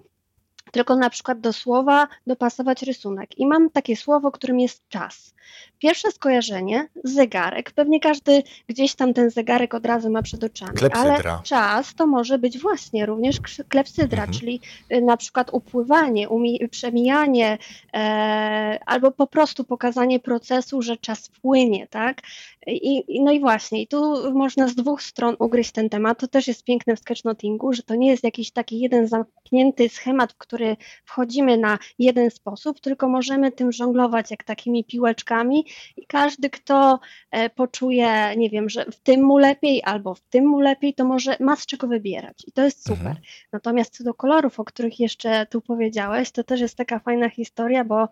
tylko 0.73 0.97
na 0.97 1.11
przykład 1.11 1.41
do 1.41 1.53
słowa 1.53 2.09
dopasować 2.27 2.83
rysunek. 2.83 3.39
I 3.39 3.47
mam 3.47 3.71
takie 3.71 3.97
słowo, 3.97 4.31
którym 4.31 4.61
jest 4.61 4.89
czas. 4.89 5.35
Pierwsze 5.79 6.13
skojarzenie, 6.13 6.89
zegarek. 7.05 7.73
Pewnie 7.73 8.01
każdy 8.01 8.43
gdzieś 8.69 8.95
tam 8.95 9.15
ten 9.15 9.31
zegarek 9.31 9.75
od 9.75 9.87
razu 9.87 10.11
ma 10.11 10.23
przed 10.23 10.45
oczami. 10.45 10.73
Klepsydra. 10.73 11.33
Ale 11.33 11.43
czas 11.43 11.95
to 11.95 12.07
może 12.07 12.39
być 12.39 12.59
właśnie 12.59 13.07
również 13.07 13.37
klepsydra, 13.69 14.23
mhm. 14.23 14.39
czyli 14.39 14.61
y, 14.93 15.03
na 15.03 15.17
przykład 15.17 15.51
upływanie, 15.53 16.29
przemijanie 16.71 17.59
e, 17.95 18.79
albo 18.87 19.11
po 19.11 19.27
prostu 19.27 19.65
pokazanie 19.65 20.21
procesu, 20.21 20.83
że 20.83 20.97
czas 20.97 21.29
płynie, 21.29 21.87
tak? 21.87 22.21
I, 22.67 23.23
no 23.23 23.33
i 23.33 23.41
właśnie, 23.41 23.83
i 23.83 23.87
tu 23.87 24.33
można 24.33 24.69
z 24.69 24.75
dwóch 24.75 25.03
stron 25.03 25.37
ugryźć 25.39 25.73
ten 25.73 25.89
temat. 25.89 26.19
To 26.19 26.29
też 26.29 26.49
jest 26.49 26.65
piękne 26.65 26.97
w 26.97 27.01
sketchnotingu, 27.01 27.73
że 27.73 27.83
to 27.83 27.95
nie 27.95 28.11
jest 28.11 28.25
jakiś 28.25 28.51
taki 28.51 28.81
jeden 28.81 29.09
zamknięty 29.09 29.89
schemat, 29.89 30.33
w 30.33 30.39
który 30.39 30.62
wchodzimy 31.05 31.59
na 31.59 31.79
jeden 31.99 32.31
sposób, 32.31 32.81
tylko 32.81 33.09
możemy 33.09 33.53
tym 33.53 33.73
żonglować 33.73 34.31
jak 34.31 34.45
takimi 34.45 34.85
piłeczkami 34.85 35.67
i 35.97 36.07
każdy, 36.07 36.51
kto 36.51 37.01
e, 37.31 37.51
poczuje, 37.51 38.37
nie 38.37 38.51
wiem, 38.51 38.69
że 38.69 38.85
w 38.85 39.01
tym 39.01 39.23
mu 39.23 39.39
lepiej 39.39 39.83
albo 39.85 40.15
w 40.15 40.21
tym 40.21 40.47
mu 40.47 40.61
lepiej, 40.61 40.95
to 40.95 41.05
może 41.05 41.37
ma 41.41 41.57
z 41.57 41.67
czego 41.67 41.87
wybierać 41.89 42.45
i 42.47 42.53
to 42.53 42.65
jest 42.65 42.87
super. 42.87 43.07
Mhm. 43.07 43.17
Natomiast 43.53 43.97
co 43.97 44.05
do 44.05 44.15
kolorów, 44.15 44.61
o 44.61 44.65
których 44.65 45.01
jeszcze 45.01 45.47
tu 45.47 45.61
powiedziałeś, 45.61 46.31
to 46.31 46.45
też 46.45 46.61
jest 46.61 46.77
taka 46.77 46.99
fajna 46.99 47.29
historia, 47.29 47.85
bo 47.85 48.09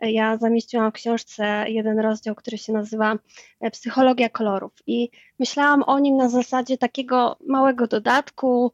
ja 0.00 0.36
zamieściłam 0.36 0.90
w 0.90 0.94
książce 0.94 1.64
jeden 1.68 1.98
rozdział, 1.98 2.34
który 2.34 2.58
się 2.58 2.72
nazywa 2.72 3.18
e, 3.60 3.70
Psychologia 3.70 4.28
kolorów 4.28 4.72
i 4.86 5.10
myślałam 5.38 5.82
o 5.82 5.98
nim 5.98 6.16
na 6.16 6.28
zasadzie 6.28 6.78
takiego 6.78 7.38
małego 7.46 7.86
dodatku, 7.86 8.72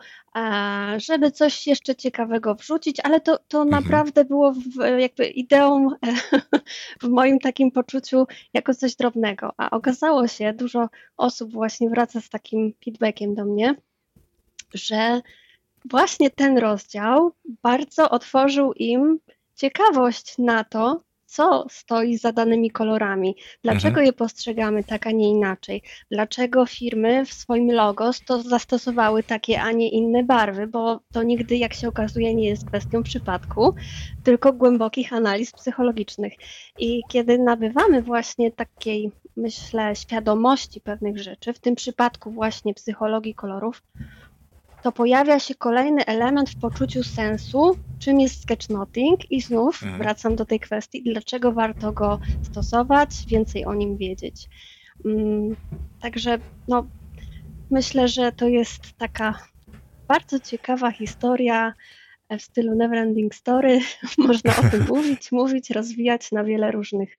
żeby 0.97 1.31
coś 1.31 1.67
jeszcze 1.67 1.97
ciekawego 1.97 2.55
wrzucić, 2.55 3.01
ale 3.01 3.21
to, 3.21 3.39
to 3.49 3.63
mhm. 3.63 3.83
naprawdę 3.83 4.25
było 4.25 4.53
w, 4.53 4.99
jakby 4.99 5.27
ideą 5.27 5.89
w 7.03 7.09
moim 7.09 7.39
takim 7.39 7.71
poczuciu 7.71 8.27
jako 8.55 8.75
coś 8.75 8.97
drobnego, 8.97 9.53
a 9.57 9.71
okazało 9.71 10.29
się, 10.29 10.53
dużo 10.53 10.89
osób 11.17 11.53
właśnie 11.53 11.91
wraca 11.91 12.21
z 12.21 12.29
takim 12.29 12.75
feedbackiem 12.85 13.35
do 13.35 13.45
mnie, 13.45 13.75
że 14.75 15.23
właśnie 15.85 16.31
ten 16.31 16.59
rozdział 16.59 17.33
bardzo 17.63 18.11
otworzył 18.11 18.73
im 18.73 19.19
ciekawość 19.55 20.39
na 20.39 20.65
to, 20.65 21.03
co 21.35 21.67
stoi 21.71 22.19
za 22.19 22.33
danymi 22.33 22.71
kolorami, 22.71 23.37
dlaczego 23.63 23.89
mhm. 23.89 24.07
je 24.07 24.13
postrzegamy 24.13 24.85
tak, 24.85 25.07
a 25.07 25.11
nie 25.11 25.29
inaczej, 25.29 25.83
dlaczego 26.11 26.67
firmy 26.67 27.27
w 27.27 27.33
swoim 27.33 27.73
logo 27.73 28.11
to 28.27 28.43
zastosowały 28.43 29.23
takie, 29.23 29.63
a 29.63 29.73
nie 29.73 29.91
inne 29.91 30.25
barwy, 30.25 30.67
bo 30.67 31.01
to 31.13 31.23
nigdy, 31.23 31.57
jak 31.57 31.75
się 31.75 31.89
okazuje, 31.89 32.35
nie 32.35 32.49
jest 32.49 32.67
kwestią 32.67 33.03
przypadku, 33.03 33.75
tylko 34.25 34.53
głębokich 34.53 35.13
analiz 35.13 35.53
psychologicznych. 35.53 36.33
I 36.79 37.03
kiedy 37.09 37.39
nabywamy 37.39 38.03
właśnie 38.03 38.53
takiej, 38.53 39.11
myślę, 39.37 39.97
świadomości 39.97 40.81
pewnych 40.81 41.19
rzeczy, 41.19 41.53
w 41.53 41.59
tym 41.59 41.75
przypadku 41.75 42.31
właśnie 42.31 42.75
psychologii 42.75 43.35
kolorów, 43.35 43.83
to 44.85 44.93
pojawia 44.93 45.39
się 45.39 45.55
kolejny 45.55 46.07
element 46.07 46.51
w 46.51 46.61
poczuciu 46.61 47.03
sensu, 47.03 47.77
czym 47.99 48.21
jest 48.21 48.43
sketchnoting 48.43 49.31
i 49.31 49.41
znów 49.41 49.83
mhm. 49.83 50.03
wracam 50.03 50.37
do 50.37 50.45
tej 50.45 50.61
kwestii, 50.61 51.03
dlaczego 51.03 51.53
warto 51.53 51.93
go 51.93 52.21
stosować, 52.43 53.11
więcej 53.27 53.65
o 53.65 53.75
nim 53.75 53.97
wiedzieć. 53.97 54.49
Mm, 55.05 55.57
także 56.01 56.39
no, 56.69 56.87
myślę, 57.71 58.09
że 58.09 58.33
to 58.33 58.49
jest 58.49 58.93
taka 58.99 59.39
bardzo 60.09 60.41
ciekawa 60.41 60.91
historia 60.91 61.73
w 62.39 62.43
stylu 62.43 62.75
Neverending 62.75 63.35
Story. 63.35 63.81
Można 64.19 64.57
o 64.57 64.71
tym 64.71 64.87
mówić, 64.95 65.33
mówić, 65.33 65.71
rozwijać 65.71 66.33
na 66.33 66.45
wiele 66.45 66.71
różnych 66.71 67.19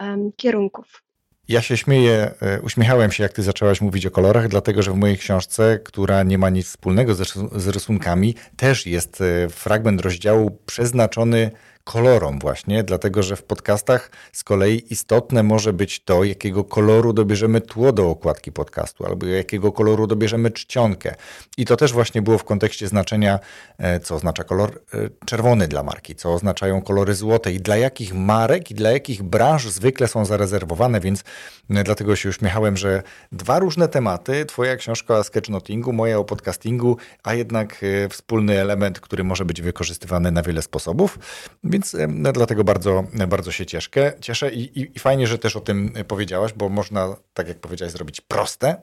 um, 0.00 0.32
kierunków. 0.36 1.03
Ja 1.48 1.62
się 1.62 1.76
śmieję, 1.76 2.34
e, 2.40 2.60
uśmiechałem 2.60 3.12
się, 3.12 3.22
jak 3.22 3.32
ty 3.32 3.42
zaczęłaś 3.42 3.80
mówić 3.80 4.06
o 4.06 4.10
kolorach, 4.10 4.48
dlatego 4.48 4.82
że 4.82 4.92
w 4.92 4.96
mojej 4.96 5.18
książce, 5.18 5.78
która 5.84 6.22
nie 6.22 6.38
ma 6.38 6.50
nic 6.50 6.66
wspólnego 6.66 7.14
z 7.52 7.68
rysunkami, 7.68 8.34
też 8.56 8.86
jest 8.86 9.20
e, 9.20 9.48
fragment 9.48 10.00
rozdziału 10.00 10.58
przeznaczony 10.66 11.50
kolorom 11.84 12.38
właśnie, 12.38 12.84
dlatego 12.84 13.22
że 13.22 13.36
w 13.36 13.42
podcastach 13.42 14.10
z 14.32 14.44
kolei 14.44 14.92
istotne 14.92 15.42
może 15.42 15.72
być 15.72 16.04
to, 16.04 16.24
jakiego 16.24 16.64
koloru 16.64 17.12
dobierzemy 17.12 17.60
tło 17.60 17.92
do 17.92 18.10
okładki 18.10 18.52
podcastu, 18.52 19.06
albo 19.06 19.26
jakiego 19.26 19.72
koloru 19.72 20.06
dobierzemy 20.06 20.50
czcionkę. 20.50 21.14
I 21.56 21.64
to 21.64 21.76
też 21.76 21.92
właśnie 21.92 22.22
było 22.22 22.38
w 22.38 22.44
kontekście 22.44 22.88
znaczenia, 22.88 23.38
e, 23.78 24.00
co 24.00 24.14
oznacza 24.14 24.44
kolor 24.44 24.82
czerwony 25.26 25.68
dla 25.68 25.82
marki, 25.82 26.14
co 26.14 26.34
oznaczają 26.34 26.82
kolory 26.82 27.14
złote 27.14 27.52
i 27.52 27.60
dla 27.60 27.76
jakich 27.76 28.14
marek 28.14 28.70
i 28.70 28.74
dla 28.74 28.90
jakich 28.90 29.22
branż 29.22 29.68
zwykle 29.68 30.08
są 30.08 30.24
zarezerwowane, 30.24 31.00
więc 31.00 31.24
dlatego 31.70 32.16
się 32.16 32.28
uśmiechałem, 32.28 32.76
że 32.76 33.02
dwa 33.32 33.58
różne 33.58 33.88
tematy, 33.88 34.44
twoja 34.44 34.76
książka 34.76 35.18
o 35.18 35.24
sketchnotingu, 35.24 35.92
moja 35.92 36.18
o 36.18 36.24
podcastingu, 36.24 36.96
a 37.22 37.34
jednak 37.34 37.84
wspólny 38.10 38.60
element, 38.60 39.00
który 39.00 39.24
może 39.24 39.44
być 39.44 39.62
wykorzystywany 39.62 40.30
na 40.30 40.42
wiele 40.42 40.62
sposobów. 40.62 41.18
Więc 41.64 41.96
no, 42.08 42.32
dlatego 42.32 42.64
bardzo, 42.64 43.04
bardzo 43.28 43.52
się 43.52 43.66
cieszę. 43.66 44.12
cieszę 44.20 44.52
i, 44.52 44.80
i, 44.80 44.96
i 44.96 44.98
fajnie, 44.98 45.26
że 45.26 45.38
też 45.38 45.56
o 45.56 45.60
tym 45.60 45.92
powiedziałaś, 46.08 46.52
bo 46.52 46.68
można, 46.68 47.16
tak 47.34 47.48
jak 47.48 47.58
powiedziałaś, 47.58 47.92
zrobić 47.92 48.20
proste, 48.20 48.76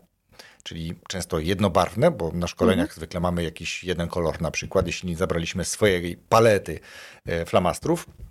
czyli 0.63 0.95
często 1.07 1.39
jednobarwne, 1.39 2.11
bo 2.11 2.31
na 2.33 2.47
szkoleniach 2.47 2.83
mhm. 2.83 2.95
zwykle 2.95 3.19
mamy 3.19 3.43
jakiś 3.43 3.83
jeden 3.83 4.07
kolor 4.07 4.41
na 4.41 4.51
przykład, 4.51 4.87
jeśli 4.87 5.09
nie 5.09 5.17
zabraliśmy 5.17 5.65
swojej 5.65 6.17
palety 6.29 6.79
e, 7.25 7.45
flamastrów, 7.45 8.07
E, 8.07 8.30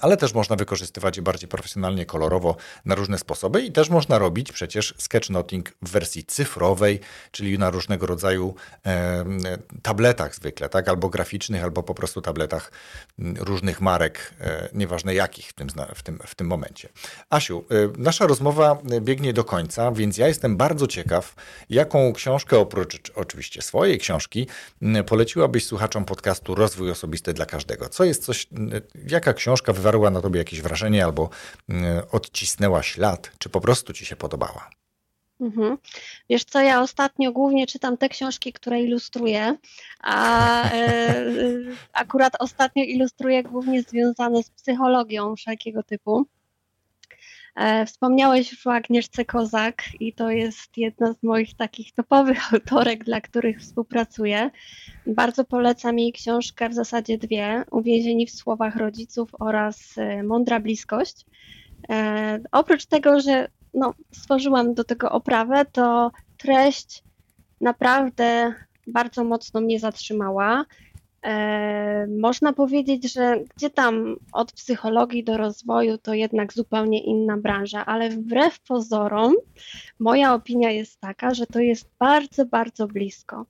ale 0.00 0.16
też 0.16 0.34
można 0.34 0.56
wykorzystywać 0.56 1.16
je 1.16 1.22
bardziej 1.22 1.48
profesjonalnie, 1.48 2.06
kolorowo 2.06 2.56
na 2.84 2.94
różne 2.94 3.18
sposoby 3.18 3.62
i 3.62 3.72
też 3.72 3.90
można 3.90 4.18
robić 4.18 4.52
przecież 4.52 4.94
sketchnoting 4.98 5.72
w 5.82 5.90
wersji 5.90 6.24
cyfrowej, 6.24 7.00
czyli 7.30 7.58
na 7.58 7.70
różnego 7.70 8.06
rodzaju 8.06 8.54
e, 8.86 9.24
tabletach 9.82 10.34
zwykle, 10.34 10.68
tak? 10.68 10.88
albo 10.88 11.08
graficznych, 11.08 11.62
albo 11.62 11.82
po 11.82 11.94
prostu 11.94 12.22
tabletach 12.22 12.72
różnych 13.38 13.80
marek, 13.80 14.34
e, 14.40 14.68
nieważne 14.72 15.14
jakich 15.14 15.48
w 15.48 15.52
tym, 15.52 15.68
w, 15.94 16.02
tym, 16.02 16.18
w 16.26 16.34
tym 16.34 16.46
momencie. 16.46 16.88
Asiu, 17.30 17.64
nasza 17.98 18.26
rozmowa 18.26 18.78
biegnie 19.00 19.32
do 19.32 19.44
końca, 19.44 19.92
więc 19.92 20.18
ja 20.18 20.28
jestem 20.28 20.56
bardzo 20.56 20.86
ciekaw, 20.86 21.34
jaką 21.70 22.12
książkę 22.12 22.58
oprócz 22.58 23.12
oczywiście 23.14 23.62
swojej 23.62 23.98
książki 23.98 24.46
poleciłabyś 25.06 25.66
słuchaczom 25.66 26.04
podcastu 26.04 26.54
Rozwój 26.54 26.90
Osobisty 26.90 27.32
dla 27.32 27.46
Każdego. 27.46 27.88
Co 27.88 28.04
jest 28.04 28.24
coś, 28.24 28.46
jaka 29.06 29.32
książka 29.34 29.61
książka 29.62 29.72
wywarła 29.72 30.10
na 30.10 30.20
tobie 30.20 30.38
jakieś 30.38 30.60
wrażenie 30.60 31.04
albo 31.04 31.30
mm, 31.68 32.02
odcisnęła 32.12 32.82
ślad, 32.82 33.30
czy 33.38 33.48
po 33.48 33.60
prostu 33.60 33.92
ci 33.92 34.04
się 34.04 34.16
podobała? 34.16 34.70
Mhm. 35.40 35.78
Wiesz 36.30 36.44
co, 36.44 36.60
ja 36.60 36.82
ostatnio 36.82 37.32
głównie 37.32 37.66
czytam 37.66 37.96
te 37.96 38.08
książki, 38.08 38.52
które 38.52 38.82
ilustruję, 38.82 39.56
a 40.00 40.70
e, 40.72 41.24
akurat 42.04 42.32
ostatnio 42.38 42.84
ilustruję 42.84 43.42
głównie 43.42 43.82
związane 43.82 44.42
z 44.42 44.50
psychologią 44.50 45.36
wszelkiego 45.36 45.82
typu. 45.82 46.26
E, 47.54 47.86
wspomniałeś 47.86 48.66
o 48.66 48.72
Agnieszce 48.72 49.24
Kozak 49.24 49.82
i 50.00 50.12
to 50.12 50.30
jest 50.30 50.78
jedna 50.78 51.12
z 51.12 51.22
moich 51.22 51.56
takich 51.56 51.94
topowych 51.94 52.38
autorek, 52.54 53.04
dla 53.04 53.20
których 53.20 53.60
współpracuję. 53.60 54.50
Bardzo 55.06 55.44
polecam 55.44 55.98
jej 55.98 56.12
książkę, 56.12 56.68
w 56.68 56.74
zasadzie 56.74 57.18
dwie, 57.18 57.64
Uwięzieni 57.70 58.26
w 58.26 58.30
słowach 58.30 58.76
rodziców 58.76 59.30
oraz 59.40 59.98
e, 59.98 60.22
Mądra 60.22 60.60
bliskość. 60.60 61.26
E, 61.90 62.40
oprócz 62.52 62.86
tego, 62.86 63.20
że 63.20 63.48
no, 63.74 63.94
stworzyłam 64.12 64.74
do 64.74 64.84
tego 64.84 65.10
oprawę, 65.10 65.64
to 65.72 66.10
treść 66.38 67.02
naprawdę 67.60 68.54
bardzo 68.86 69.24
mocno 69.24 69.60
mnie 69.60 69.80
zatrzymała. 69.80 70.64
E, 71.24 72.06
można 72.06 72.52
powiedzieć, 72.52 73.12
że 73.12 73.44
gdzie 73.56 73.70
tam 73.70 74.16
od 74.32 74.52
psychologii 74.52 75.24
do 75.24 75.36
rozwoju 75.36 75.98
to 75.98 76.14
jednak 76.14 76.52
zupełnie 76.52 77.04
inna 77.04 77.36
branża, 77.36 77.86
ale 77.86 78.10
wbrew 78.10 78.60
pozorom 78.60 79.34
moja 79.98 80.34
opinia 80.34 80.70
jest 80.70 81.00
taka, 81.00 81.34
że 81.34 81.46
to 81.46 81.60
jest 81.60 81.90
bardzo, 81.98 82.46
bardzo 82.46 82.86
blisko, 82.86 83.46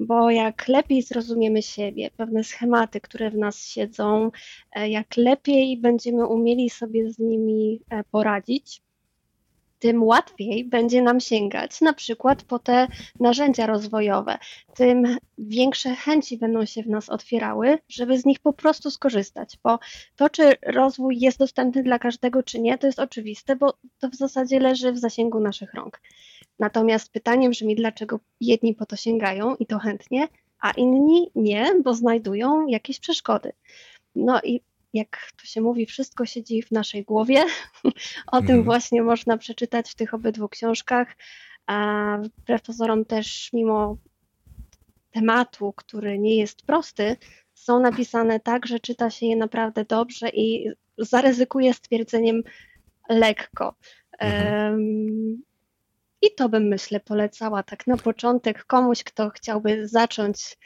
bo 0.00 0.30
jak 0.30 0.68
lepiej 0.68 1.02
zrozumiemy 1.02 1.62
siebie, 1.62 2.10
pewne 2.16 2.44
schematy, 2.44 3.00
które 3.00 3.30
w 3.30 3.36
nas 3.36 3.64
siedzą, 3.66 4.30
e, 4.76 4.88
jak 4.88 5.16
lepiej 5.16 5.76
będziemy 5.76 6.26
umieli 6.26 6.70
sobie 6.70 7.10
z 7.10 7.18
nimi 7.18 7.80
e, 7.90 8.04
poradzić, 8.04 8.82
tym 9.78 10.02
łatwiej 10.02 10.64
będzie 10.64 11.02
nam 11.02 11.20
sięgać 11.20 11.80
na 11.80 11.92
przykład 11.92 12.42
po 12.42 12.58
te 12.58 12.86
narzędzia 13.20 13.66
rozwojowe, 13.66 14.38
tym 14.74 15.16
większe 15.38 15.94
chęci 15.94 16.38
będą 16.38 16.64
się 16.64 16.82
w 16.82 16.88
nas 16.88 17.08
otwierały, 17.08 17.78
żeby 17.88 18.18
z 18.18 18.24
nich 18.24 18.40
po 18.40 18.52
prostu 18.52 18.90
skorzystać, 18.90 19.58
bo 19.62 19.78
to, 20.16 20.30
czy 20.30 20.56
rozwój 20.66 21.20
jest 21.20 21.38
dostępny 21.38 21.82
dla 21.82 21.98
każdego, 21.98 22.42
czy 22.42 22.60
nie, 22.60 22.78
to 22.78 22.86
jest 22.86 22.98
oczywiste, 22.98 23.56
bo 23.56 23.74
to 23.98 24.08
w 24.08 24.14
zasadzie 24.14 24.60
leży 24.60 24.92
w 24.92 24.98
zasięgu 24.98 25.40
naszych 25.40 25.74
rąk. 25.74 26.00
Natomiast 26.58 27.12
pytaniem 27.12 27.50
brzmi, 27.50 27.76
dlaczego 27.76 28.20
jedni 28.40 28.74
po 28.74 28.86
to 28.86 28.96
sięgają 28.96 29.56
i 29.56 29.66
to 29.66 29.78
chętnie, 29.78 30.28
a 30.60 30.70
inni 30.70 31.30
nie, 31.34 31.74
bo 31.84 31.94
znajdują 31.94 32.66
jakieś 32.66 33.00
przeszkody. 33.00 33.52
No 34.14 34.40
i 34.42 34.60
jak 34.92 35.32
to 35.40 35.46
się 35.46 35.60
mówi, 35.60 35.86
wszystko 35.86 36.26
siedzi 36.26 36.62
w 36.62 36.70
naszej 36.70 37.04
głowie. 37.04 37.44
o 38.32 38.38
tym 38.38 38.50
mhm. 38.50 38.64
właśnie 38.64 39.02
można 39.02 39.38
przeczytać 39.38 39.90
w 39.90 39.94
tych 39.94 40.14
obydwu 40.14 40.48
książkach. 40.48 41.16
A 41.66 42.18
wbrew 42.38 42.62
pozorom 42.62 43.04
też, 43.04 43.50
mimo 43.52 43.96
tematu, 45.10 45.72
który 45.76 46.18
nie 46.18 46.36
jest 46.36 46.62
prosty, 46.62 47.16
są 47.54 47.80
napisane 47.80 48.40
tak, 48.40 48.66
że 48.66 48.80
czyta 48.80 49.10
się 49.10 49.26
je 49.26 49.36
naprawdę 49.36 49.84
dobrze 49.84 50.28
i 50.28 50.70
zaryzykuję 50.98 51.74
stwierdzeniem 51.74 52.42
lekko. 53.08 53.74
Um, 54.20 55.42
I 56.22 56.34
to 56.36 56.48
bym, 56.48 56.68
myślę, 56.68 57.00
polecała 57.00 57.62
tak 57.62 57.86
na 57.86 57.96
początek 57.96 58.64
komuś, 58.64 59.04
kto 59.04 59.30
chciałby 59.30 59.88
zacząć 59.88 60.58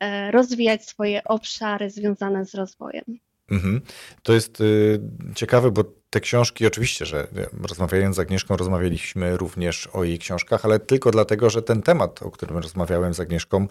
e, 0.00 0.30
rozwijać 0.30 0.84
swoje 0.84 1.24
obszary 1.24 1.90
związane 1.90 2.44
z 2.44 2.54
rozwojem. 2.54 3.04
Mhm. 3.50 3.80
To 4.22 4.32
jest 4.32 4.60
y, 4.60 5.00
ciekawe, 5.34 5.70
bo 5.70 5.84
te 6.10 6.20
książki, 6.20 6.66
oczywiście, 6.66 7.06
że 7.06 7.26
rozmawiając 7.62 8.16
z 8.16 8.18
Agnieszką, 8.18 8.56
rozmawialiśmy 8.56 9.36
również 9.36 9.86
o 9.86 10.04
jej 10.04 10.18
książkach, 10.18 10.64
ale 10.64 10.78
tylko 10.78 11.10
dlatego, 11.10 11.50
że 11.50 11.62
ten 11.62 11.82
temat, 11.82 12.22
o 12.22 12.30
którym 12.30 12.58
rozmawiałem 12.58 13.14
z 13.14 13.20
Agnieszką, 13.20 13.66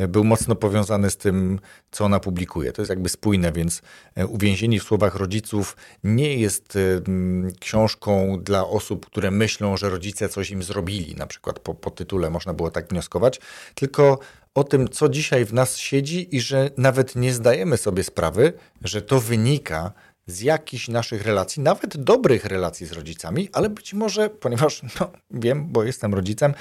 y, 0.00 0.08
był 0.08 0.24
mocno 0.24 0.54
powiązany 0.54 1.10
z 1.10 1.16
tym, 1.16 1.60
co 1.90 2.04
ona 2.04 2.20
publikuje. 2.20 2.72
To 2.72 2.82
jest 2.82 2.90
jakby 2.90 3.08
spójne, 3.08 3.52
więc 3.52 3.82
y, 4.18 4.26
Uwięzieni 4.26 4.80
w 4.80 4.82
słowach 4.82 5.14
rodziców 5.14 5.76
nie 6.04 6.36
jest 6.36 6.76
y, 6.76 7.02
książką 7.60 8.38
dla 8.42 8.66
osób, 8.66 9.06
które 9.06 9.30
myślą, 9.30 9.76
że 9.76 9.90
rodzice 9.90 10.28
coś 10.28 10.50
im 10.50 10.62
zrobili, 10.62 11.14
na 11.14 11.26
przykład 11.26 11.58
po, 11.58 11.74
po 11.74 11.90
tytule 11.90 12.30
można 12.30 12.54
było 12.54 12.70
tak 12.70 12.88
wnioskować, 12.88 13.40
tylko 13.74 14.18
o 14.54 14.64
tym, 14.64 14.88
co 14.88 15.08
dzisiaj 15.08 15.44
w 15.44 15.52
nas 15.52 15.76
siedzi 15.76 16.36
i 16.36 16.40
że 16.40 16.70
nawet 16.76 17.16
nie 17.16 17.32
zdajemy 17.32 17.76
sobie 17.76 18.02
sprawy, 18.04 18.52
że 18.82 19.02
to 19.02 19.20
wynika 19.20 19.92
z 20.26 20.40
jakichś 20.40 20.88
naszych 20.88 21.26
relacji, 21.26 21.62
nawet 21.62 21.96
dobrych 21.96 22.44
relacji 22.44 22.86
z 22.86 22.92
rodzicami, 22.92 23.48
ale 23.52 23.70
być 23.70 23.94
może, 23.94 24.30
ponieważ 24.30 24.82
no, 25.00 25.10
wiem, 25.30 25.66
bo 25.68 25.84
jestem 25.84 26.14
rodzicem, 26.14 26.54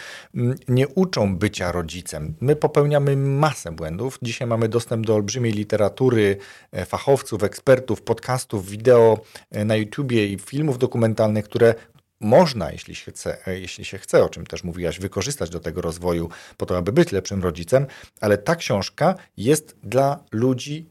nie 0.68 0.88
uczą 0.88 1.38
bycia 1.38 1.72
rodzicem. 1.72 2.36
My 2.42 2.56
popełniamy 2.56 3.18
masę 3.18 3.72
błędów. 3.72 4.20
Dzisiaj 4.22 4.48
mamy 4.48 4.70
dostęp 4.70 5.06
do 5.06 5.16
olbrzymiej 5.16 5.52
literatury, 5.52 6.38
e, 6.72 6.86
fachowców, 6.86 7.44
ekspertów, 7.44 8.02
podcastów, 8.02 8.70
wideo 8.70 9.20
e, 9.52 9.66
na 9.66 9.76
YouTubie 9.76 10.28
i 10.28 10.40
filmów 10.40 10.78
dokumentalnych, 10.78 11.46
które 11.46 11.76
można, 12.24 12.72
jeśli 12.72 12.96
się, 12.96 13.12
chce, 13.12 13.48
e, 13.48 13.60
jeśli 13.60 13.86
się 13.86 13.98
chce, 13.98 14.24
o 14.24 14.30
czym 14.30 14.46
też 14.46 14.64
mówiłaś, 14.64 15.00
wykorzystać 15.00 15.50
do 15.50 15.60
tego 15.60 15.82
rozwoju 15.82 16.30
po 16.58 16.66
to, 16.66 16.78
aby 16.78 16.92
być 16.92 17.12
lepszym 17.12 17.44
rodzicem, 17.44 17.86
ale 18.22 18.38
ta 18.38 18.56
książka 18.56 19.16
jest 19.38 19.76
dla 19.84 20.24
ludzi 20.32 20.90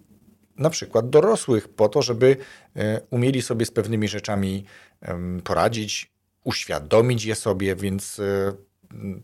na 0.57 0.70
przykład 0.70 1.11
dorosłych 1.11 1.68
po 1.68 1.89
to, 1.89 2.03
żeby 2.03 2.37
e, 2.76 3.01
umieli 3.11 3.43
sobie 3.43 3.66
z 3.66 3.70
pewnymi 3.70 4.09
rzeczami 4.09 4.64
poradzić, 5.45 6.12
uświadomić 6.45 7.24
je 7.24 7.35
sobie, 7.35 7.76
więc 7.76 8.18
e, 8.18 8.53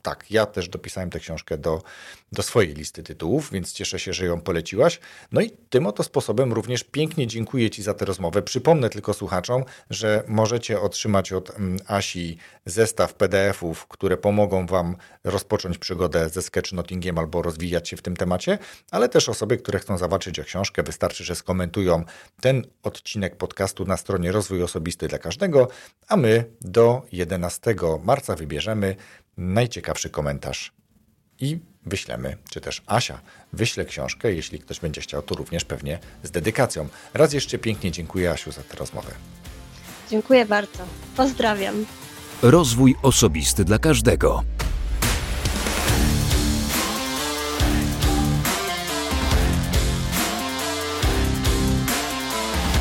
tak, 0.02 0.30
ja 0.30 0.46
też 0.46 0.68
dopisałem 0.68 1.10
tę 1.10 1.20
książkę 1.20 1.58
do, 1.58 1.82
do 2.32 2.42
swojej 2.42 2.74
listy 2.74 3.02
tytułów, 3.02 3.50
więc 3.52 3.72
cieszę 3.72 3.98
się, 3.98 4.12
że 4.12 4.26
ją 4.26 4.40
poleciłaś. 4.40 5.00
No 5.32 5.40
i 5.40 5.50
tym 5.50 5.86
oto 5.86 6.02
sposobem 6.02 6.52
również 6.52 6.84
pięknie 6.84 7.26
dziękuję 7.26 7.70
Ci 7.70 7.82
za 7.82 7.94
tę 7.94 8.04
rozmowę. 8.04 8.42
Przypomnę 8.42 8.90
tylko 8.90 9.14
słuchaczom, 9.14 9.64
że 9.90 10.24
możecie 10.28 10.80
otrzymać 10.80 11.32
od 11.32 11.50
mm, 11.50 11.78
Asi 11.86 12.36
zestaw 12.66 13.14
PDF-ów, 13.14 13.86
które 13.86 14.16
pomogą 14.16 14.66
Wam 14.66 14.96
rozpocząć 15.24 15.78
przygodę 15.78 16.28
ze 16.28 16.42
sketchnotingiem 16.42 17.18
albo 17.18 17.42
rozwijać 17.42 17.88
się 17.88 17.96
w 17.96 18.02
tym 18.02 18.16
temacie, 18.16 18.58
ale 18.90 19.08
też 19.08 19.28
osoby, 19.28 19.56
które 19.56 19.78
chcą 19.78 19.98
zobaczyć 19.98 20.38
o 20.40 20.44
książkę, 20.44 20.82
wystarczy, 20.82 21.24
że 21.24 21.34
skomentują 21.34 22.04
ten 22.40 22.66
odcinek 22.82 23.36
podcastu 23.36 23.84
na 23.84 23.96
stronie 23.96 24.32
Rozwój 24.32 24.62
Osobisty 24.62 25.08
dla 25.08 25.18
Każdego, 25.18 25.68
a 26.08 26.16
my 26.16 26.44
do 26.60 27.02
11 27.12 27.74
marca 28.04 28.34
wybierzemy 28.36 28.96
najciekawszy 29.39 30.11
komentarz 30.11 30.72
i 31.41 31.59
wyślemy, 31.86 32.36
czy 32.51 32.61
też 32.61 32.82
Asia 32.86 33.20
wyśle 33.53 33.84
książkę, 33.84 34.32
jeśli 34.32 34.59
ktoś 34.59 34.80
będzie 34.80 35.01
chciał, 35.01 35.22
to 35.22 35.34
również 35.34 35.64
pewnie 35.64 35.99
z 36.22 36.30
dedykacją. 36.30 36.89
Raz 37.14 37.32
jeszcze 37.32 37.59
pięknie 37.59 37.91
dziękuję 37.91 38.30
Asiu 38.30 38.53
za 38.53 38.62
tę 38.62 38.76
rozmowę. 38.76 39.11
Dziękuję 40.11 40.47
bardzo. 40.47 40.78
Pozdrawiam. 41.16 41.86
Rozwój 42.43 42.97
osobisty 43.03 43.64
dla 43.64 43.78
każdego. 43.78 44.45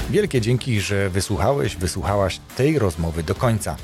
Wielkie 0.09 0.41
dzięki, 0.41 0.81
że 0.81 1.09
wysłuchałeś, 1.09 1.75
wysłuchałaś 1.75 2.39
tej 2.57 2.79
rozmowy 2.79 3.23
do 3.23 3.35
końca. 3.35 3.77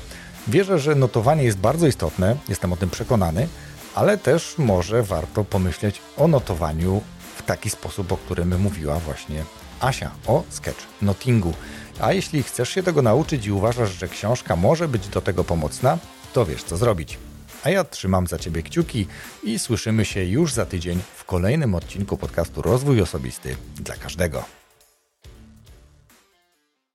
Wierzę, 0.48 0.78
że 0.78 0.94
notowanie 0.94 1.44
jest 1.44 1.58
bardzo 1.58 1.86
istotne, 1.86 2.36
jestem 2.48 2.72
o 2.72 2.76
tym 2.76 2.90
przekonany, 2.90 3.48
ale 3.94 4.18
też 4.18 4.54
może 4.58 5.02
warto 5.02 5.44
pomyśleć 5.44 6.00
o 6.16 6.28
notowaniu 6.28 7.00
w 7.36 7.42
taki 7.42 7.70
sposób, 7.70 8.12
o 8.12 8.16
którym 8.16 8.60
mówiła 8.60 8.98
właśnie 8.98 9.44
Asia, 9.80 10.10
o 10.26 10.42
sketch 10.50 10.86
notingu. 11.02 11.52
A 12.00 12.12
jeśli 12.12 12.42
chcesz 12.42 12.68
się 12.68 12.82
tego 12.82 13.02
nauczyć 13.02 13.46
i 13.46 13.52
uważasz, 13.52 13.90
że 13.90 14.08
książka 14.08 14.56
może 14.56 14.88
być 14.88 15.08
do 15.08 15.20
tego 15.20 15.44
pomocna, 15.44 15.98
to 16.32 16.46
wiesz 16.46 16.62
co 16.62 16.76
zrobić. 16.76 17.18
A 17.64 17.70
ja 17.70 17.84
trzymam 17.84 18.26
za 18.26 18.38
Ciebie 18.38 18.62
kciuki 18.62 19.06
i 19.42 19.58
słyszymy 19.58 20.04
się 20.04 20.24
już 20.24 20.52
za 20.52 20.66
tydzień 20.66 21.00
w 21.16 21.24
kolejnym 21.24 21.74
odcinku 21.74 22.16
podcastu 22.16 22.62
Rozwój 22.62 23.00
Osobisty 23.00 23.56
dla 23.76 23.96
każdego. 23.96 24.63